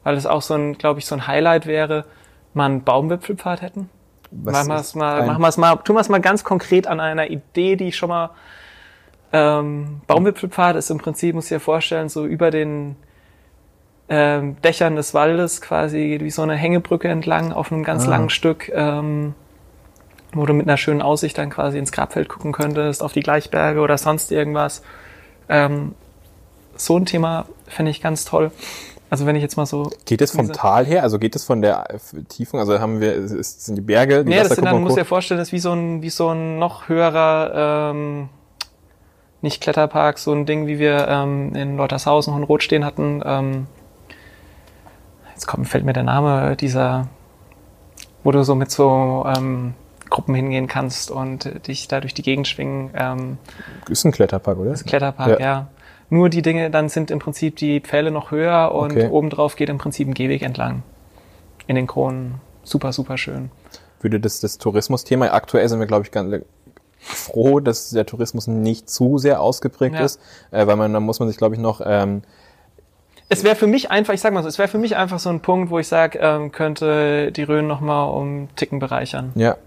weil 0.03 0.15
es 0.15 0.25
auch 0.25 0.41
so 0.41 0.53
ein, 0.53 0.77
glaube 0.77 0.99
ich, 0.99 1.05
so 1.05 1.15
ein 1.15 1.27
Highlight 1.27 1.65
wäre, 1.65 2.05
mal 2.53 2.65
einen 2.65 2.83
Baumwipfelpfad 2.83 3.61
hätten. 3.61 3.89
Was 4.43 4.53
Machen 4.53 4.67
wir 4.69 4.79
es 4.79 4.95
mal, 4.95 5.25
machen 5.25 5.41
wir 5.41 5.47
es 5.47 5.57
mal, 5.57 5.75
tun 5.77 5.95
wir 5.95 6.01
es 6.01 6.09
mal 6.09 6.21
ganz 6.21 6.43
konkret 6.43 6.87
an 6.87 6.99
einer 6.99 7.29
Idee, 7.29 7.75
die 7.75 7.89
ich 7.89 7.95
schon 7.97 8.09
mal 8.09 8.31
ähm, 9.31 10.01
Baumwipfelpfad 10.07 10.75
ist 10.75 10.89
im 10.89 10.97
Prinzip, 10.99 11.35
muss 11.35 11.45
ich 11.45 11.49
dir 11.49 11.59
vorstellen, 11.59 12.09
so 12.09 12.25
über 12.25 12.51
den 12.51 12.95
ähm, 14.09 14.57
Dächern 14.61 14.95
des 14.95 15.13
Waldes 15.13 15.61
quasi 15.61 16.07
geht 16.09 16.23
wie 16.23 16.31
so 16.31 16.41
eine 16.41 16.55
Hängebrücke 16.55 17.07
entlang 17.07 17.51
auf 17.51 17.71
einem 17.71 17.83
ganz 17.83 18.05
Ah. 18.05 18.09
langen 18.09 18.29
Stück, 18.29 18.69
ähm, 18.73 19.33
wo 20.33 20.45
du 20.45 20.53
mit 20.53 20.67
einer 20.67 20.77
schönen 20.77 21.01
Aussicht 21.01 21.37
dann 21.37 21.49
quasi 21.49 21.77
ins 21.77 21.91
Grabfeld 21.91 22.27
gucken 22.27 22.51
könntest, 22.51 23.01
auf 23.01 23.13
die 23.13 23.21
Gleichberge 23.21 23.79
oder 23.79 23.97
sonst 23.97 24.31
irgendwas. 24.31 24.83
Ähm, 25.49 25.95
so 26.75 26.97
ein 26.97 27.05
Thema 27.05 27.45
fände 27.67 27.91
ich 27.91 28.01
ganz 28.01 28.25
toll. 28.25 28.51
Also 29.13 29.27
wenn 29.27 29.35
ich 29.35 29.43
jetzt 29.43 29.57
mal 29.57 29.67
so 29.67 29.91
Geht 30.05 30.21
es 30.23 30.31
vom 30.31 30.51
Tal 30.51 30.87
her? 30.87 31.03
Also 31.03 31.19
geht 31.19 31.35
es 31.35 31.43
von 31.43 31.61
der 31.61 31.85
Tiefung? 32.29 32.59
Also 32.59 32.79
haben 32.79 32.99
wir, 32.99 33.15
es 33.15 33.31
ist- 33.31 33.63
sind 33.63 33.75
die 33.75 33.81
Berge, 33.81 34.23
die 34.23 34.31
Nee, 34.31 34.39
das 34.39 34.55
sind 34.55 34.65
dann, 34.65 34.81
muss 34.81 34.95
dir 34.95 35.05
vorstellen, 35.05 35.37
das 35.37 35.49
ist 35.49 35.51
wie 35.51 35.59
so 35.59 35.71
ein, 35.71 36.01
wie 36.01 36.09
so 36.09 36.29
ein 36.29 36.57
noch 36.57 36.89
höherer, 36.89 37.91
ähm, 37.91 38.29
nicht 39.43 39.61
Kletterpark, 39.61 40.17
so 40.17 40.31
ein 40.33 40.47
Ding, 40.47 40.65
wie 40.65 40.79
wir 40.79 41.07
ähm, 41.07 41.53
in 41.53 41.77
Leutershausen 41.77 42.33
und 42.33 42.41
Rot 42.45 42.63
stehen 42.63 42.83
hatten. 42.83 43.21
Ähm, 43.23 43.67
jetzt 45.35 45.45
kommt, 45.45 45.67
fällt 45.67 45.85
mir 45.85 45.93
der 45.93 46.01
Name 46.01 46.55
dieser, 46.55 47.07
wo 48.23 48.31
du 48.31 48.43
so 48.43 48.55
mit 48.55 48.71
so 48.71 49.27
ähm, 49.27 49.75
Gruppen 50.09 50.33
hingehen 50.33 50.65
kannst 50.65 51.11
und 51.11 51.67
dich 51.67 51.87
da 51.87 52.01
durch 52.01 52.15
die 52.15 52.23
Gegend 52.23 52.47
schwingen. 52.47 52.89
Ähm. 52.95 53.37
Ist 53.87 54.05
ein 54.05 54.11
Kletterpark, 54.11 54.57
oder? 54.57 54.73
Kletterpark, 54.73 55.39
Ja. 55.39 55.45
ja. 55.45 55.67
Nur 56.13 56.29
die 56.29 56.43
Dinge, 56.43 56.69
dann 56.69 56.89
sind 56.89 57.09
im 57.09 57.17
Prinzip 57.17 57.55
die 57.55 57.81
Pfähle 57.81 58.11
noch 58.11 58.29
höher 58.29 58.71
und 58.71 58.91
Okay. 58.91 59.07
obendrauf 59.09 59.55
geht 59.55 59.69
im 59.69 59.79
Prinzip 59.79 60.07
ein 60.07 60.13
Gehweg 60.13 60.43
entlang. 60.43 60.83
In 61.65 61.75
den 61.75 61.87
Kronen. 61.87 62.35
Super, 62.63 62.93
super 62.93 63.17
schön. 63.17 63.49
Würde 63.99 64.19
das, 64.19 64.39
das 64.39 64.59
Tourismusthema, 64.59 65.29
aktuell 65.31 65.67
sind 65.67 65.79
wir, 65.79 65.87
glaube 65.87 66.05
ich, 66.05 66.11
ganz 66.11 66.43
froh, 66.99 67.59
dass 67.59 67.89
der 67.89 68.05
Tourismus 68.05 68.45
nicht 68.45 68.91
zu 68.91 69.17
sehr 69.17 69.41
ausgeprägt 69.41 69.95
Ja. 69.95 70.05
ist, 70.05 70.21
äh, 70.51 70.67
weil 70.67 70.75
man, 70.75 70.93
da 70.93 70.99
muss 70.99 71.19
man 71.19 71.27
sich, 71.29 71.37
glaube 71.37 71.55
ich, 71.55 71.61
noch, 71.61 71.81
ähm, 71.83 72.21
Es 73.29 73.43
wäre 73.43 73.55
für 73.55 73.65
mich 73.65 73.89
einfach, 73.89 74.13
ich 74.13 74.21
sag 74.21 74.33
mal 74.33 74.43
so, 74.43 74.49
es 74.49 74.59
wäre 74.59 74.67
für 74.69 74.77
mich 74.77 74.95
einfach 74.95 75.17
so 75.17 75.29
ein 75.31 75.39
Punkt, 75.39 75.71
wo 75.71 75.79
ich 75.79 75.87
sage, 75.87 76.19
ähm, 76.21 76.51
könnte 76.51 77.31
die 77.31 77.41
Rhön 77.43 77.65
nochmal 77.65 78.07
um 78.13 78.49
Ticken 78.55 78.77
bereichern. 78.77 79.31
ja, 79.33 79.57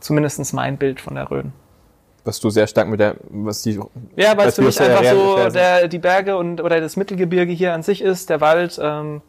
Zumindestens 0.00 0.52
mein 0.52 0.76
Bild 0.76 1.00
von 1.00 1.14
der 1.14 1.30
Rhön. 1.30 1.52
Was 2.28 2.38
du 2.40 2.50
sehr 2.50 2.66
stark 2.66 2.88
mit 2.88 3.00
der, 3.00 3.16
was 3.30 3.62
die. 3.62 3.80
Ja, 4.14 4.36
weil 4.36 4.48
es 4.48 4.56
für 4.56 4.62
mich 4.62 4.78
einfach 4.80 5.02
so 5.02 5.48
der, 5.48 5.88
die 5.88 5.98
Berge 5.98 6.36
und 6.36 6.60
oder 6.60 6.78
das 6.80 6.96
Mittelgebirge 6.96 7.52
hier 7.52 7.72
an 7.72 7.82
sich 7.82 8.02
ist, 8.02 8.28
der 8.28 8.42
Wald. 8.42 8.78
Ähm, 8.80 9.22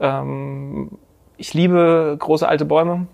ähm, 0.00 0.90
ich 1.36 1.54
liebe 1.54 2.16
große 2.18 2.46
alte 2.46 2.64
Bäume. 2.64 3.06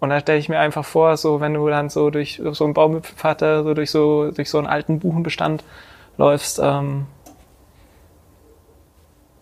Und 0.00 0.10
da 0.10 0.20
stelle 0.20 0.38
ich 0.38 0.48
mir 0.48 0.60
einfach 0.60 0.84
vor, 0.84 1.16
so 1.16 1.40
wenn 1.40 1.54
du 1.54 1.68
dann 1.68 1.88
so 1.88 2.10
durch 2.10 2.40
so 2.52 2.64
einen 2.64 2.74
Baumwipfelpfad 2.74 3.42
da 3.42 3.64
so 3.64 3.74
durch 3.74 3.90
so 3.90 4.30
durch 4.30 4.48
so 4.48 4.58
einen 4.58 4.68
alten 4.68 5.00
Buchenbestand 5.00 5.64
läufst, 6.16 6.60
ähm, 6.62 7.06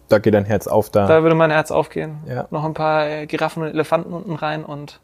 Da 0.08 0.18
geht 0.18 0.32
dein 0.32 0.46
Herz 0.46 0.66
auf 0.66 0.88
da. 0.88 1.06
da 1.06 1.22
würde 1.22 1.34
mein 1.34 1.50
Herz 1.50 1.70
aufgehen. 1.70 2.18
Ja. 2.26 2.46
Noch 2.50 2.64
ein 2.64 2.72
paar 2.72 3.26
Giraffen 3.26 3.62
und 3.62 3.68
Elefanten 3.68 4.14
unten 4.14 4.34
rein 4.34 4.64
und 4.64 5.00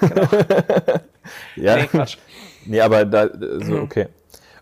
ja. 1.56 1.76
nee, 1.76 1.86
Quatsch. 1.86 2.16
Nee, 2.64 2.80
aber 2.80 3.04
da, 3.04 3.28
so, 3.60 3.72
Mhm. 3.74 3.82
okay. 3.82 4.06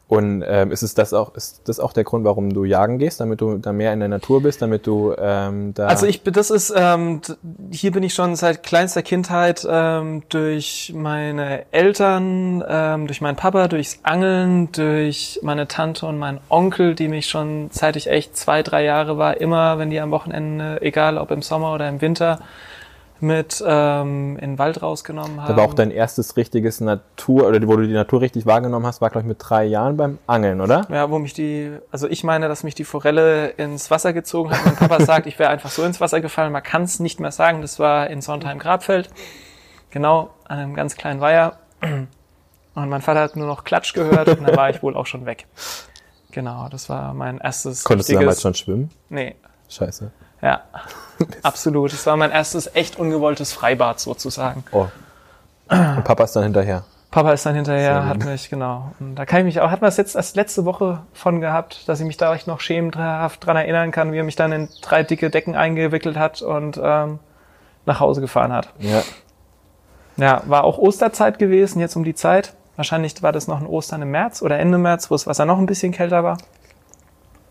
Und 0.07 0.45
ähm, 0.47 0.70
ist 0.70 0.83
es 0.83 0.93
das 0.93 1.14
auch, 1.14 1.35
ist 1.35 1.62
das 1.66 1.81
auch 1.81 1.95
der 1.95 2.05
Grund, 2.05 2.27
warum 2.27 2.53
du 2.53 2.64
jagen 2.64 2.99
gehst, 2.99 3.20
damit 3.20 3.41
du 3.41 3.57
da 3.57 3.72
mehr 3.72 3.91
in 3.95 4.01
der 4.01 4.11
Natur 4.11 4.43
bist, 4.43 4.61
damit 4.61 4.87
du 4.87 5.14
ähm, 5.18 5.72
da. 5.72 5.87
Also 5.87 6.05
ich, 6.07 6.20
bin- 6.22 6.35
das 6.35 6.51
ist, 6.51 6.75
ähm, 6.77 7.22
hier 7.70 7.91
bin 7.91 8.03
ich 8.03 8.12
schon 8.12 8.37
seit 8.37 8.62
kleinster 8.62 9.03
Kindheit 9.03 9.66
ähm, 9.68 10.22
durch 10.29 10.93
meine 10.95 11.64
Eltern, 11.72 12.62
ähm, 12.68 13.07
durch 13.07 13.22
meinen 13.22 13.37
Papa, 13.37 13.66
durchs 13.66 14.01
Angeln, 14.03 14.70
durch 14.72 15.41
meine 15.43 15.68
Tante 15.68 16.05
und 16.05 16.18
meinen 16.18 16.39
Onkel, 16.51 16.95
die 16.95 17.09
mich 17.09 17.27
schon 17.27 17.70
seit 17.72 17.97
ich 17.97 18.09
echt 18.11 18.37
zwei, 18.37 18.62
drei 18.62 18.85
Jahre 18.85 19.16
war, 19.16 19.41
immer, 19.41 19.79
wenn 19.79 19.89
die 19.89 20.01
am 20.01 20.11
Wochenende, 20.11 20.83
egal 20.83 21.16
ob 21.16 21.31
im 21.31 21.41
Sommer 21.41 21.72
oder 21.72 21.89
im 21.89 22.03
Winter, 22.03 22.41
mit 23.25 23.62
ähm, 23.66 24.37
in 24.39 24.51
den 24.51 24.59
Wald 24.59 24.83
rausgenommen 24.83 25.41
haben. 25.41 25.53
aber 25.53 25.62
auch 25.62 25.75
dein 25.75 25.91
erstes 25.91 26.37
richtiges 26.37 26.81
Natur, 26.81 27.49
oder 27.49 27.66
wo 27.66 27.77
du 27.77 27.87
die 27.87 27.93
Natur 27.93 28.20
richtig 28.20 28.47
wahrgenommen 28.47 28.87
hast, 28.87 29.01
war, 29.01 29.11
glaube 29.11 29.22
ich, 29.22 29.29
mit 29.29 29.39
drei 29.41 29.64
Jahren 29.64 29.97
beim 29.97 30.18
Angeln, 30.27 30.61
oder? 30.61 30.87
Ja, 30.91 31.11
wo 31.11 31.18
mich 31.18 31.33
die, 31.35 31.72
also 31.91 32.09
ich 32.09 32.22
meine, 32.22 32.49
dass 32.49 32.62
mich 32.62 32.75
die 32.75 32.85
Forelle 32.85 33.49
ins 33.49 33.91
Wasser 33.91 34.12
gezogen 34.12 34.51
hat. 34.51 34.64
Mein 34.64 34.77
Papa 34.77 35.05
sagt, 35.05 35.27
ich 35.27 35.39
wäre 35.39 35.51
einfach 35.51 35.70
so 35.70 35.83
ins 35.83 36.01
Wasser 36.01 36.20
gefallen. 36.20 36.53
Man 36.53 36.62
kann 36.62 36.83
es 36.83 37.01
nicht 37.01 37.18
mehr 37.18 37.33
sagen. 37.33 37.62
Das 37.62 37.79
war 37.79 38.09
in 38.09 38.20
Sondheim-Grabfeld. 38.20 39.11
Genau, 39.91 40.31
an 40.45 40.59
einem 40.59 40.75
ganz 40.75 40.97
kleinen 40.97 41.20
Weiher. 41.20 41.59
Und 41.81 42.89
mein 42.89 43.03
Vater 43.03 43.20
hat 43.20 43.37
nur 43.37 43.47
noch 43.47 43.64
Klatsch 43.64 43.95
gehört 43.95 44.29
und 44.29 44.47
dann 44.47 44.57
war 44.57 44.70
ich 44.70 44.83
wohl 44.83 44.97
auch 44.97 45.07
schon 45.07 45.27
weg. 45.27 45.47
Genau, 46.33 46.68
das 46.68 46.89
war 46.89 47.14
mein 47.14 47.39
erstes 47.39 47.85
Konntest 47.85 48.11
du 48.11 48.14
damals 48.14 48.43
schon 48.43 48.55
schwimmen? 48.55 48.91
Nee, 49.09 49.37
Scheiße. 49.68 50.11
Ja, 50.45 50.63
absolut. 51.43 51.93
Das 51.93 52.07
war 52.07 52.17
mein 52.17 52.31
erstes 52.31 52.75
echt 52.75 52.99
ungewolltes 52.99 53.53
Freibad 53.53 53.99
sozusagen. 53.99 54.63
Oh. 54.73 54.87
Und 55.71 56.05
Papa 56.05 56.25
ist 56.25 56.37
dann 56.37 56.45
hinterher. 56.45 56.85
Papa 57.11 57.33
ist 57.33 57.47
dann 57.47 57.55
hinterher, 57.55 58.07
hat 58.07 58.25
mich, 58.25 58.51
genau. 58.51 58.93
Und 58.99 59.15
da 59.15 59.25
kann 59.25 59.39
ich 59.39 59.45
mich 59.45 59.61
auch, 59.61 59.71
hat 59.71 59.81
man 59.81 59.89
es 59.89 59.97
jetzt 59.97 60.17
erst 60.17 60.35
letzte 60.35 60.65
Woche 60.65 61.03
von 61.13 61.41
gehabt, 61.41 61.89
dass 61.89 62.01
ich 62.01 62.07
mich 62.07 62.17
da 62.17 62.35
echt 62.35 62.49
noch 62.49 62.59
schämhaft 62.61 63.47
dran 63.47 63.57
erinnern 63.57 63.93
kann, 63.93 64.13
wie 64.13 64.19
er 64.19 64.25
mich 64.25 64.35
dann 64.35 64.51
in 64.51 64.69
drei 64.83 65.05
dicke 65.05 65.31
Decken 65.31 65.55
eingewickelt 65.55 66.17
hat 66.17 66.43
und 66.43 66.79
ähm, 66.83 67.21
nach 67.87 68.01
Hause 68.01 68.21
gefahren 68.21 68.53
hat. 68.53 68.69
Ja. 68.81 69.03
Ja, 70.17 70.43
war 70.47 70.65
auch 70.65 70.77
Osterzeit 70.77 71.39
gewesen, 71.39 71.81
jetzt 71.81 71.97
um 71.97 72.05
die 72.05 72.15
Zeit. 72.15 72.55
Wahrscheinlich 72.77 73.23
war 73.23 73.33
das 73.33 73.47
noch 73.47 73.61
ein 73.61 73.67
Ostern 73.67 74.03
im 74.03 74.11
März 74.11 74.43
oder 74.43 74.59
Ende 74.59 74.79
März, 74.79 75.11
wo 75.11 75.15
das 75.15 75.27
Wasser 75.27 75.47
noch 75.47 75.59
ein 75.59 75.67
bisschen 75.67 75.93
kälter 75.93 76.25
war. 76.25 76.39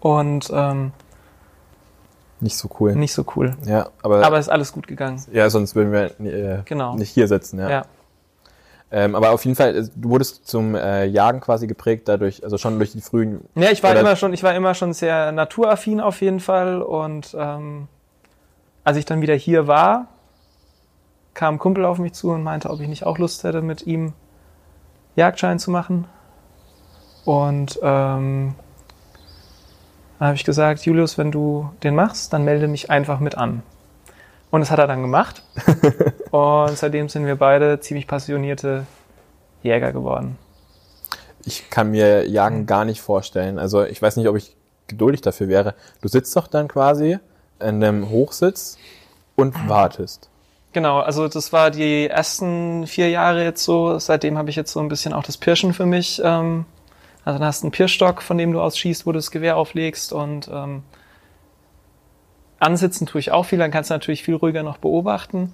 Und 0.02 0.52
ähm, 0.54 0.92
Nicht 2.44 2.58
so 2.58 2.70
cool. 2.80 2.94
nicht 2.96 3.14
so 3.14 3.26
cool. 3.36 3.56
Ja, 3.66 3.88
aber, 4.04 4.24
Aber 4.26 4.38
ist 4.38 4.50
alles 4.50 4.72
gut 4.74 4.86
gegangen. 4.88 5.22
ja, 5.32 5.50
sonst 5.50 5.76
würden 5.76 5.92
wir 5.92 6.20
äh, 6.20 6.62
Genau. 6.66 6.96
nicht 6.96 7.10
hier 7.10 7.28
sitzen, 7.28 7.60
ja. 7.60 7.70
Ja. 7.70 7.86
Ähm, 8.92 9.16
aber 9.16 9.32
auf 9.32 9.44
jeden 9.44 9.56
Fall, 9.56 9.76
äh, 9.76 9.84
du 9.96 10.10
wurdest 10.10 10.46
zum 10.48 10.76
äh, 10.76 11.06
Jagen 11.06 11.40
quasi 11.40 11.66
geprägt 11.66 12.08
dadurch, 12.08 12.44
also 12.44 12.58
schon 12.60 12.78
durch 12.78 12.92
die 12.92 13.02
frühen. 13.02 13.42
Ja, 13.56 13.72
ich 13.72 13.82
war 13.82 13.96
immer 13.96 14.16
schon, 14.16 14.34
ich 14.34 14.44
war 14.44 14.54
immer 14.54 14.76
schon 14.76 14.94
sehr 14.94 15.32
naturaffin 15.32 16.00
auf 16.00 16.22
jeden 16.22 16.40
Fall 16.40 16.82
und 16.82 17.36
ähm, 17.40 17.88
als 18.84 18.98
ich 18.98 19.06
dann 19.06 19.22
wieder 19.22 19.34
hier 19.34 19.66
war, 19.66 20.10
kam 21.34 21.56
ein 21.56 21.60
Kumpel 21.60 21.86
auf 21.86 21.98
mich 21.98 22.14
zu 22.14 22.30
und 22.30 22.44
meinte, 22.44 22.70
ob 22.70 22.82
ich 22.82 22.88
nicht 22.88 23.06
auch 23.08 23.18
Lust 23.18 23.44
hätte, 23.44 23.62
mit 23.64 23.88
ihm 23.88 24.14
Jagdschein 25.16 25.58
zu 25.58 25.72
machen. 25.72 26.06
Und 27.26 27.80
ähm, 27.82 28.54
dann 30.24 30.30
habe 30.30 30.38
ich 30.38 30.46
gesagt, 30.46 30.86
Julius, 30.86 31.18
wenn 31.18 31.34
du 31.34 31.70
den 31.84 31.96
machst, 31.96 32.32
dann 32.32 32.46
melde 32.46 32.70
mich 32.70 32.90
einfach 32.90 33.20
mit 33.20 33.36
an. 33.36 33.62
Und 34.52 34.62
das 34.62 34.72
hat 34.72 34.80
er 34.80 34.88
dann 34.88 35.02
gemacht. 35.02 35.44
und 36.32 36.78
seitdem 36.78 37.10
sind 37.10 37.26
wir 37.26 37.36
beide 37.36 37.82
ziemlich 37.82 38.08
passionierte 38.08 38.86
Jäger 39.64 39.92
geworden. 39.92 40.38
Ich 41.44 41.70
kann 41.70 41.92
mir 41.92 42.26
Jagen 42.26 42.66
gar 42.66 42.86
nicht 42.86 43.02
vorstellen. 43.02 43.60
Also 43.60 43.84
ich 43.84 44.02
weiß 44.02 44.16
nicht, 44.16 44.30
ob 44.30 44.38
ich 44.38 44.56
geduldig 44.88 45.20
dafür 45.20 45.50
wäre. 45.50 45.76
Du 46.00 46.08
sitzt 46.08 46.34
doch 46.38 46.48
dann 46.48 46.70
quasi 46.70 47.20
in 47.60 47.84
einem 47.84 48.10
Hochsitz 48.10 48.78
und 49.36 49.68
wartest. 49.68 50.30
Genau, 50.72 51.02
also 51.02 51.28
das 51.28 51.52
war 51.52 51.70
die 51.70 52.08
ersten 52.08 52.88
vier 52.88 53.10
Jahre 53.10 53.44
jetzt 53.44 53.66
so. 53.66 54.00
Seitdem 54.00 54.38
habe 54.38 54.50
ich 54.50 54.56
jetzt 54.56 54.72
so 54.72 54.80
ein 54.80 54.88
bisschen 54.88 55.12
auch 55.12 55.24
das 55.24 55.36
Pirschen 55.36 55.74
für 55.74 55.86
mich. 55.86 56.22
Ähm, 56.24 56.64
also 57.26 57.40
dann 57.40 57.48
hast 57.48 57.64
du 57.64 57.68
einen 57.68 57.72
Pirschstock, 57.72 58.22
von 58.22 58.38
dem 58.38 58.52
du 58.52 58.62
aus 58.62 58.78
schießt, 58.78 59.06
wo 59.06 59.12
du 59.12 59.18
das 59.18 59.32
Gewehr 59.32 59.58
auflegst 59.58 60.14
und 60.14 60.50
ähm, 60.52 60.84
ansitzen 62.60 63.08
tue 63.08 63.20
ich 63.20 63.32
auch 63.32 63.44
viel. 63.44 63.60
Dann 63.60 63.72
kannst 63.72 63.90
du 63.90 63.94
natürlich 63.94 64.24
viel 64.24 64.36
ruhiger 64.36 64.64
noch 64.64 64.78
beobachten. 64.78 65.54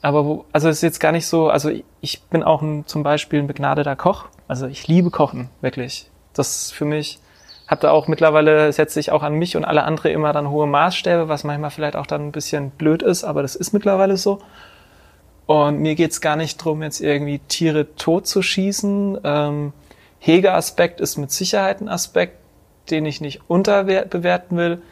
Aber 0.00 0.24
wo, 0.24 0.44
also 0.52 0.68
es 0.68 0.76
ist 0.76 0.82
jetzt 0.82 1.00
gar 1.00 1.12
nicht 1.12 1.26
so. 1.26 1.48
Also 1.48 1.70
ich 2.00 2.22
bin 2.24 2.42
auch 2.42 2.62
ein, 2.62 2.86
zum 2.86 3.02
Beispiel 3.02 3.40
ein 3.40 3.46
begnadeter 3.46 3.96
Koch. 3.96 4.26
Also 4.46 4.66
ich 4.66 4.86
liebe 4.86 5.10
Kochen 5.10 5.50
wirklich. 5.60 6.10
Das 6.34 6.64
ist 6.64 6.72
für 6.72 6.84
mich 6.84 7.20
habe 7.68 7.82
da 7.82 7.90
auch 7.90 8.08
mittlerweile 8.08 8.72
setze 8.72 8.98
ich 8.98 9.12
auch 9.12 9.22
an 9.22 9.34
mich 9.34 9.56
und 9.56 9.64
alle 9.64 9.84
andere 9.84 10.10
immer 10.10 10.32
dann 10.32 10.48
hohe 10.48 10.66
Maßstäbe, 10.66 11.28
was 11.28 11.44
manchmal 11.44 11.70
vielleicht 11.70 11.96
auch 11.96 12.06
dann 12.06 12.28
ein 12.28 12.32
bisschen 12.32 12.70
blöd 12.70 13.02
ist, 13.02 13.24
aber 13.24 13.42
das 13.42 13.54
ist 13.54 13.74
mittlerweile 13.74 14.16
so. 14.16 14.40
Und 15.46 15.78
mir 15.78 15.94
geht's 15.94 16.20
gar 16.20 16.36
nicht 16.36 16.56
drum, 16.56 16.82
jetzt 16.82 17.00
irgendwie 17.00 17.38
Tiere 17.40 17.94
tot 17.94 18.26
zu 18.26 18.42
schießen. 18.42 19.18
Ähm, 19.22 19.72
Hegeaspekt 20.20 21.00
ist 21.00 21.16
mit 21.16 21.30
Sicherheit 21.30 21.80
ein 21.80 21.88
Aspekt, 21.88 22.38
den 22.90 23.06
ich 23.06 23.20
nicht 23.20 23.42
unterbewerten 23.48 24.56
will. 24.56 24.82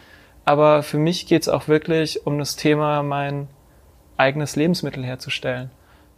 Aber 0.44 0.82
für 0.82 0.98
mich 0.98 1.26
geht's 1.26 1.48
auch 1.48 1.68
wirklich 1.68 2.26
um 2.26 2.38
das 2.38 2.56
Thema, 2.56 3.02
mein 3.02 3.48
eigenes 4.16 4.56
Lebensmittel 4.56 5.04
herzustellen. 5.04 5.70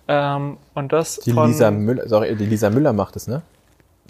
Ähm, 0.06 0.59
und 0.74 0.92
das 0.92 1.20
Die 1.20 1.32
von 1.32 1.48
Lisa 1.48 1.70
Müller, 1.70 2.09
sorry, 2.09 2.34
die 2.36 2.46
Lisa 2.46 2.70
Müller 2.70 2.92
macht 2.92 3.16
es, 3.16 3.26
ne? 3.26 3.42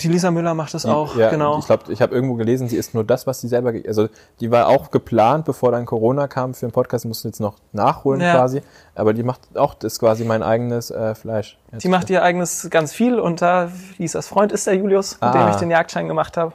Die 0.01 0.09
Lisa 0.09 0.31
Müller 0.31 0.55
macht 0.55 0.75
das 0.75 0.87
auch, 0.87 1.17
ja, 1.17 1.29
genau. 1.31 1.59
Ich 1.59 1.67
glaube, 1.67 1.93
ich 1.93 2.01
habe 2.03 2.15
irgendwo 2.15 2.35
gelesen, 2.35 2.69
sie 2.69 2.77
isst 2.77 2.95
nur 2.95 3.05
das, 3.05 3.27
was 3.27 3.41
sie 3.41 3.49
selber, 3.49 3.73
also 3.87 4.09
die 4.41 4.51
war 4.51 4.69
auch 4.69 4.91
geplant, 4.91 5.45
bevor 5.45 5.73
dann 5.73 5.87
Corona 5.87 6.29
kam 6.29 6.55
für 6.55 6.67
den 6.67 6.73
Podcast, 6.73 7.05
musste 7.05 7.29
jetzt 7.29 7.41
noch 7.41 7.55
nachholen 7.73 8.21
Ja. 8.21 8.35
quasi. 8.35 8.63
Aber 8.95 9.13
die 9.13 9.23
macht 9.23 9.57
auch 9.57 9.75
das 9.75 9.99
quasi 9.99 10.25
mein 10.25 10.43
eigenes 10.43 10.91
äh, 10.91 11.15
Fleisch. 11.15 11.59
Jetzt- 11.73 11.85
Die 11.85 11.89
macht 11.89 12.11
ihr 12.11 12.23
eigenes 12.23 12.69
ganz 12.71 12.93
viel 12.93 13.19
und 13.19 13.43
da 13.43 13.71
Lisas 13.99 14.29
Freund 14.29 14.53
ist 14.53 14.67
der 14.67 14.75
Julius, 14.77 15.21
mit 15.21 15.35
dem 15.35 15.41
Ah. 15.41 15.51
ich 15.51 15.57
den 15.57 15.71
Jagdschein 15.71 16.09
gemacht 16.09 16.37
habe. 16.37 16.53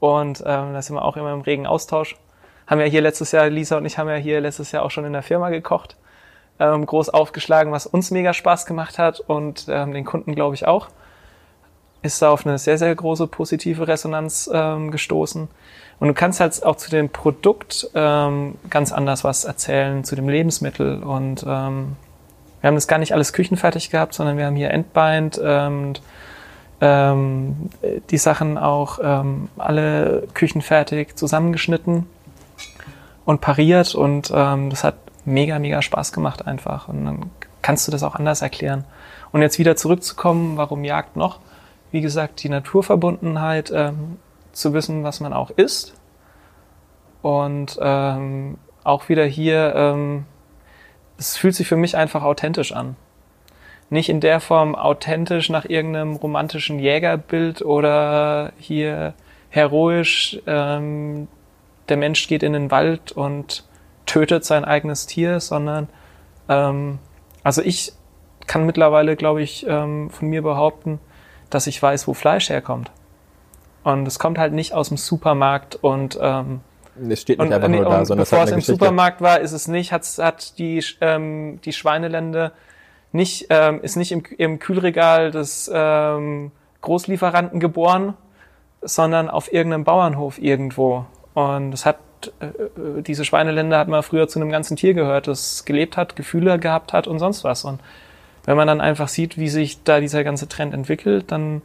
Und 0.00 0.40
ähm, 0.44 0.72
da 0.72 0.82
sind 0.82 0.96
wir 0.96 1.04
auch 1.04 1.16
immer 1.16 1.32
im 1.32 1.42
regen 1.42 1.66
Austausch. 1.66 2.16
Haben 2.66 2.80
ja 2.80 2.86
hier 2.86 3.00
letztes 3.02 3.30
Jahr, 3.32 3.48
Lisa 3.48 3.76
und 3.76 3.84
ich 3.86 3.98
haben 3.98 4.08
ja 4.08 4.16
hier 4.16 4.40
letztes 4.40 4.72
Jahr 4.72 4.82
auch 4.84 4.90
schon 4.90 5.04
in 5.04 5.12
der 5.12 5.22
Firma 5.22 5.50
gekocht. 5.50 5.96
Ähm, 6.58 6.84
groß 6.86 7.08
aufgeschlagen, 7.10 7.72
was 7.72 7.86
uns 7.86 8.10
mega 8.10 8.32
Spaß 8.34 8.66
gemacht 8.66 8.98
hat 8.98 9.20
und 9.20 9.66
ähm, 9.68 9.92
den 9.92 10.04
Kunden 10.04 10.34
glaube 10.34 10.54
ich 10.54 10.66
auch. 10.66 10.88
Ist 12.02 12.20
da 12.20 12.30
auf 12.30 12.46
eine 12.46 12.58
sehr, 12.58 12.78
sehr 12.78 12.94
große 12.94 13.26
positive 13.26 13.86
Resonanz 13.86 14.50
ähm, 14.52 14.90
gestoßen. 14.90 15.48
Und 16.00 16.08
du 16.08 16.14
kannst 16.14 16.40
halt 16.40 16.64
auch 16.64 16.76
zu 16.76 16.90
dem 16.90 17.10
Produkt 17.10 17.88
ähm, 17.94 18.56
ganz 18.70 18.92
anders 18.92 19.22
was 19.22 19.44
erzählen, 19.44 20.02
zu 20.02 20.16
dem 20.16 20.28
Lebensmittel. 20.28 21.02
Und 21.02 21.44
ähm, 21.46 21.96
wir 22.60 22.68
haben 22.68 22.74
das 22.74 22.88
gar 22.88 22.98
nicht 22.98 23.12
alles 23.12 23.32
küchenfertig 23.32 23.90
gehabt, 23.90 24.14
sondern 24.14 24.36
wir 24.36 24.46
haben 24.46 24.56
hier 24.56 24.70
Endbind 24.70 25.40
ähm, 25.42 25.88
und 25.88 26.02
ähm, 26.80 27.70
die 28.10 28.18
Sachen 28.18 28.58
auch 28.58 28.98
ähm, 29.02 29.48
alle 29.56 30.26
küchenfertig 30.34 31.14
zusammengeschnitten 31.14 32.06
und 33.24 33.40
pariert 33.40 33.94
und 33.94 34.32
ähm, 34.34 34.68
das 34.68 34.82
hat 34.82 34.96
mega, 35.24 35.60
mega 35.60 35.80
Spaß 35.80 36.12
gemacht 36.12 36.46
einfach. 36.46 36.88
Und 36.88 37.04
dann 37.04 37.30
kannst 37.62 37.86
du 37.86 37.92
das 37.92 38.02
auch 38.02 38.16
anders 38.16 38.42
erklären. 38.42 38.84
Und 39.30 39.42
jetzt 39.42 39.58
wieder 39.60 39.76
zurückzukommen, 39.76 40.56
warum 40.56 40.82
Jagd 40.82 41.16
noch? 41.16 41.38
Wie 41.92 42.00
gesagt, 42.00 42.42
die 42.42 42.48
Naturverbundenheit, 42.48 43.70
ähm, 43.70 44.18
zu 44.52 44.74
wissen, 44.74 45.02
was 45.04 45.20
man 45.20 45.32
auch 45.32 45.50
isst. 45.50 45.94
Und 47.22 47.78
ähm, 47.80 48.58
auch 48.84 49.08
wieder 49.08 49.24
hier, 49.24 49.74
ähm, 49.74 50.24
es 51.18 51.36
fühlt 51.36 51.54
sich 51.54 51.68
für 51.68 51.76
mich 51.76 51.96
einfach 51.96 52.22
authentisch 52.22 52.72
an. 52.72 52.96
Nicht 53.90 54.08
in 54.08 54.20
der 54.20 54.40
Form 54.40 54.74
authentisch 54.74 55.50
nach 55.50 55.64
irgendeinem 55.66 56.16
romantischen 56.16 56.78
Jägerbild 56.78 57.62
oder 57.62 58.52
hier 58.58 59.14
heroisch, 59.50 60.40
ähm, 60.46 61.28
der 61.88 61.96
Mensch 61.96 62.26
geht 62.26 62.42
in 62.42 62.54
den 62.54 62.70
Wald 62.70 63.12
und 63.12 63.64
tötet 64.06 64.44
sein 64.44 64.64
eigenes 64.64 65.06
Tier, 65.06 65.40
sondern 65.40 65.88
ähm, 66.48 66.98
also 67.44 67.60
ich 67.62 67.92
kann 68.46 68.66
mittlerweile, 68.66 69.14
glaube 69.14 69.42
ich, 69.42 69.66
ähm, 69.68 70.10
von 70.10 70.28
mir 70.28 70.42
behaupten, 70.42 70.98
dass 71.54 71.66
ich 71.66 71.82
weiß, 71.82 72.08
wo 72.08 72.14
Fleisch 72.14 72.48
herkommt. 72.48 72.90
Und 73.84 74.06
es 74.06 74.18
kommt 74.18 74.38
halt 74.38 74.52
nicht 74.52 74.74
aus 74.74 74.88
dem 74.88 74.96
Supermarkt 74.96 75.76
und 75.76 76.18
ähm, 76.20 76.60
Es 77.10 77.22
steht 77.22 77.38
nicht 77.38 77.46
und, 77.46 77.52
einfach 77.52 77.68
nee, 77.68 77.76
nur 77.76 77.90
da, 77.90 77.98
und 77.98 78.06
sondern 78.06 78.24
bevor 78.24 78.44
es 78.44 78.50
im 78.50 78.56
Geschichte. 78.56 78.72
Supermarkt 78.72 79.20
war, 79.20 79.40
ist 79.40 79.52
es 79.52 79.66
nicht, 79.68 79.92
hat, 79.92 80.06
hat 80.18 80.58
die, 80.58 80.84
ähm, 81.00 81.60
die 81.64 81.72
Schweinelände 81.72 82.52
nicht, 83.12 83.46
ähm, 83.50 83.80
ist 83.82 83.96
nicht 83.96 84.12
im, 84.12 84.22
im 84.38 84.58
Kühlregal 84.58 85.30
des 85.30 85.70
ähm, 85.72 86.52
Großlieferanten 86.80 87.60
geboren, 87.60 88.14
sondern 88.80 89.28
auf 89.28 89.52
irgendeinem 89.52 89.84
Bauernhof 89.84 90.38
irgendwo. 90.38 91.06
Und 91.34 91.72
es 91.72 91.86
hat, 91.86 91.98
äh, 92.40 92.46
äh, 92.46 93.02
diese 93.02 93.24
Schweinelände 93.24 93.76
hat 93.76 93.88
mal 93.88 94.02
früher 94.02 94.28
zu 94.28 94.40
einem 94.40 94.50
ganzen 94.50 94.76
Tier 94.76 94.94
gehört, 94.94 95.26
das 95.28 95.64
gelebt 95.64 95.96
hat, 95.96 96.16
Gefühle 96.16 96.58
gehabt 96.58 96.92
hat 96.92 97.06
und 97.06 97.18
sonst 97.18 97.44
was. 97.44 97.64
Und 97.64 97.80
wenn 98.44 98.56
man 98.56 98.66
dann 98.66 98.80
einfach 98.80 99.08
sieht, 99.08 99.38
wie 99.38 99.48
sich 99.48 99.82
da 99.84 100.00
dieser 100.00 100.24
ganze 100.24 100.48
Trend 100.48 100.74
entwickelt, 100.74 101.30
dann 101.30 101.62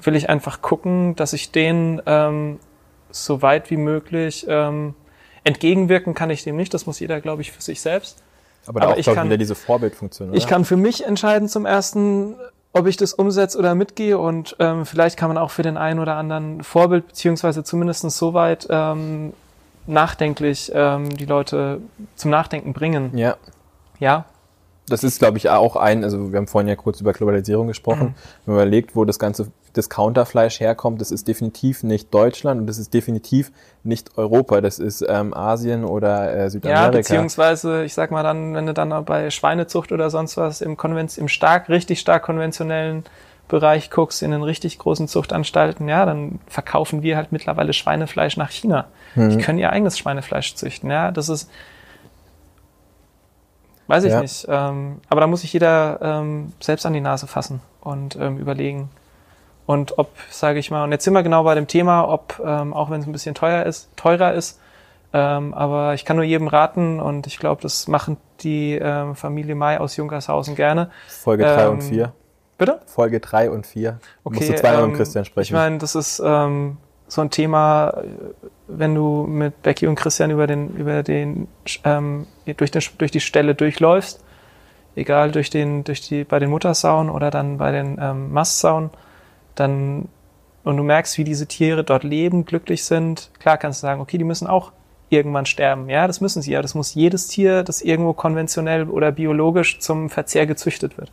will 0.00 0.16
ich 0.16 0.28
einfach 0.28 0.60
gucken, 0.62 1.16
dass 1.16 1.32
ich 1.32 1.52
den 1.52 2.02
ähm, 2.06 2.58
so 3.10 3.40
weit 3.42 3.70
wie 3.70 3.76
möglich 3.76 4.44
ähm, 4.48 4.94
entgegenwirken 5.44 6.12
kann 6.14 6.28
ich 6.30 6.42
dem 6.44 6.56
nicht. 6.56 6.74
Das 6.74 6.86
muss 6.86 6.98
jeder, 7.00 7.20
glaube 7.20 7.42
ich, 7.42 7.52
für 7.52 7.62
sich 7.62 7.80
selbst. 7.80 8.22
Aber 8.66 8.80
da 8.80 8.86
aber 8.86 8.94
auch, 8.94 8.98
ich 8.98 9.06
ich, 9.06 9.14
kann- 9.14 9.28
wieder 9.28 9.38
diese 9.38 9.54
Vorbildfunktion. 9.54 10.34
Ich 10.34 10.42
oder? 10.44 10.50
kann 10.50 10.64
für 10.64 10.76
mich 10.76 11.04
entscheiden 11.06 11.48
zum 11.48 11.64
ersten, 11.66 12.34
ob 12.72 12.86
ich 12.88 12.96
das 12.96 13.14
umsetze 13.14 13.56
oder 13.58 13.74
mitgehe 13.74 14.18
und 14.18 14.56
ähm, 14.58 14.84
vielleicht 14.84 15.16
kann 15.16 15.28
man 15.28 15.38
auch 15.38 15.50
für 15.50 15.62
den 15.62 15.76
einen 15.76 16.00
oder 16.00 16.16
anderen 16.16 16.62
Vorbild 16.64 17.06
beziehungsweise 17.06 17.62
zumindest 17.64 18.02
so 18.10 18.34
weit 18.34 18.66
ähm, 18.68 19.32
nachdenklich 19.86 20.72
ähm, 20.74 21.16
die 21.16 21.26
Leute 21.26 21.80
zum 22.16 22.30
Nachdenken 22.32 22.72
bringen. 22.72 23.16
Ja, 23.16 23.36
Ja, 24.00 24.24
das 24.88 25.02
ist, 25.02 25.18
glaube 25.18 25.38
ich, 25.38 25.50
auch 25.50 25.76
ein, 25.76 26.04
also 26.04 26.32
wir 26.32 26.38
haben 26.38 26.46
vorhin 26.46 26.68
ja 26.68 26.76
kurz 26.76 27.00
über 27.00 27.12
Globalisierung 27.12 27.66
gesprochen, 27.66 28.14
wenn 28.44 28.54
man 28.54 28.62
überlegt, 28.62 28.94
wo 28.94 29.04
das 29.04 29.18
ganze 29.18 29.48
Discounterfleisch 29.76 30.60
herkommt, 30.60 31.00
das 31.00 31.10
ist 31.10 31.28
definitiv 31.28 31.82
nicht 31.82 32.14
Deutschland 32.14 32.60
und 32.60 32.66
das 32.66 32.78
ist 32.78 32.94
definitiv 32.94 33.52
nicht 33.82 34.16
Europa, 34.16 34.60
das 34.60 34.78
ist 34.78 35.04
ähm, 35.06 35.34
Asien 35.34 35.84
oder 35.84 36.32
äh, 36.32 36.38
ja, 36.38 36.50
Südamerika. 36.50 36.90
beziehungsweise 36.90 37.84
ich 37.84 37.94
sag 37.94 38.10
mal 38.10 38.22
dann, 38.22 38.54
wenn 38.54 38.66
du 38.66 38.74
dann 38.74 39.04
bei 39.04 39.30
Schweinezucht 39.30 39.92
oder 39.92 40.08
sonst 40.08 40.36
was 40.36 40.60
im 40.60 40.76
Konven 40.76 41.08
im 41.16 41.28
stark, 41.28 41.68
richtig 41.68 42.00
stark 42.00 42.22
konventionellen 42.22 43.04
Bereich 43.48 43.90
guckst, 43.90 44.22
in 44.22 44.32
den 44.32 44.42
richtig 44.42 44.78
großen 44.78 45.06
Zuchtanstalten, 45.06 45.88
ja, 45.88 46.04
dann 46.04 46.40
verkaufen 46.48 47.02
wir 47.02 47.16
halt 47.16 47.30
mittlerweile 47.30 47.72
Schweinefleisch 47.72 48.36
nach 48.36 48.50
China. 48.50 48.86
Die 49.14 49.38
können 49.38 49.58
ihr 49.58 49.70
eigenes 49.70 49.96
Schweinefleisch 49.96 50.56
züchten, 50.56 50.90
ja, 50.90 51.10
das 51.10 51.30
ist, 51.30 51.48
weiß 53.88 54.04
ich 54.04 54.12
Ja. 54.12 54.20
nicht, 54.20 54.46
ähm, 54.48 55.00
aber 55.08 55.20
da 55.20 55.26
muss 55.26 55.42
sich 55.42 55.52
jeder 55.52 55.98
ähm, 56.02 56.52
selbst 56.60 56.86
an 56.86 56.92
die 56.92 57.00
Nase 57.00 57.26
fassen 57.26 57.60
und 57.80 58.16
ähm, 58.16 58.38
überlegen. 58.38 58.90
Und 59.66 59.98
ob, 59.98 60.10
sage 60.30 60.58
ich 60.60 60.70
mal, 60.70 60.84
und 60.84 60.92
jetzt 60.92 61.04
sind 61.04 61.12
wir 61.14 61.22
genau 61.24 61.42
bei 61.42 61.54
dem 61.56 61.66
Thema, 61.66 62.08
ob, 62.08 62.40
ähm, 62.44 62.72
auch 62.72 62.88
wenn 62.90 63.00
es 63.00 63.06
ein 63.06 63.12
bisschen 63.12 63.34
teuer 63.34 63.64
ist, 63.64 63.88
teurer 63.96 64.32
ist, 64.32 64.60
ähm, 65.12 65.54
aber 65.54 65.94
ich 65.94 66.04
kann 66.04 66.16
nur 66.16 66.24
jedem 66.24 66.46
raten 66.46 67.00
und 67.00 67.26
ich 67.26 67.38
glaube, 67.38 67.62
das 67.62 67.88
machen 67.88 68.16
die 68.40 68.74
ähm, 68.74 69.16
Familie 69.16 69.54
Mai 69.54 69.80
aus 69.80 69.96
Junkershausen 69.96 70.54
gerne. 70.54 70.90
Folge 71.08 71.44
3 71.44 71.62
ähm, 71.64 71.70
und 71.72 71.82
4. 71.82 72.12
Bitte? 72.58 72.80
Folge 72.86 73.20
3 73.20 73.50
und 73.50 73.66
4. 73.66 73.98
Okay, 74.24 74.36
Musst 74.36 74.48
du 74.50 74.54
zweimal 74.56 74.82
ähm, 74.84 74.88
mit 74.90 74.96
Christian 74.98 75.22
Ich 75.22 75.28
sprechen. 75.28 75.54
meine, 75.54 75.78
das 75.78 75.94
ist 75.94 76.22
ähm, 76.24 76.76
so 77.08 77.20
ein 77.20 77.30
Thema, 77.30 78.02
wenn 78.66 78.94
du 78.94 79.26
mit 79.26 79.62
Becky 79.62 79.86
und 79.86 79.94
Christian 79.94 80.30
über 80.30 80.46
den, 80.46 80.76
über 80.76 81.02
den, 81.02 81.48
ähm, 81.84 82.26
durch, 82.56 82.70
den, 82.70 82.82
durch 82.98 83.10
die 83.10 83.20
Stelle 83.20 83.54
durchläufst, 83.54 84.24
egal 84.96 85.30
durch 85.30 85.50
den, 85.50 85.84
durch 85.84 86.00
die, 86.00 86.24
bei 86.24 86.38
den 86.38 86.50
Muttersauen 86.50 87.10
oder 87.10 87.30
dann 87.30 87.58
bei 87.58 87.70
den 87.70 87.98
ähm, 88.00 88.32
Mastsauen, 88.32 88.90
dann, 89.54 90.08
und 90.64 90.76
du 90.76 90.82
merkst, 90.82 91.16
wie 91.18 91.24
diese 91.24 91.46
Tiere 91.46 91.84
dort 91.84 92.02
leben, 92.02 92.44
glücklich 92.44 92.84
sind, 92.84 93.30
klar 93.38 93.56
kannst 93.56 93.82
du 93.82 93.86
sagen, 93.86 94.00
okay, 94.00 94.18
die 94.18 94.24
müssen 94.24 94.46
auch 94.48 94.72
irgendwann 95.08 95.46
sterben. 95.46 95.88
Ja, 95.88 96.06
das 96.06 96.20
müssen 96.20 96.42
sie 96.42 96.52
ja. 96.52 96.62
Das 96.62 96.74
muss 96.74 96.94
jedes 96.94 97.28
Tier, 97.28 97.62
das 97.62 97.82
irgendwo 97.82 98.12
konventionell 98.12 98.88
oder 98.88 99.12
biologisch 99.12 99.78
zum 99.78 100.10
Verzehr 100.10 100.46
gezüchtet 100.46 100.98
wird. 100.98 101.10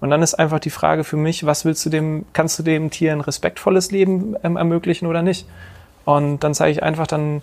Und 0.00 0.10
dann 0.10 0.22
ist 0.22 0.34
einfach 0.34 0.60
die 0.60 0.70
Frage 0.70 1.04
für 1.04 1.16
mich, 1.16 1.46
was 1.46 1.64
willst 1.64 1.84
du 1.86 1.90
dem, 1.90 2.26
kannst 2.32 2.58
du 2.58 2.62
dem 2.62 2.90
Tier 2.90 3.12
ein 3.12 3.20
respektvolles 3.20 3.90
Leben 3.90 4.36
ähm, 4.42 4.56
ermöglichen 4.56 5.06
oder 5.06 5.22
nicht? 5.22 5.46
Und 6.04 6.40
dann 6.40 6.54
sage 6.54 6.70
ich 6.70 6.82
einfach, 6.82 7.06
dann 7.06 7.42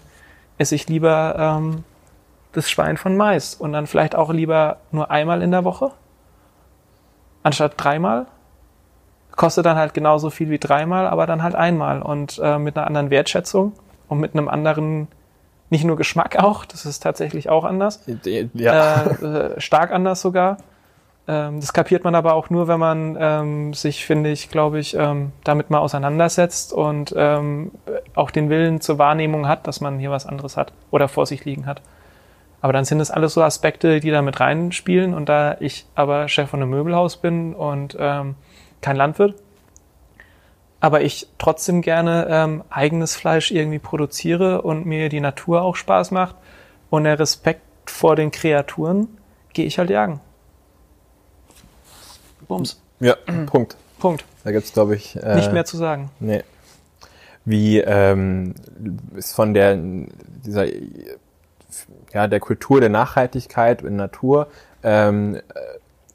esse 0.57 0.75
ich 0.75 0.87
lieber 0.87 1.35
ähm, 1.37 1.83
das 2.53 2.69
Schwein 2.69 2.97
von 2.97 3.17
Mais 3.17 3.55
und 3.55 3.73
dann 3.73 3.87
vielleicht 3.87 4.15
auch 4.15 4.31
lieber 4.31 4.77
nur 4.91 5.11
einmal 5.11 5.41
in 5.41 5.51
der 5.51 5.63
Woche 5.63 5.91
anstatt 7.41 7.73
dreimal. 7.77 8.27
Kostet 9.35 9.65
dann 9.65 9.77
halt 9.77 9.93
genauso 9.93 10.29
viel 10.29 10.49
wie 10.49 10.59
dreimal, 10.59 11.07
aber 11.07 11.25
dann 11.25 11.41
halt 11.41 11.55
einmal 11.55 12.01
und 12.01 12.39
äh, 12.41 12.59
mit 12.59 12.77
einer 12.77 12.85
anderen 12.85 13.09
Wertschätzung 13.09 13.73
und 14.07 14.19
mit 14.19 14.35
einem 14.35 14.47
anderen, 14.47 15.07
nicht 15.71 15.83
nur 15.83 15.97
Geschmack 15.97 16.37
auch, 16.37 16.65
das 16.65 16.85
ist 16.85 17.01
tatsächlich 17.01 17.49
auch 17.49 17.65
anders 17.65 18.05
ja. 18.53 19.03
äh, 19.03 19.25
äh, 19.25 19.59
stark 19.59 19.91
anders 19.91 20.21
sogar. 20.21 20.57
Ähm, 21.27 21.59
das 21.59 21.73
kapiert 21.73 22.03
man 22.03 22.15
aber 22.15 22.33
auch 22.33 22.49
nur, 22.49 22.67
wenn 22.67 22.79
man 22.79 23.17
ähm, 23.19 23.73
sich, 23.73 24.05
finde 24.05 24.31
ich, 24.31 24.49
glaube 24.49 24.79
ich, 24.79 24.95
ähm, 24.95 25.31
damit 25.43 25.69
mal 25.69 25.79
auseinandersetzt 25.79 26.73
und 26.73 27.13
ähm, 27.17 27.71
auch 28.13 28.31
den 28.31 28.49
Willen 28.49 28.81
zur 28.81 28.97
Wahrnehmung 28.97 29.47
hat, 29.47 29.67
dass 29.67 29.81
man 29.81 29.99
hier 29.99 30.11
was 30.11 30.25
anderes 30.25 30.57
hat 30.57 30.73
oder 30.91 31.07
vor 31.07 31.25
sich 31.25 31.45
liegen 31.45 31.65
hat. 31.65 31.81
Aber 32.61 32.71
dann 32.71 32.85
sind 32.85 33.01
es 33.01 33.11
alles 33.11 33.33
so 33.33 33.43
Aspekte, 33.43 33.99
die 33.99 34.09
da 34.09 34.21
mit 34.21 34.39
reinspielen. 34.39 35.13
Und 35.13 35.27
da 35.27 35.57
ich 35.59 35.85
aber 35.95 36.29
Chef 36.29 36.49
von 36.49 36.61
einem 36.61 36.69
Möbelhaus 36.69 37.17
bin 37.17 37.53
und 37.53 37.97
ähm, 37.99 38.35
kein 38.81 38.95
Landwirt, 38.95 39.35
aber 40.79 41.01
ich 41.01 41.27
trotzdem 41.37 41.81
gerne 41.81 42.27
ähm, 42.29 42.63
eigenes 42.69 43.15
Fleisch 43.15 43.51
irgendwie 43.51 43.79
produziere 43.79 44.61
und 44.61 44.85
mir 44.85 45.07
die 45.07 45.21
Natur 45.21 45.61
auch 45.61 45.77
Spaß 45.77 46.11
macht 46.11 46.35
und 46.89 47.05
der 47.05 47.17
Respekt 47.17 47.61
vor 47.85 48.17
den 48.17 48.31
Kreaturen, 48.31 49.07
gehe 49.53 49.65
ich 49.65 49.79
halt 49.79 49.89
jagen. 49.89 50.19
Bums. 52.57 52.81
ja, 52.99 53.15
Punkt. 53.45 53.75
Punkt. 53.99 54.25
Da 54.43 54.51
gibt's 54.51 54.73
glaube 54.73 54.95
ich, 54.95 55.15
äh, 55.15 55.35
Nicht 55.35 55.53
mehr 55.53 55.65
zu 55.65 55.77
sagen. 55.77 56.09
Nee. 56.19 56.43
Wie 57.45 57.79
ähm, 57.79 58.55
ist 59.15 59.33
von 59.33 59.53
der 59.53 59.77
dieser 60.45 60.65
ja 62.13 62.27
der 62.27 62.39
Kultur 62.39 62.79
der 62.79 62.89
Nachhaltigkeit 62.89 63.81
in 63.81 63.95
Natur, 63.95 64.47
ähm, 64.83 65.35
äh, 65.35 65.41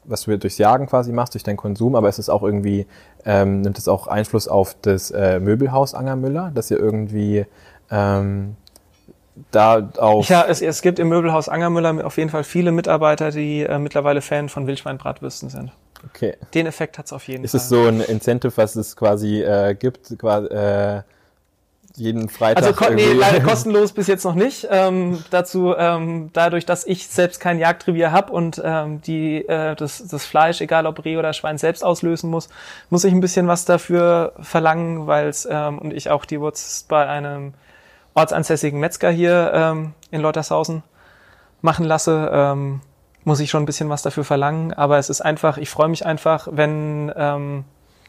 was 0.05 0.23
du 0.23 0.37
durchs 0.37 0.57
Jagen 0.57 0.87
quasi 0.87 1.11
machst, 1.11 1.33
durch 1.35 1.43
deinen 1.43 1.57
Konsum, 1.57 1.95
aber 1.95 2.09
ist 2.09 2.19
es 2.19 2.29
auch 2.29 2.41
irgendwie, 2.41 2.87
ähm, 3.25 3.61
nimmt 3.61 3.77
es 3.77 3.87
auch 3.87 4.07
Einfluss 4.07 4.47
auf 4.47 4.75
das 4.81 5.11
äh, 5.11 5.39
Möbelhaus 5.39 5.93
Angermüller, 5.93 6.51
dass 6.55 6.71
ihr 6.71 6.79
irgendwie 6.79 7.45
ähm, 7.91 8.55
da 9.51 9.89
auf 9.97 10.27
Ja, 10.27 10.45
es, 10.47 10.61
es 10.61 10.81
gibt 10.81 10.99
im 10.99 11.09
Möbelhaus 11.09 11.49
Angermüller 11.49 12.05
auf 12.05 12.17
jeden 12.17 12.29
Fall 12.29 12.43
viele 12.43 12.71
Mitarbeiter, 12.71 13.31
die 13.31 13.61
äh, 13.61 13.77
mittlerweile 13.77 14.21
Fan 14.21 14.49
von 14.49 14.67
Wildschweinbratwürsten 14.67 15.49
sind. 15.49 15.71
Okay. 16.05 16.37
Den 16.53 16.65
Effekt 16.67 16.97
hat's 16.97 17.13
auf 17.13 17.27
jeden 17.27 17.43
Ist 17.43 17.51
Fall. 17.51 17.61
es 17.61 17.69
so 17.69 17.85
ein 17.85 18.01
Incentive, 18.01 18.55
was 18.55 18.75
es 18.75 18.95
quasi 18.95 19.41
äh, 19.41 19.75
gibt, 19.75 20.17
quasi, 20.17 20.47
äh, 20.47 21.01
jeden 21.95 22.29
Freitag 22.29 22.81
Also 22.81 22.93
nee, 22.93 23.13
leider 23.13 23.39
kostenlos 23.43 23.91
bis 23.91 24.07
jetzt 24.07 24.23
noch 24.23 24.35
nicht. 24.35 24.67
Ähm, 24.71 25.23
dazu, 25.29 25.75
ähm, 25.77 26.29
dadurch, 26.33 26.65
dass 26.65 26.85
ich 26.85 27.07
selbst 27.07 27.39
kein 27.39 27.59
Jagdrevier 27.59 28.11
habe 28.11 28.31
und 28.31 28.61
ähm, 28.63 29.01
die 29.01 29.47
äh, 29.47 29.75
das, 29.75 30.05
das 30.07 30.25
Fleisch, 30.25 30.61
egal 30.61 30.85
ob 30.85 31.03
Reh 31.03 31.17
oder 31.17 31.33
Schwein, 31.33 31.57
selbst 31.57 31.83
auslösen 31.83 32.29
muss, 32.29 32.49
muss 32.89 33.03
ich 33.03 33.13
ein 33.13 33.19
bisschen 33.19 33.47
was 33.47 33.65
dafür 33.65 34.33
verlangen, 34.39 35.07
weil 35.07 35.27
es 35.27 35.47
ähm, 35.49 35.79
und 35.79 35.93
ich 35.93 36.09
auch 36.09 36.25
die 36.25 36.39
Wurst 36.39 36.87
bei 36.87 37.07
einem 37.07 37.53
ortsansässigen 38.13 38.79
Metzger 38.79 39.11
hier 39.11 39.51
ähm, 39.53 39.93
in 40.11 40.21
Leutershausen 40.21 40.83
machen 41.61 41.85
lasse, 41.85 42.29
ähm, 42.31 42.81
muss 43.23 43.39
ich 43.39 43.49
schon 43.49 43.63
ein 43.63 43.65
bisschen 43.65 43.89
was 43.89 44.01
dafür 44.01 44.23
verlangen. 44.23 44.73
Aber 44.73 44.97
es 44.97 45.09
ist 45.09 45.21
einfach, 45.21 45.57
ich 45.57 45.69
freue 45.69 45.87
mich 45.89 46.05
einfach, 46.05 46.47
wenn 46.51 47.11
ähm, 47.15 47.63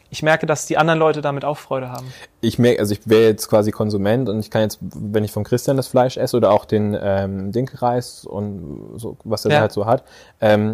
ich 0.09 0.23
merke, 0.23 0.45
dass 0.45 0.65
die 0.65 0.77
anderen 0.77 0.99
Leute 0.99 1.21
damit 1.21 1.45
auch 1.45 1.57
Freude 1.57 1.89
haben. 1.89 2.07
ich 2.41 2.59
merke, 2.59 2.79
also 2.79 2.93
ich 2.93 3.07
wäre 3.07 3.23
jetzt 3.23 3.47
quasi 3.47 3.71
Konsument 3.71 4.27
und 4.27 4.39
ich 4.39 4.51
kann 4.51 4.61
jetzt, 4.61 4.79
wenn 4.81 5.23
ich 5.23 5.31
von 5.31 5.43
Christian 5.45 5.77
das 5.77 5.87
Fleisch 5.87 6.17
esse 6.17 6.35
oder 6.37 6.51
auch 6.51 6.65
den 6.65 6.97
ähm, 7.01 7.51
Dinkelreis 7.51 8.25
und 8.25 8.93
so, 8.97 9.15
was 9.23 9.45
er 9.45 9.51
Ja. 9.51 9.59
halt 9.61 9.71
so 9.71 9.85
hat, 9.85 10.03
ähm, 10.41 10.73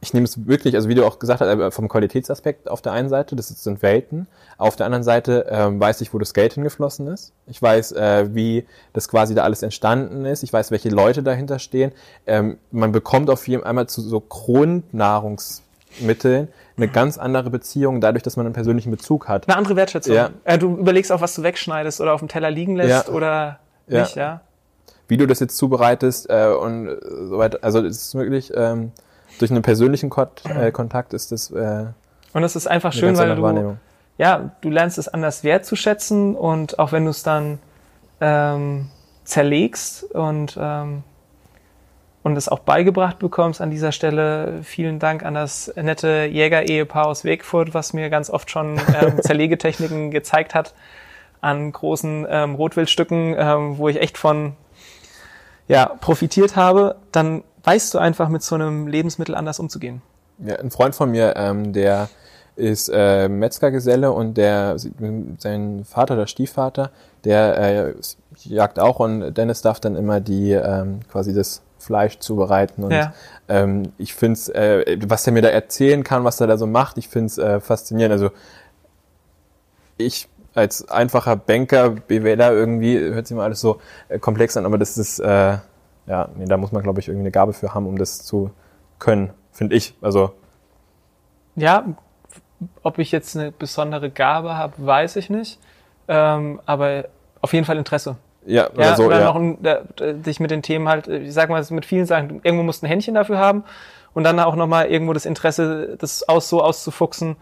ich 0.00 0.14
nehme 0.14 0.24
es 0.24 0.46
wirklich, 0.46 0.76
also 0.76 0.88
wie 0.88 0.94
du 0.94 1.04
auch 1.04 1.18
gesagt 1.18 1.40
hast, 1.40 1.48
äh, 1.48 1.70
vom 1.72 1.88
Qualitätsaspekt 1.88 2.70
auf 2.70 2.80
der 2.82 2.92
einen 2.92 3.08
Seite, 3.08 3.34
das 3.34 3.48
sind 3.48 3.82
Welten. 3.82 4.28
Auf 4.56 4.76
der 4.76 4.86
anderen 4.86 5.02
Seite 5.02 5.46
ähm, 5.50 5.80
weiß 5.80 6.00
ich, 6.02 6.14
wo 6.14 6.18
das 6.18 6.34
Geld 6.34 6.52
hingeflossen 6.54 7.08
ist. 7.08 7.32
Ich 7.46 7.60
weiß, 7.60 7.92
äh, 7.92 8.32
wie 8.34 8.64
das 8.92 9.08
quasi 9.08 9.34
da 9.34 9.42
alles 9.42 9.62
entstanden 9.62 10.24
ist. 10.24 10.42
Ich 10.44 10.52
weiß, 10.52 10.70
welche 10.70 10.88
Leute 10.88 11.22
dahinter 11.24 11.58
stehen. 11.58 11.90
Ähm, 12.26 12.58
man 12.70 12.92
bekommt 12.92 13.28
auf 13.28 13.46
jeden 13.48 13.64
einmal 13.64 13.88
zu 13.88 14.00
so 14.00 14.20
Grundnahrungsmitteln 14.20 16.48
eine 16.76 16.88
ganz 16.88 17.18
andere 17.18 17.50
Beziehung, 17.50 18.00
dadurch, 18.00 18.22
dass 18.22 18.36
man 18.36 18.46
einen 18.46 18.52
persönlichen 18.54 18.92
Bezug 18.92 19.26
hat. 19.28 19.48
Eine 19.48 19.56
andere 19.56 19.74
Wertschätzung. 19.74 20.14
Ja. 20.14 20.30
Äh, 20.44 20.58
du 20.58 20.76
überlegst 20.76 21.10
auch, 21.10 21.20
was 21.20 21.34
du 21.34 21.42
wegschneidest 21.42 22.00
oder 22.00 22.12
auf 22.14 22.20
dem 22.20 22.28
Teller 22.28 22.52
liegen 22.52 22.76
lässt 22.76 23.08
Ja. 23.08 23.12
oder 23.12 23.58
Ja. 23.88 24.02
nicht, 24.02 24.14
ja. 24.14 24.42
wie 25.08 25.16
du 25.16 25.26
das 25.26 25.40
jetzt 25.40 25.56
zubereitest 25.56 26.30
äh, 26.30 26.46
und 26.48 26.88
so 27.28 27.38
weiter. 27.38 27.58
Also 27.62 27.80
es 27.84 27.96
ist 27.96 28.14
wirklich 28.14 28.52
ähm, 28.54 28.92
durch 29.38 29.50
einen 29.50 29.62
persönlichen 29.62 30.10
Kot 30.10 30.42
äh, 30.44 30.70
Kontakt 30.70 31.14
ist 31.14 31.32
das 31.32 31.50
äh, 31.50 31.86
Und 32.32 32.42
es 32.42 32.56
ist 32.56 32.66
einfach 32.66 32.92
schön, 32.92 33.16
weil 33.16 33.34
du, 33.36 33.76
ja, 34.18 34.50
du 34.60 34.70
lernst 34.70 34.98
es 34.98 35.08
anders 35.08 35.44
wertzuschätzen 35.44 36.34
und 36.34 36.78
auch 36.78 36.92
wenn 36.92 37.04
du 37.04 37.10
es 37.10 37.22
dann 37.22 37.58
ähm, 38.20 38.90
zerlegst 39.24 40.04
und 40.14 40.58
ähm, 40.60 41.02
und 42.22 42.36
es 42.36 42.48
auch 42.48 42.58
beigebracht 42.58 43.18
bekommst 43.18 43.60
an 43.60 43.70
dieser 43.70 43.92
Stelle. 43.92 44.60
Vielen 44.62 44.98
Dank 44.98 45.24
an 45.24 45.34
das 45.34 45.72
nette 45.76 46.28
Jäger-Ehepaar 46.30 47.06
aus 47.06 47.24
Wegfurt, 47.24 47.74
was 47.74 47.92
mir 47.92 48.10
ganz 48.10 48.28
oft 48.28 48.50
schon 48.50 48.78
ähm, 49.00 49.18
Zerlegetechniken 49.22 50.10
gezeigt 50.10 50.54
hat 50.54 50.74
an 51.40 51.70
großen 51.72 52.26
ähm, 52.28 52.54
Rotwildstücken, 52.56 53.34
ähm, 53.38 53.78
wo 53.78 53.88
ich 53.88 54.00
echt 54.00 54.18
von 54.18 54.54
ja, 55.68 55.86
profitiert 56.00 56.56
habe. 56.56 56.96
Dann 57.12 57.44
weißt 57.64 57.94
du 57.94 57.98
einfach 57.98 58.28
mit 58.28 58.42
so 58.42 58.54
einem 58.54 58.86
Lebensmittel 58.86 59.34
anders 59.34 59.60
umzugehen. 59.60 60.02
Ja, 60.38 60.56
ein 60.56 60.70
Freund 60.70 60.94
von 60.94 61.10
mir, 61.10 61.34
ähm, 61.36 61.72
der 61.72 62.08
ist 62.56 62.90
äh, 62.92 63.28
Metzgergeselle 63.28 64.10
und 64.10 64.34
der 64.34 64.76
sein 65.38 65.84
Vater 65.84 66.14
oder 66.14 66.26
Stiefvater, 66.26 66.90
der 67.24 67.58
äh, 67.58 67.94
jagt 68.42 68.80
auch 68.80 68.98
und 68.98 69.34
Dennis 69.34 69.62
darf 69.62 69.78
dann 69.78 69.94
immer 69.94 70.20
die 70.20 70.52
ähm, 70.52 71.00
quasi 71.10 71.32
das 71.32 71.62
Fleisch 71.78 72.18
zubereiten. 72.18 72.82
Und 72.82 72.90
ja. 72.90 73.14
ähm, 73.48 73.92
ich 73.98 74.14
finde 74.14 74.34
es, 74.34 74.48
äh, 74.48 74.98
was 75.06 75.26
er 75.26 75.32
mir 75.32 75.42
da 75.42 75.48
erzählen 75.48 76.02
kann, 76.02 76.24
was 76.24 76.40
er 76.40 76.48
da 76.48 76.56
so 76.56 76.66
macht, 76.66 76.98
ich 76.98 77.08
finde 77.08 77.26
es 77.26 77.38
äh, 77.38 77.60
faszinierend. 77.60 78.12
Also 78.12 78.30
ich 79.96 80.28
als 80.54 80.88
einfacher 80.88 81.36
Banker, 81.36 81.90
BWLer 81.90 82.52
irgendwie, 82.52 82.98
hört 82.98 83.26
sich 83.26 83.36
mal 83.36 83.44
alles 83.44 83.60
so 83.60 83.80
äh, 84.08 84.18
komplex 84.18 84.56
an, 84.56 84.66
aber 84.66 84.78
das 84.78 84.98
ist, 84.98 85.18
äh, 85.20 85.58
ja, 86.06 86.28
nee, 86.36 86.46
da 86.46 86.56
muss 86.56 86.72
man, 86.72 86.82
glaube 86.82 87.00
ich, 87.00 87.08
irgendwie 87.08 87.24
eine 87.24 87.30
Gabe 87.30 87.52
für 87.52 87.74
haben, 87.74 87.86
um 87.86 87.98
das 87.98 88.18
zu 88.18 88.50
können, 88.98 89.30
finde 89.52 89.76
ich. 89.76 89.94
Also 90.00 90.32
ja, 91.58 91.84
ob 92.82 92.98
ich 92.98 93.12
jetzt 93.12 93.36
eine 93.36 93.52
besondere 93.52 94.10
Gabe 94.10 94.56
habe, 94.56 94.74
weiß 94.78 95.16
ich 95.16 95.30
nicht. 95.30 95.58
Ähm, 96.06 96.60
aber 96.66 97.06
auf 97.40 97.52
jeden 97.52 97.66
Fall 97.66 97.76
Interesse. 97.76 98.16
Ja, 98.46 98.70
oder 98.70 98.84
ja, 98.84 98.96
so, 98.96 99.04
oder 99.04 99.20
ja. 99.20 99.24
noch 99.26 99.36
ein, 99.36 99.64
äh, 99.64 100.14
dich 100.14 100.40
mit 100.40 100.50
den 100.50 100.62
Themen 100.62 100.88
halt, 100.88 101.08
ich 101.08 101.34
sag 101.34 101.50
mal, 101.50 101.64
mit 101.70 101.84
vielen 101.84 102.06
Sachen, 102.06 102.40
irgendwo 102.42 102.62
musst 102.62 102.82
du 102.82 102.86
ein 102.86 102.88
Händchen 102.88 103.14
dafür 103.14 103.38
haben 103.38 103.64
und 104.14 104.24
dann 104.24 104.40
auch 104.40 104.56
nochmal 104.56 104.86
irgendwo 104.86 105.12
das 105.12 105.26
Interesse, 105.26 105.96
das 105.98 106.26
aus 106.28 106.48
so 106.48 106.62
auszufuchsen, 106.62 107.36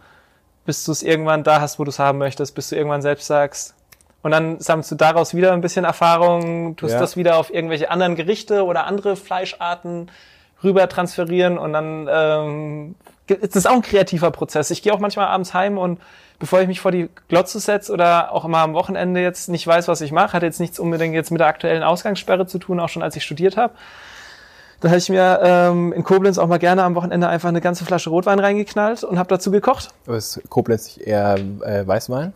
bis 0.67 0.85
du 0.85 0.93
es 0.93 1.03
irgendwann 1.03 1.45
da 1.45 1.61
hast, 1.61 1.79
wo 1.79 1.85
du 1.85 1.91
es 1.91 1.99
haben 1.99 2.19
möchtest, 2.19 2.55
bis 2.55 2.69
du 2.69 2.77
irgendwann 2.77 3.03
selbst 3.03 3.27
sagst. 3.27 3.75
Und 4.23 4.33
dann 4.33 4.59
sammelst 4.59 4.91
du 4.91 4.97
daraus 4.97 5.35
wieder 5.35 5.53
ein 5.53 5.61
bisschen 5.61 5.85
Erfahrung, 5.85 6.77
tust 6.77 6.95
ja. 6.95 7.01
das 7.01 7.17
wieder 7.17 7.39
auf 7.39 7.55
irgendwelche 7.55 7.91
anderen 7.91 8.17
Gerichte 8.17 8.65
oder 8.65 8.85
andere 8.85 9.15
Fleischarten 9.15 10.11
rüber 10.65 10.89
transferieren 10.89 11.59
und 11.59 11.73
dann 11.73 12.09
ähm, 12.11 12.95
ist 13.29 13.55
das 13.55 13.67
auch 13.67 13.75
ein 13.75 13.83
kreativer 13.83 14.31
Prozess. 14.31 14.71
Ich 14.71 14.83
gehe 14.83 14.93
auch 14.93 14.99
manchmal 14.99 15.29
abends 15.29 15.55
heim 15.55 15.79
und 15.79 16.01
bevor 16.39 16.61
ich 16.61 16.67
mich 16.67 16.81
vor 16.81 16.93
die 16.93 17.09
Glotze 17.29 17.61
setze 17.61 17.93
oder 17.93 18.33
auch 18.33 18.45
immer 18.45 18.59
am 18.59 18.75
Wochenende 18.75 19.21
jetzt 19.21 19.49
nicht 19.49 19.67
weiß, 19.67 19.89
was 19.89 20.01
ich 20.01 20.13
mache, 20.13 20.33
hat 20.33 20.43
jetzt 20.43 20.61
nichts 20.61 20.79
unbedingt 20.79 21.15
jetzt 21.15 21.31
mit 21.31 21.41
der 21.41 21.47
aktuellen 21.47 21.83
Ausgangssperre 21.83 22.47
zu 22.47 22.59
tun, 22.59 22.81
auch 22.81 22.89
schon 22.89 23.03
als 23.03 23.17
ich 23.17 23.25
studiert 23.25 23.57
habe. 23.57 23.75
Da 24.81 24.89
habe 24.89 24.99
ich 24.99 25.09
mir 25.09 25.41
ähm, 25.43 25.93
in 25.93 26.05
Koblenz 26.05 26.39
auch 26.39 26.49
mal 26.49 26.59
gerne 26.59 26.83
am 26.83 26.95
Wochenende 26.95 27.29
einfach 27.29 27.49
eine 27.49 27.61
ganze 27.61 27.85
Flasche 27.85 28.11
Rotwein 28.11 28.39
reingeknallt 28.39 29.05
und 29.05 29.19
habe 29.19 29.29
dazu 29.29 29.51
gekocht. 29.51 29.89
Aber 30.07 30.17
ist 30.17 30.41
Koblenz 30.49 30.99
eher 30.99 31.37
äh, 31.63 31.87
Weißwein? 31.87 32.33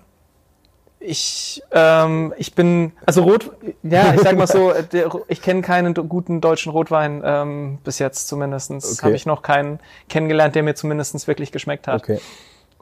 Ich, 1.02 1.62
ähm, 1.72 2.34
ich 2.36 2.54
bin, 2.54 2.92
also 3.06 3.22
Rot, 3.22 3.50
ja, 3.82 4.12
ich 4.12 4.20
sag 4.20 4.36
mal 4.36 4.46
so, 4.46 4.72
der, 4.92 5.10
ich 5.28 5.40
kenne 5.40 5.62
keinen 5.62 5.94
guten 5.94 6.42
deutschen 6.42 6.72
Rotwein 6.72 7.22
ähm, 7.24 7.78
bis 7.82 7.98
jetzt 7.98 8.28
zumindestens. 8.28 8.98
Okay. 8.98 9.06
Habe 9.06 9.16
ich 9.16 9.24
noch 9.24 9.40
keinen 9.40 9.80
kennengelernt, 10.10 10.54
der 10.54 10.62
mir 10.62 10.74
zumindestens 10.74 11.26
wirklich 11.26 11.52
geschmeckt 11.52 11.88
hat. 11.88 12.02
Okay. 12.02 12.20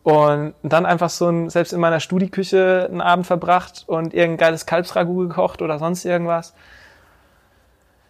Und 0.02 0.54
dann 0.62 0.84
einfach 0.84 1.10
so 1.10 1.28
ein, 1.28 1.50
selbst 1.50 1.72
in 1.72 1.80
meiner 1.80 2.00
Studieküche 2.00 2.88
einen 2.90 3.00
Abend 3.00 3.26
verbracht 3.26 3.84
und 3.86 4.14
irgendein 4.14 4.38
geiles 4.38 4.66
Kalbsragout 4.66 5.28
gekocht 5.28 5.62
oder 5.62 5.78
sonst 5.78 6.04
irgendwas. 6.04 6.54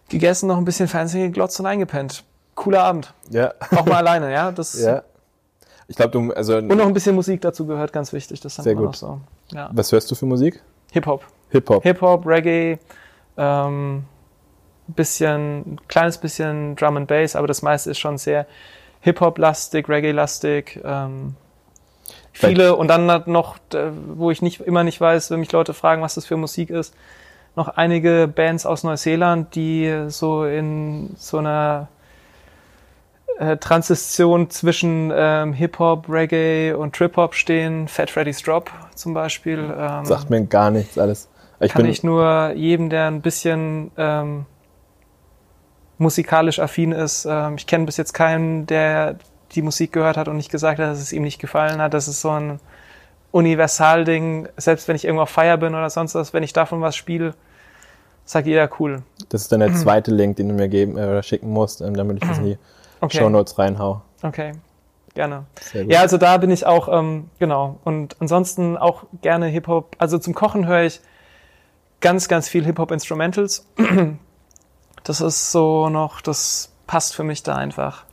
Gegessen, 0.09 0.47
noch 0.47 0.57
ein 0.57 0.65
bisschen 0.65 0.87
Fernsehen 0.87 1.27
geglotzt 1.27 1.59
und 1.59 1.65
eingepennt. 1.65 2.23
Cooler 2.55 2.83
Abend. 2.83 3.13
Ja. 3.29 3.53
Auch 3.75 3.85
mal 3.85 3.97
alleine, 3.97 4.31
ja. 4.31 4.51
Das, 4.51 4.79
ja. 4.79 5.03
Ich 5.87 5.95
glaube, 5.95 6.11
du, 6.11 6.33
also. 6.33 6.57
Und 6.57 6.67
noch 6.67 6.85
ein 6.85 6.93
bisschen 6.93 7.15
Musik 7.15 7.41
dazu 7.41 7.65
gehört, 7.65 7.93
ganz 7.93 8.13
wichtig. 8.13 8.41
Das 8.41 8.55
sehr 8.55 8.75
gut. 8.75 8.95
So. 8.95 9.21
Ja. 9.51 9.69
Was 9.73 9.91
hörst 9.91 10.11
du 10.11 10.15
für 10.15 10.25
Musik? 10.25 10.61
Hip-Hop. 10.91 11.23
Hip-Hop. 11.49 11.83
Hip-Hop, 11.83 12.25
Reggae, 12.25 12.77
ähm, 13.37 14.05
bisschen, 14.87 15.73
ein 15.73 15.79
kleines 15.87 16.17
bisschen 16.17 16.75
Drum 16.75 16.97
and 16.97 17.07
Bass, 17.07 17.35
aber 17.35 17.47
das 17.47 17.61
meiste 17.61 17.91
ist 17.91 17.99
schon 17.99 18.17
sehr 18.17 18.45
Hip-Hop-lastig, 19.01 19.87
Reggae-lastig. 19.87 20.79
Ähm, 20.83 21.35
viele 22.33 22.75
und 22.75 22.87
dann 22.87 23.05
noch, 23.25 23.57
wo 24.15 24.31
ich 24.31 24.41
nicht 24.41 24.61
immer 24.61 24.83
nicht 24.83 24.99
weiß, 24.99 25.31
wenn 25.31 25.39
mich 25.39 25.51
Leute 25.51 25.73
fragen, 25.73 26.01
was 26.01 26.15
das 26.15 26.25
für 26.25 26.37
Musik 26.37 26.69
ist, 26.69 26.93
noch 27.59 27.67
einige 27.75 28.31
Bands 28.33 28.65
aus 28.65 28.83
Neuseeland, 28.83 29.53
die 29.53 30.05
so 30.07 30.45
in 30.45 31.11
so 31.17 31.39
einer 31.39 31.89
äh, 33.37 33.57
Transition 33.57 34.49
zwischen 34.49 35.11
ähm, 35.13 35.51
Hip-Hop, 35.51 36.07
Reggae 36.07 36.73
und 36.73 36.95
Trip-Hop 36.95 37.35
stehen. 37.35 37.89
Fat 37.89 38.09
Freddy's 38.09 38.41
Drop 38.41 38.71
zum 38.95 39.13
Beispiel. 39.13 39.59
Ähm, 39.77 40.05
Sagt 40.05 40.29
mir 40.29 40.45
gar 40.45 40.71
nichts 40.71 40.97
alles. 40.97 41.27
Ich 41.59 41.73
kann 41.73 41.85
ich 41.85 42.01
nur 42.01 42.53
jedem, 42.55 42.89
der 42.89 43.07
ein 43.07 43.21
bisschen 43.21 43.91
ähm, 43.97 44.45
musikalisch 45.97 46.59
affin 46.59 46.93
ist, 46.93 47.25
ähm, 47.29 47.55
ich 47.57 47.67
kenne 47.67 47.85
bis 47.85 47.97
jetzt 47.97 48.13
keinen, 48.13 48.67
der 48.67 49.17
die 49.51 49.61
Musik 49.61 49.91
gehört 49.91 50.15
hat 50.15 50.29
und 50.29 50.37
nicht 50.37 50.49
gesagt 50.49 50.79
hat, 50.79 50.87
dass 50.87 51.01
es 51.01 51.11
ihm 51.11 51.23
nicht 51.23 51.39
gefallen 51.39 51.81
hat. 51.81 51.93
Das 51.93 52.07
ist 52.07 52.21
so 52.21 52.29
ein 52.29 52.61
Universalding. 53.31 54.47
Selbst 54.55 54.87
wenn 54.87 54.95
ich 54.95 55.03
irgendwo 55.03 55.23
auf 55.23 55.29
Feier 55.29 55.57
bin 55.57 55.75
oder 55.75 55.89
sonst 55.89 56.15
was, 56.15 56.33
wenn 56.33 56.43
ich 56.43 56.53
davon 56.53 56.79
was 56.79 56.95
spiele, 56.95 57.33
sagt 58.29 58.45
jeder 58.45 58.69
cool. 58.79 59.01
Das 59.29 59.41
ist 59.41 59.51
dann 59.51 59.59
der 59.59 59.73
zweite 59.73 60.11
Link, 60.11 60.35
den 60.35 60.49
du 60.49 60.53
mir 60.53 60.69
geben 60.69 60.97
äh, 60.97 61.01
oder 61.01 61.23
schicken 61.23 61.49
musst, 61.49 61.81
ähm, 61.81 61.95
damit 61.95 62.21
ich 62.21 62.29
das 62.29 62.37
in 62.37 62.45
die 62.45 62.57
okay. 63.01 63.17
Show 63.17 63.29
Notes 63.29 63.57
reinhau. 63.57 64.03
Okay, 64.21 64.51
gerne. 65.15 65.45
Ja, 65.73 66.01
also 66.01 66.17
da 66.17 66.37
bin 66.37 66.51
ich 66.51 66.63
auch, 66.63 66.89
ähm, 66.91 67.31
genau. 67.39 67.79
Und 67.83 68.15
ansonsten 68.19 68.77
auch 68.77 69.05
gerne 69.23 69.47
Hip-Hop. 69.47 69.95
Also 69.97 70.19
zum 70.19 70.35
Kochen 70.35 70.67
höre 70.67 70.83
ich 70.83 71.01
ganz, 72.01 72.27
ganz 72.27 72.47
viel 72.47 72.63
Hip-Hop-Instrumentals. 72.65 73.65
Das 75.05 75.21
ist 75.21 75.53
so 75.53 75.87
noch, 75.87 76.19
das 76.19 76.73
passt 76.85 77.15
für 77.15 77.23
mich 77.23 77.41
da 77.41 77.55
einfach 77.55 78.03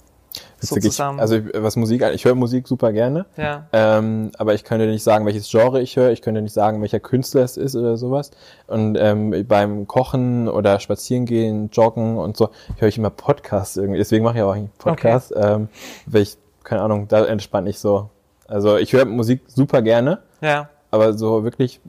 so 0.61 0.77
zusammen. 0.77 1.21
also 1.21 1.39
was 1.55 1.77
Musik, 1.77 2.03
ich 2.15 2.25
höre 2.25 2.35
Musik 2.35 2.67
super 2.69 2.93
gerne, 2.93 3.27
ja. 3.37 3.67
ähm, 3.73 4.33
aber 4.39 4.55
ich 4.55 4.65
könnte 4.65 4.87
nicht 4.87 5.03
sagen, 5.03 5.27
welches 5.27 5.49
Genre 5.51 5.81
ich 5.81 5.97
höre, 5.97 6.11
ich 6.11 6.23
könnte 6.23 6.43
nicht 6.43 6.53
sagen, 6.53 6.81
welcher 6.81 7.01
Künstler 7.01 7.43
es 7.43 7.57
ist 7.57 7.77
oder 7.77 7.97
sowas. 7.97 8.31
Und 8.67 8.97
ähm, 8.99 9.47
beim 9.47 9.87
Kochen 9.87 10.49
oder 10.49 10.81
Spazierengehen, 10.81 11.71
Joggen 11.71 12.17
und 12.17 12.37
so 12.37 12.51
höre 12.79 12.89
ich 12.89 12.99
immer 12.99 13.11
Podcasts 13.11 13.77
irgendwie. 13.77 13.99
Deswegen 13.99 14.25
mache 14.25 14.39
ich 14.39 14.43
auch 14.43 14.55
einen 14.55 14.71
Podcast, 14.79 15.35
okay. 15.35 15.55
ähm, 15.55 15.69
weil 16.07 16.23
ich, 16.23 16.37
keine 16.65 16.83
Ahnung, 16.83 17.09
da 17.09 17.25
entspanne 17.25 17.71
ich 17.71 17.79
so. 17.79 18.11
Also 18.49 18.77
ich 18.77 18.93
höre 18.93 19.05
Musik 19.05 19.43
super 19.49 19.83
gerne, 19.83 20.21
ja. 20.41 20.69
aber 20.91 21.15
so 21.15 21.45
wirklich, 21.45 21.81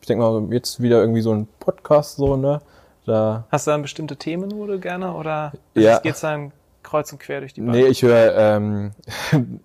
ich 0.00 0.06
denke 0.06 0.24
mal, 0.24 0.52
jetzt 0.52 0.80
wieder 0.82 1.00
irgendwie 1.00 1.20
so 1.20 1.32
ein 1.32 1.46
Podcast 1.58 2.16
so, 2.16 2.36
ne? 2.36 2.60
Da 3.06 3.44
Hast 3.50 3.66
du 3.66 3.70
dann 3.70 3.82
bestimmte 3.82 4.16
Themen, 4.16 4.52
wo 4.54 4.66
du 4.66 4.78
gerne 4.78 5.14
oder 5.14 5.52
ja. 5.74 5.98
geht's 5.98 6.20
dann 6.20 6.52
kreuz 6.82 7.12
und 7.12 7.18
quer 7.18 7.40
durch 7.40 7.54
die 7.54 7.60
Bahn? 7.60 7.70
Nee, 7.70 7.86
ich 7.86 8.02
höre 8.02 8.36
ähm, 8.36 8.92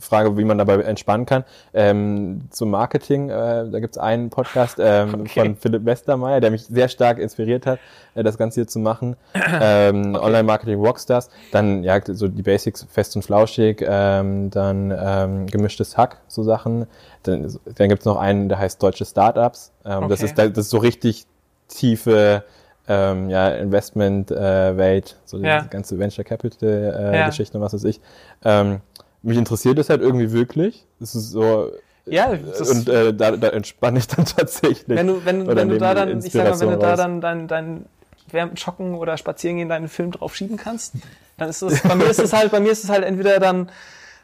Frage, 0.00 0.38
wie 0.38 0.44
man 0.44 0.56
dabei 0.56 0.76
entspannen 0.76 1.26
kann. 1.26 1.44
Ähm, 1.74 2.48
zum 2.50 2.70
Marketing, 2.70 3.28
äh, 3.28 3.68
da 3.70 3.80
gibt's 3.80 3.98
einen 3.98 4.30
Podcast 4.30 4.78
ähm, 4.80 5.14
okay. 5.20 5.40
von 5.40 5.56
Philipp 5.56 5.84
Westermeier, 5.84 6.40
der 6.40 6.50
mich 6.50 6.64
sehr 6.64 6.88
stark 6.88 7.18
inspiriert 7.18 7.66
hat, 7.66 7.78
äh, 8.14 8.22
das 8.22 8.38
Ganze 8.38 8.62
hier 8.62 8.68
zu 8.68 8.78
machen. 8.78 9.16
Ähm, 9.60 10.14
okay. 10.14 10.24
Online-Marketing 10.24 10.78
Rockstars, 10.78 11.30
dann 11.52 11.82
ja 11.82 12.00
so 12.04 12.28
die 12.28 12.42
Basics 12.42 12.86
fest 12.88 13.16
und 13.16 13.22
flauschig, 13.22 13.84
ähm, 13.86 14.50
dann 14.50 14.94
ähm, 14.96 15.46
gemischtes 15.46 15.96
Hack, 15.96 16.18
so 16.28 16.42
Sachen. 16.42 16.86
Dann, 17.24 17.58
dann 17.64 17.88
gibt's 17.88 18.04
noch 18.04 18.18
einen, 18.18 18.48
der 18.48 18.58
heißt 18.58 18.80
Deutsche 18.80 19.04
Startups. 19.04 19.72
Ähm, 19.84 20.04
okay. 20.04 20.08
das, 20.08 20.22
ist, 20.22 20.38
das 20.38 20.56
ist 20.56 20.70
so 20.70 20.78
richtig 20.78 21.26
tiefe 21.68 22.44
ähm, 22.88 23.28
ja, 23.28 23.48
Investment-Welt, 23.48 25.10
äh, 25.10 25.28
so 25.28 25.38
die 25.38 25.44
ja. 25.44 25.62
ganze 25.62 25.98
Venture 25.98 26.24
Capital-Geschichte 26.24 27.52
äh, 27.52 27.54
ja. 27.54 27.60
und 27.60 27.64
was 27.64 27.74
weiß 27.74 27.84
ich. 27.84 28.00
Ähm, 28.44 28.80
mich 29.22 29.36
interessiert 29.36 29.78
das 29.78 29.90
halt 29.90 30.00
irgendwie 30.00 30.32
wirklich. 30.32 30.86
Das 30.98 31.14
ist 31.14 31.30
so. 31.30 31.70
Ja, 32.06 32.34
das 32.34 32.70
und 32.70 32.88
äh, 32.88 33.12
da, 33.12 33.32
da 33.32 33.48
entspanne 33.48 33.98
ich 33.98 34.06
dann 34.06 34.24
tatsächlich. 34.36 34.84
Wenn 34.88 35.06
du, 35.06 35.24
wenn, 35.24 35.46
wenn 35.46 35.68
du 35.68 35.76
da 35.76 35.92
dann, 35.94 36.18
ich 36.18 36.32
sag 36.32 36.48
mal, 36.48 36.60
wenn 36.60 36.70
du 36.70 36.78
da 36.78 36.96
dann 36.96 37.20
dein, 37.20 37.46
dein 37.46 37.84
während 38.30 38.58
Joggen 38.58 38.94
oder 38.94 39.16
Spazierengehen 39.18 39.68
deinen 39.68 39.88
Film 39.88 40.12
drauf 40.12 40.34
schieben 40.34 40.56
kannst, 40.56 40.94
dann 41.36 41.50
ist 41.50 41.62
es, 41.62 41.82
bei 41.82 41.94
mir 41.94 42.06
ist 42.06 42.20
es 42.20 42.32
halt, 42.32 42.50
bei 42.50 42.60
mir 42.60 42.72
ist 42.72 42.84
es 42.84 42.90
halt 42.90 43.04
entweder 43.04 43.38
dann 43.38 43.70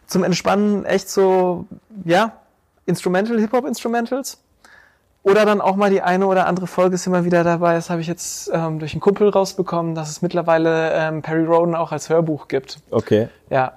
zum 0.06 0.24
Entspannen 0.24 0.84
echt 0.84 1.08
so, 1.08 1.66
ja, 2.04 2.32
Instrumental, 2.86 3.38
Hip-Hop-Instrumentals 3.38 4.38
oder 5.25 5.47
dann 5.47 5.61
auch 5.62 5.75
mal 5.75 5.91
die 5.91 6.03
eine 6.03 6.27
oder 6.27 6.47
andere 6.47 6.66
Folge 6.66 6.95
ist 6.95 7.07
immer 7.07 7.25
wieder 7.25 7.43
dabei. 7.45 7.75
Das 7.75 7.89
habe 7.89 8.03
ich 8.03 8.07
jetzt 8.07 8.51
ähm, 8.53 8.79
durch 8.79 8.93
einen 8.93 9.01
Kumpel 9.01 9.31
rausbekommen, 9.31 9.95
dass 9.95 10.11
es 10.11 10.20
mittlerweile 10.20 10.93
ähm, 10.93 11.22
Perry 11.22 11.45
Roden 11.45 11.75
auch 11.75 11.93
als 11.93 12.11
Hörbuch 12.11 12.47
gibt. 12.47 12.79
Okay. 12.91 13.29
Ja. 13.51 13.72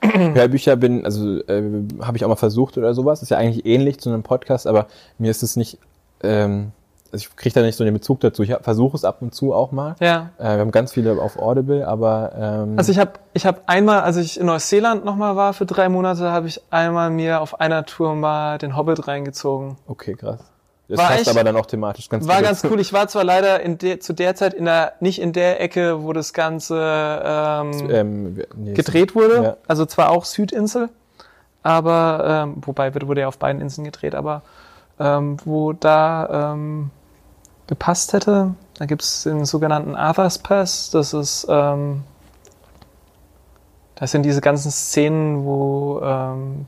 Hörbücher 0.00 0.76
bin, 0.76 1.04
also 1.04 1.40
äh, 1.48 1.62
habe 2.00 2.16
ich 2.16 2.24
auch 2.24 2.28
mal 2.28 2.36
versucht 2.36 2.78
oder 2.78 2.94
sowas. 2.94 3.22
Ist 3.22 3.30
ja 3.30 3.36
eigentlich 3.36 3.66
ähnlich 3.66 4.00
zu 4.00 4.08
einem 4.08 4.22
Podcast, 4.22 4.66
aber 4.66 4.86
mir 5.18 5.30
ist 5.30 5.42
es 5.42 5.56
nicht, 5.56 5.78
ähm, 6.22 6.72
also 7.12 7.26
ich 7.28 7.36
kriege 7.36 7.54
da 7.54 7.60
nicht 7.60 7.76
so 7.76 7.84
den 7.84 7.92
Bezug 7.92 8.20
dazu. 8.20 8.42
Ich 8.42 8.54
versuche 8.62 8.96
es 8.96 9.04
ab 9.04 9.18
und 9.20 9.34
zu 9.34 9.52
auch 9.52 9.72
mal. 9.72 9.96
Ja. 10.00 10.30
Äh, 10.38 10.54
wir 10.54 10.60
haben 10.60 10.70
ganz 10.70 10.92
viele 10.92 11.20
auf 11.20 11.38
Audible, 11.38 11.86
aber 11.86 12.32
ähm, 12.38 12.78
Also 12.78 12.90
ich 12.90 12.98
habe 12.98 13.12
ich 13.34 13.44
hab 13.44 13.68
einmal, 13.68 14.00
als 14.00 14.16
ich 14.16 14.40
in 14.40 14.46
Neuseeland 14.46 15.04
nochmal 15.04 15.36
war 15.36 15.52
für 15.52 15.66
drei 15.66 15.90
Monate, 15.90 16.30
habe 16.30 16.46
ich 16.46 16.62
einmal 16.70 17.10
mir 17.10 17.42
auf 17.42 17.60
einer 17.60 17.84
Tour 17.84 18.14
mal 18.14 18.56
den 18.56 18.76
Hobbit 18.76 19.08
reingezogen. 19.08 19.76
okay, 19.86 20.14
krass. 20.14 20.40
Das 20.88 20.98
War 20.98 21.08
passt 21.08 21.20
echt- 21.22 21.28
aber 21.30 21.42
dann 21.42 21.56
auch 21.56 21.66
thematisch 21.66 22.08
ganz 22.08 22.28
War 22.28 22.36
gut 22.36 22.44
ganz 22.44 22.62
dazu. 22.62 22.72
cool. 22.74 22.80
Ich 22.80 22.92
war 22.92 23.08
zwar 23.08 23.24
leider 23.24 23.60
in 23.60 23.76
der, 23.78 23.98
zu 24.00 24.12
der 24.12 24.36
Zeit 24.36 24.54
in 24.54 24.66
der, 24.66 24.92
nicht 25.00 25.20
in 25.20 25.32
der 25.32 25.60
Ecke, 25.60 26.02
wo 26.04 26.12
das 26.12 26.32
Ganze 26.32 26.76
ähm, 27.24 27.90
Ähm, 27.90 28.42
nee, 28.54 28.74
gedreht 28.74 29.14
wurde. 29.16 29.42
Ja. 29.42 29.56
Also 29.66 29.84
zwar 29.86 30.10
auch 30.10 30.24
Südinsel, 30.24 30.88
aber 31.64 32.44
ähm, 32.44 32.62
wobei 32.64 32.94
wurde 32.94 33.22
ja 33.22 33.28
auf 33.28 33.38
beiden 33.38 33.60
Inseln 33.60 33.84
gedreht, 33.84 34.14
aber 34.14 34.42
ähm, 35.00 35.38
wo 35.44 35.72
da 35.72 36.52
ähm, 36.54 36.90
gepasst 37.66 38.12
hätte, 38.12 38.54
da 38.78 38.84
gibt's 38.86 39.24
den 39.24 39.44
sogenannten 39.44 39.96
Arthur's 39.96 40.38
Pass. 40.38 40.90
Das 40.90 41.12
ist 41.12 41.46
ähm, 41.50 42.04
das 43.96 44.10
sind 44.12 44.22
diese 44.22 44.40
ganzen 44.40 44.70
Szenen, 44.70 45.44
wo 45.44 46.00
ähm, 46.04 46.66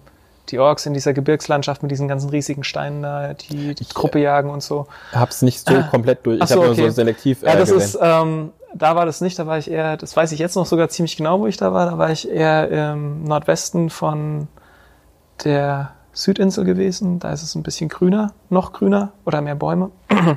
die 0.51 0.59
Orks 0.59 0.87
in 0.87 0.95
dieser 0.95 1.13
Gebirgslandschaft 1.13 1.83
mit 1.83 1.91
diesen 1.91 2.09
ganzen 2.09 2.31
riesigen 2.31 2.65
Steinen 2.65 3.03
da 3.03 3.35
die, 3.35 3.75
die 3.75 3.83
Ich, 3.83 3.89
Truppe 3.89 4.21
jagen 4.21 4.51
und 4.51 4.63
so. 4.63 4.87
Hab's 5.13 5.43
nicht 5.43 5.67
so 5.67 5.83
komplett 5.91 6.25
durch. 6.27 6.41
Ich 6.41 6.49
so, 6.49 6.57
habe 6.57 6.65
nur 6.67 6.73
okay. 6.73 6.89
so 6.89 6.91
selektiv 6.91 7.43
äh, 7.43 7.47
Ja, 7.47 7.57
das 7.57 7.71
gesehen. 7.71 7.79
ist, 7.79 7.99
ähm, 8.01 8.53
da 8.75 8.97
war 8.97 9.07
das 9.07 9.21
nicht, 9.21 9.39
da 9.39 9.47
war 9.47 9.59
ich 9.59 9.71
eher, 9.71 9.97
das 9.97 10.17
weiß 10.17 10.33
ich 10.33 10.39
jetzt 10.39 10.57
noch 10.57 10.67
sogar 10.67 10.89
ziemlich 10.89 11.17
genau, 11.17 11.41
wo 11.41 11.47
ich 11.47 11.57
da 11.57 11.73
war. 11.73 11.91
Da 11.91 11.99
war 11.99 12.11
ich 12.11 12.29
eher 12.29 12.69
im 12.93 13.25
Nordwesten 13.25 13.91
von 13.91 14.49
der 15.45 15.93
Südinsel 16.13 16.65
gewesen. 16.65 17.19
Da 17.19 17.33
ist 17.33 17.43
es 17.43 17.55
ein 17.55 17.63
bisschen 17.63 17.89
grüner, 17.89 18.33
noch 18.51 18.73
grüner 18.73 19.13
oder 19.25 19.41
mehr 19.41 19.55
Bäume. 19.55 19.91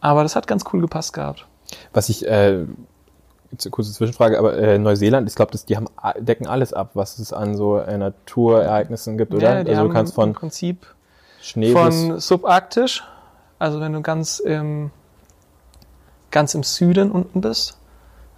Aber 0.00 0.22
das 0.22 0.36
hat 0.36 0.46
ganz 0.46 0.64
cool 0.72 0.80
gepasst 0.80 1.12
gehabt. 1.12 1.46
Was 1.92 2.08
ich, 2.08 2.26
äh, 2.26 2.64
kurze 3.70 3.92
Zwischenfrage, 3.92 4.38
aber 4.38 4.56
äh, 4.56 4.78
Neuseeland, 4.78 5.28
ich 5.28 5.34
glaube, 5.34 5.56
die 5.56 5.76
haben 5.76 5.88
decken 6.18 6.46
alles 6.46 6.72
ab, 6.72 6.90
was 6.94 7.18
es 7.18 7.32
an 7.32 7.56
so 7.56 7.78
äh, 7.78 7.96
Naturereignissen 7.96 9.18
gibt, 9.18 9.34
oder? 9.34 9.58
Ja, 9.58 9.64
die 9.64 9.70
also 9.70 9.80
haben 9.80 9.88
du 9.88 9.94
kannst 9.94 10.12
im 10.12 10.14
von 10.14 10.32
Prinzip 10.32 10.86
Schnee 11.40 11.72
bis 11.72 11.74
von 11.74 12.20
subarktisch, 12.20 13.04
also 13.58 13.80
wenn 13.80 13.92
du 13.92 14.00
ganz 14.02 14.38
im, 14.38 14.90
ganz 16.30 16.54
im 16.54 16.62
Süden 16.62 17.10
unten 17.10 17.40
bist. 17.40 17.78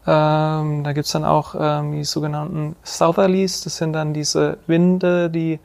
Ähm, 0.09 0.85
da 0.85 0.93
gibt's 0.93 1.12
dann 1.12 1.25
auch 1.25 1.57
ähm, 1.59 1.93
die 1.93 2.05
sogenannten 2.05 2.77
Southerlies, 2.85 3.62
das 3.62 3.77
sind 3.77 3.93
dann 3.93 4.14
diese 4.14 4.59
Winde, 4.67 5.31
die 5.31 5.59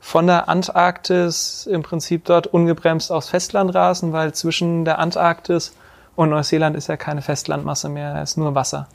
von 0.00 0.26
der 0.26 0.48
Antarktis 0.48 1.66
im 1.70 1.82
Prinzip 1.82 2.24
dort 2.24 2.48
ungebremst 2.48 3.12
aufs 3.12 3.28
Festland 3.28 3.74
rasen, 3.74 4.12
weil 4.12 4.32
zwischen 4.34 4.84
der 4.84 4.98
Antarktis 4.98 5.74
und 6.14 6.30
Neuseeland 6.30 6.76
ist 6.76 6.88
ja 6.88 6.96
keine 6.96 7.22
Festlandmasse 7.22 7.88
mehr, 7.88 8.14
da 8.14 8.22
ist 8.22 8.36
nur 8.36 8.54
Wasser. 8.54 8.88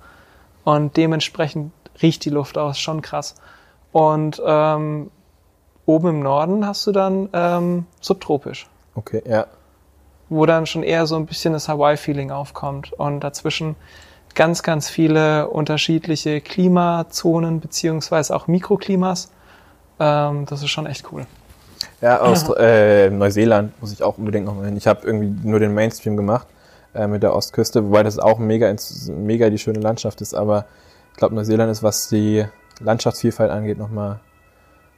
Und 0.64 0.98
dementsprechend 0.98 1.72
riecht 2.02 2.26
die 2.26 2.30
Luft 2.30 2.58
aus, 2.58 2.80
schon 2.80 3.02
krass. 3.02 3.36
Und 3.92 4.42
ähm, 4.46 5.10
oben 5.86 6.08
im 6.10 6.20
Norden 6.20 6.68
hast 6.68 6.86
du 6.86 6.92
dann 6.92 7.30
ähm, 7.34 7.86
subtropisch, 8.02 8.68
Okay, 8.96 9.24
ja. 9.28 9.48
wo 10.30 10.46
dann 10.46 10.66
schon 10.66 10.84
eher 10.84 11.08
so 11.08 11.16
ein 11.16 11.26
bisschen 11.26 11.54
das 11.54 11.68
Hawaii-Feeling 11.70 12.32
aufkommt. 12.32 12.94
Und 12.94 13.22
dazwischen 13.22 13.76
ganz, 14.36 14.62
ganz 14.62 14.90
viele 14.90 15.48
unterschiedliche 15.50 16.42
Klimazonen 16.42 17.60
beziehungsweise 17.60 18.36
auch 18.36 18.48
Mikroklimas. 18.48 19.32
Ähm, 20.00 20.46
das 20.46 20.62
ist 20.62 20.70
schon 20.70 20.86
echt 20.86 21.12
cool. 21.12 21.26
Ja, 22.02 22.20
aus 22.20 22.48
äh, 22.58 23.10
Neuseeland 23.10 23.80
muss 23.82 23.92
ich 23.92 24.04
auch 24.04 24.20
unbedingt 24.20 24.46
noch 24.46 24.54
mal 24.54 24.66
hin. 24.66 24.78
Ich 24.78 24.86
habe 24.86 25.08
irgendwie 25.08 25.48
nur 25.48 25.60
den 25.60 25.74
Mainstream 25.74 26.16
gemacht 26.16 26.48
äh, 26.98 27.08
mit 27.08 27.24
der 27.24 27.34
Ostküste, 27.36 27.86
wobei 27.86 28.04
das 28.04 28.20
auch 28.20 28.40
mega, 28.40 28.74
mega 29.10 29.50
die 29.50 29.58
schöne 29.58 29.80
Landschaft 29.80 30.22
ist, 30.22 30.34
aber 30.34 30.66
ich 31.12 31.18
glaube, 31.18 31.36
Neuseeland 31.36 31.72
ist, 31.72 31.84
was 31.84 32.10
die 32.10 32.46
Landschaftsvielfalt 32.80 33.52
angeht, 33.52 33.78
nochmal, 33.78 34.20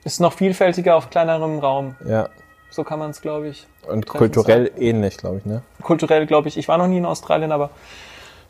Ist 0.03 0.19
noch 0.19 0.33
vielfältiger 0.33 0.95
auf 0.95 1.09
kleinerem 1.09 1.59
Raum. 1.59 1.95
ja, 2.07 2.29
So 2.71 2.83
kann 2.83 2.99
man 2.99 3.11
es, 3.11 3.21
glaube 3.21 3.47
ich. 3.49 3.67
und 3.87 4.07
kulturell 4.07 4.71
ähnlich, 4.77 5.17
glaube 5.17 5.37
ich, 5.37 5.45
ne? 5.45 5.61
Kulturell, 5.81 6.25
glaube 6.25 6.47
ich, 6.47 6.57
ich 6.57 6.67
war 6.67 6.77
noch 6.77 6.87
nie 6.87 6.97
in 6.97 7.05
Australien, 7.05 7.51
aber 7.51 7.69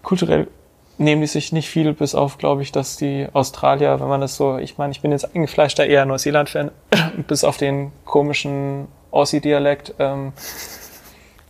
kulturell 0.04 0.48
nehmen 0.98 1.22
die 1.22 1.28
sich 1.28 1.54
nicht 1.54 1.70
viel, 1.70 1.94
bis 1.94 2.14
auf, 2.14 2.38
glaube 2.38 2.62
ich, 2.62 2.72
dass 2.74 2.98
die 2.98 3.28
Australier, 3.32 4.00
wenn 4.02 4.10
man 4.10 4.20
das 4.20 4.36
so, 4.36 4.58
ich 4.58 4.78
meine, 4.78 4.92
ich 4.92 5.02
bin 5.02 5.12
jetzt 5.12 5.34
eingefleischter 5.34 5.86
eher 5.86 6.06
Neuseeland-Fan, 6.06 6.72
bis 7.28 7.44
auf 7.44 7.56
den 7.58 7.92
komischen 8.06 8.88
Aussie-Dialekt, 9.12 9.94
ähm, 10.00 10.34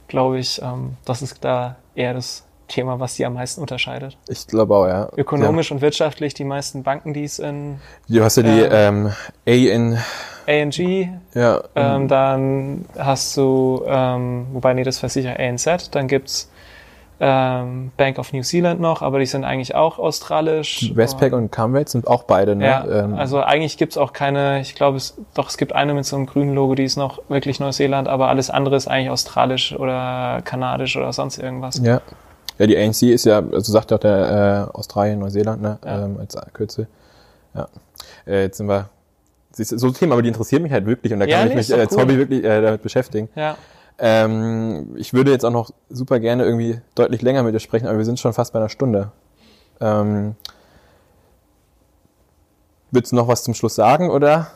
glaube 0.07 0.37
ich, 0.39 0.61
ähm, 0.61 0.97
das 1.05 1.21
ist 1.21 1.43
da 1.43 1.77
eher 1.99 2.13
das 2.13 2.45
Thema, 2.67 2.99
was 2.99 3.15
die 3.15 3.25
am 3.25 3.33
meisten 3.33 3.61
unterscheidet. 3.61 4.17
Ich 4.27 4.47
glaube 4.47 4.75
auch, 4.75 4.87
ja. 4.87 5.09
Ökonomisch 5.17 5.71
und 5.71 5.81
wirtschaftlich 5.81 6.33
die 6.33 6.43
meisten 6.45 6.83
Banken, 6.83 7.13
die 7.13 7.23
es 7.23 7.39
in 7.39 7.79
Ja. 8.07 8.19
Du 8.19 8.23
hast 8.25 8.37
ja 8.37 8.43
die 8.43 8.59
Ähm, 8.61 9.11
ähm, 9.45 9.97
ANG, 10.47 11.19
ja, 11.35 11.61
ähm, 11.75 12.07
dann 12.07 12.85
hast 12.97 13.37
du, 13.37 13.83
ähm, 13.85 14.47
wobei 14.53 14.73
nee, 14.73 14.83
das 14.83 14.97
versichert 14.97 15.39
ANZ, 15.39 15.91
dann 15.91 16.07
gibt's 16.07 16.49
ähm, 17.21 17.91
Bank 17.97 18.17
of 18.17 18.31
New 18.31 18.43
Zealand 18.43 18.79
noch, 18.79 19.01
aber 19.01 19.19
die 19.19 19.25
sind 19.25 19.43
eigentlich 19.43 19.75
auch 19.75 19.99
australisch. 19.99 20.91
Westpac 20.95 21.33
und 21.33 21.51
Comrade 21.51 21.89
sind 21.89 22.07
auch 22.07 22.23
beide, 22.23 22.55
ne? 22.55 22.65
Ja, 22.65 22.85
ähm, 23.03 23.15
also 23.15 23.41
eigentlich 23.41 23.77
gibt's 23.77 23.97
auch 23.97 24.13
keine, 24.13 24.61
ich 24.61 24.73
glaube, 24.75 24.97
es, 24.97 25.17
doch 25.33 25.49
es 25.49 25.57
gibt 25.57 25.73
eine 25.73 25.93
mit 25.93 26.05
so 26.05 26.15
einem 26.15 26.25
grünen 26.27 26.55
Logo, 26.55 26.75
die 26.75 26.83
ist 26.85 26.95
noch 26.95 27.21
wirklich 27.27 27.59
Neuseeland, 27.59 28.07
aber 28.07 28.29
alles 28.29 28.49
andere 28.49 28.75
ist 28.77 28.87
eigentlich 28.87 29.09
australisch 29.09 29.73
oder 29.77 30.41
kanadisch 30.45 30.95
oder 30.95 31.11
sonst 31.13 31.37
irgendwas. 31.37 31.81
Ja. 31.83 32.01
Ja, 32.57 32.67
die 32.67 32.77
ANC 32.77 33.03
ist 33.03 33.25
ja, 33.25 33.37
also 33.37 33.71
sagt 33.71 33.93
auch 33.93 33.99
der 33.99 34.67
äh, 34.73 34.77
Australien, 34.77 35.19
Neuseeland, 35.19 35.61
ne, 35.61 35.77
Ja. 35.85 36.03
ähm, 36.05 36.17
als 36.19 36.35
Kürzel. 36.53 36.87
Ja. 37.53 37.67
Äh, 38.27 38.43
jetzt 38.43 38.57
sind 38.57 38.67
wir. 38.67 38.89
Siehst 39.51 39.71
du, 39.71 39.77
so 39.77 39.89
Themen, 39.91 40.11
aber 40.11 40.21
die 40.21 40.27
interessieren 40.27 40.61
mich 40.61 40.71
halt 40.71 40.85
wirklich 40.85 41.11
und 41.11 41.19
da 41.21 41.25
Ja, 41.25 41.39
kann 41.39 41.47
nee, 41.47 41.53
ich 41.55 41.59
ist 41.61 41.69
mich 41.69 41.79
als 41.79 41.93
cool. 41.95 42.01
Hobby 42.03 42.17
wirklich 42.17 42.43
äh, 42.43 42.61
damit 42.61 42.81
beschäftigen. 42.83 43.29
Ja. 43.35 43.55
Ähm, 43.99 44.95
ich 44.97 45.13
würde 45.13 45.31
jetzt 45.31 45.43
auch 45.45 45.51
noch 45.51 45.71
super 45.89 46.19
gerne 46.19 46.43
irgendwie 46.43 46.79
deutlich 46.95 47.21
länger 47.21 47.43
mit 47.43 47.53
dir 47.53 47.59
sprechen, 47.59 47.87
aber 47.87 47.97
wir 47.97 48.05
sind 48.05 48.19
schon 48.19 48.33
fast 48.33 48.53
bei 48.53 48.59
einer 48.59 48.69
Stunde. 48.69 49.11
Ähm, 49.81 50.35
willst 52.91 53.11
du 53.11 53.15
noch 53.15 53.27
was 53.27 53.43
zum 53.43 53.53
Schluss 53.53 53.75
sagen 53.75 54.09
oder? 54.09 54.47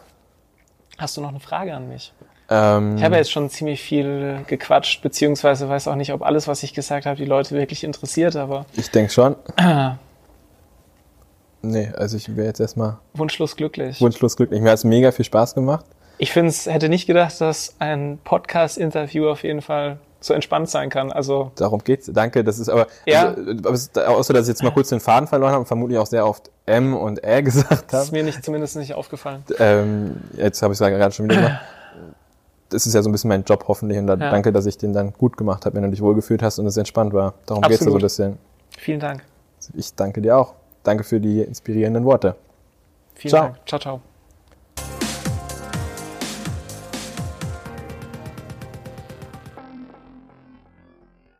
Hast 0.97 1.17
du 1.17 1.21
noch 1.21 1.29
eine 1.29 1.39
Frage 1.39 1.73
an 1.73 1.89
mich? 1.89 2.13
Ähm, 2.49 2.97
Ich 2.97 3.03
habe 3.03 3.15
ja 3.15 3.19
jetzt 3.19 3.31
schon 3.31 3.49
ziemlich 3.49 3.81
viel 3.81 4.39
gequatscht, 4.47 5.01
beziehungsweise 5.01 5.67
weiß 5.69 5.87
auch 5.87 5.95
nicht, 5.95 6.13
ob 6.13 6.21
alles, 6.21 6.47
was 6.47 6.63
ich 6.63 6.73
gesagt 6.73 7.05
habe, 7.05 7.17
die 7.17 7.25
Leute 7.25 7.55
wirklich 7.55 7.83
interessiert, 7.83 8.35
aber 8.35 8.65
ich 8.75 8.91
denke 8.91 9.11
schon. 9.11 9.35
Nee, 11.65 11.89
also 11.95 12.17
ich 12.17 12.35
wäre 12.35 12.47
jetzt 12.47 12.59
erstmal 12.59 12.97
wunschlos 13.13 13.55
glücklich. 13.55 14.01
wunschlos 14.01 14.35
glücklich. 14.35 14.59
Mir 14.59 14.71
hat 14.71 14.79
es 14.79 14.83
mega 14.83 15.13
viel 15.13 15.23
Spaß 15.23 15.55
gemacht. 15.55 15.85
Ich 16.17 16.31
finde 16.31 16.49
es, 16.49 16.65
hätte 16.67 16.89
nicht 16.89 17.07
gedacht, 17.07 17.39
dass 17.41 17.75
ein 17.79 18.19
Podcast-Interview 18.23 19.27
auf 19.29 19.43
jeden 19.43 19.61
Fall 19.61 19.97
so 20.21 20.33
entspannt 20.33 20.69
sein 20.69 20.89
kann. 20.89 21.11
Also, 21.11 21.51
Darum 21.55 21.83
geht's. 21.83 22.09
Danke, 22.13 22.43
das 22.45 22.57
ist 22.59 22.69
aber, 22.69 22.87
Ja. 23.05 23.33
also, 23.65 23.71
es 23.71 23.97
außer 23.97 24.33
dass 24.33 24.43
ich 24.43 24.49
jetzt 24.49 24.63
mal 24.63 24.71
kurz 24.71 24.89
den 24.89 25.01
Faden 25.01 25.27
verloren 25.27 25.51
habe 25.51 25.59
und 25.61 25.65
vermutlich 25.65 25.97
auch 25.97 26.05
sehr 26.05 26.25
oft 26.25 26.49
M 26.65 26.95
und 26.95 27.23
Ä 27.25 27.41
gesagt 27.41 27.91
das 27.91 28.03
ist 28.03 28.07
habe. 28.07 28.17
mir 28.17 28.23
nicht, 28.23 28.43
zumindest 28.45 28.77
nicht 28.77 28.93
aufgefallen. 28.93 29.43
Ähm, 29.59 30.15
jetzt 30.37 30.61
habe 30.61 30.73
ich 30.73 30.79
es 30.79 30.87
gerade 30.87 31.13
schon 31.13 31.25
wieder 31.25 31.35
gemacht. 31.41 31.61
Das 32.69 32.87
ist 32.87 32.93
ja 32.95 33.01
so 33.03 33.09
ein 33.09 33.11
bisschen 33.11 33.27
mein 33.27 33.43
Job 33.43 33.65
hoffentlich 33.67 33.99
und 33.99 34.07
da, 34.07 34.13
Ja. 34.15 34.31
danke, 34.31 34.51
dass 34.53 34.65
ich 34.65 34.77
den 34.77 34.93
dann 34.93 35.13
gut 35.13 35.35
gemacht 35.37 35.65
habe, 35.65 35.75
wenn 35.75 35.83
du 35.83 35.89
dich 35.89 36.01
wohlgefühlt 36.01 36.41
hast 36.41 36.57
und 36.57 36.65
es 36.67 36.77
entspannt 36.77 37.13
war. 37.13 37.33
Darum 37.45 37.61
geht's 37.63 37.83
ja 37.83 37.91
so 37.91 37.97
ein 37.97 38.01
bisschen. 38.01 38.37
Vielen 38.77 38.99
Dank. 38.99 39.23
Ich 39.75 39.93
danke 39.93 40.21
dir 40.21 40.37
auch. 40.37 40.53
Danke 40.83 41.03
für 41.03 41.19
die 41.19 41.41
inspirierenden 41.41 42.05
Worte. 42.05 42.35
Vielen 43.15 43.29
Ciao. 43.29 43.43
Dank. 43.43 43.57
Ciao, 43.67 43.79
ciao. 43.79 44.12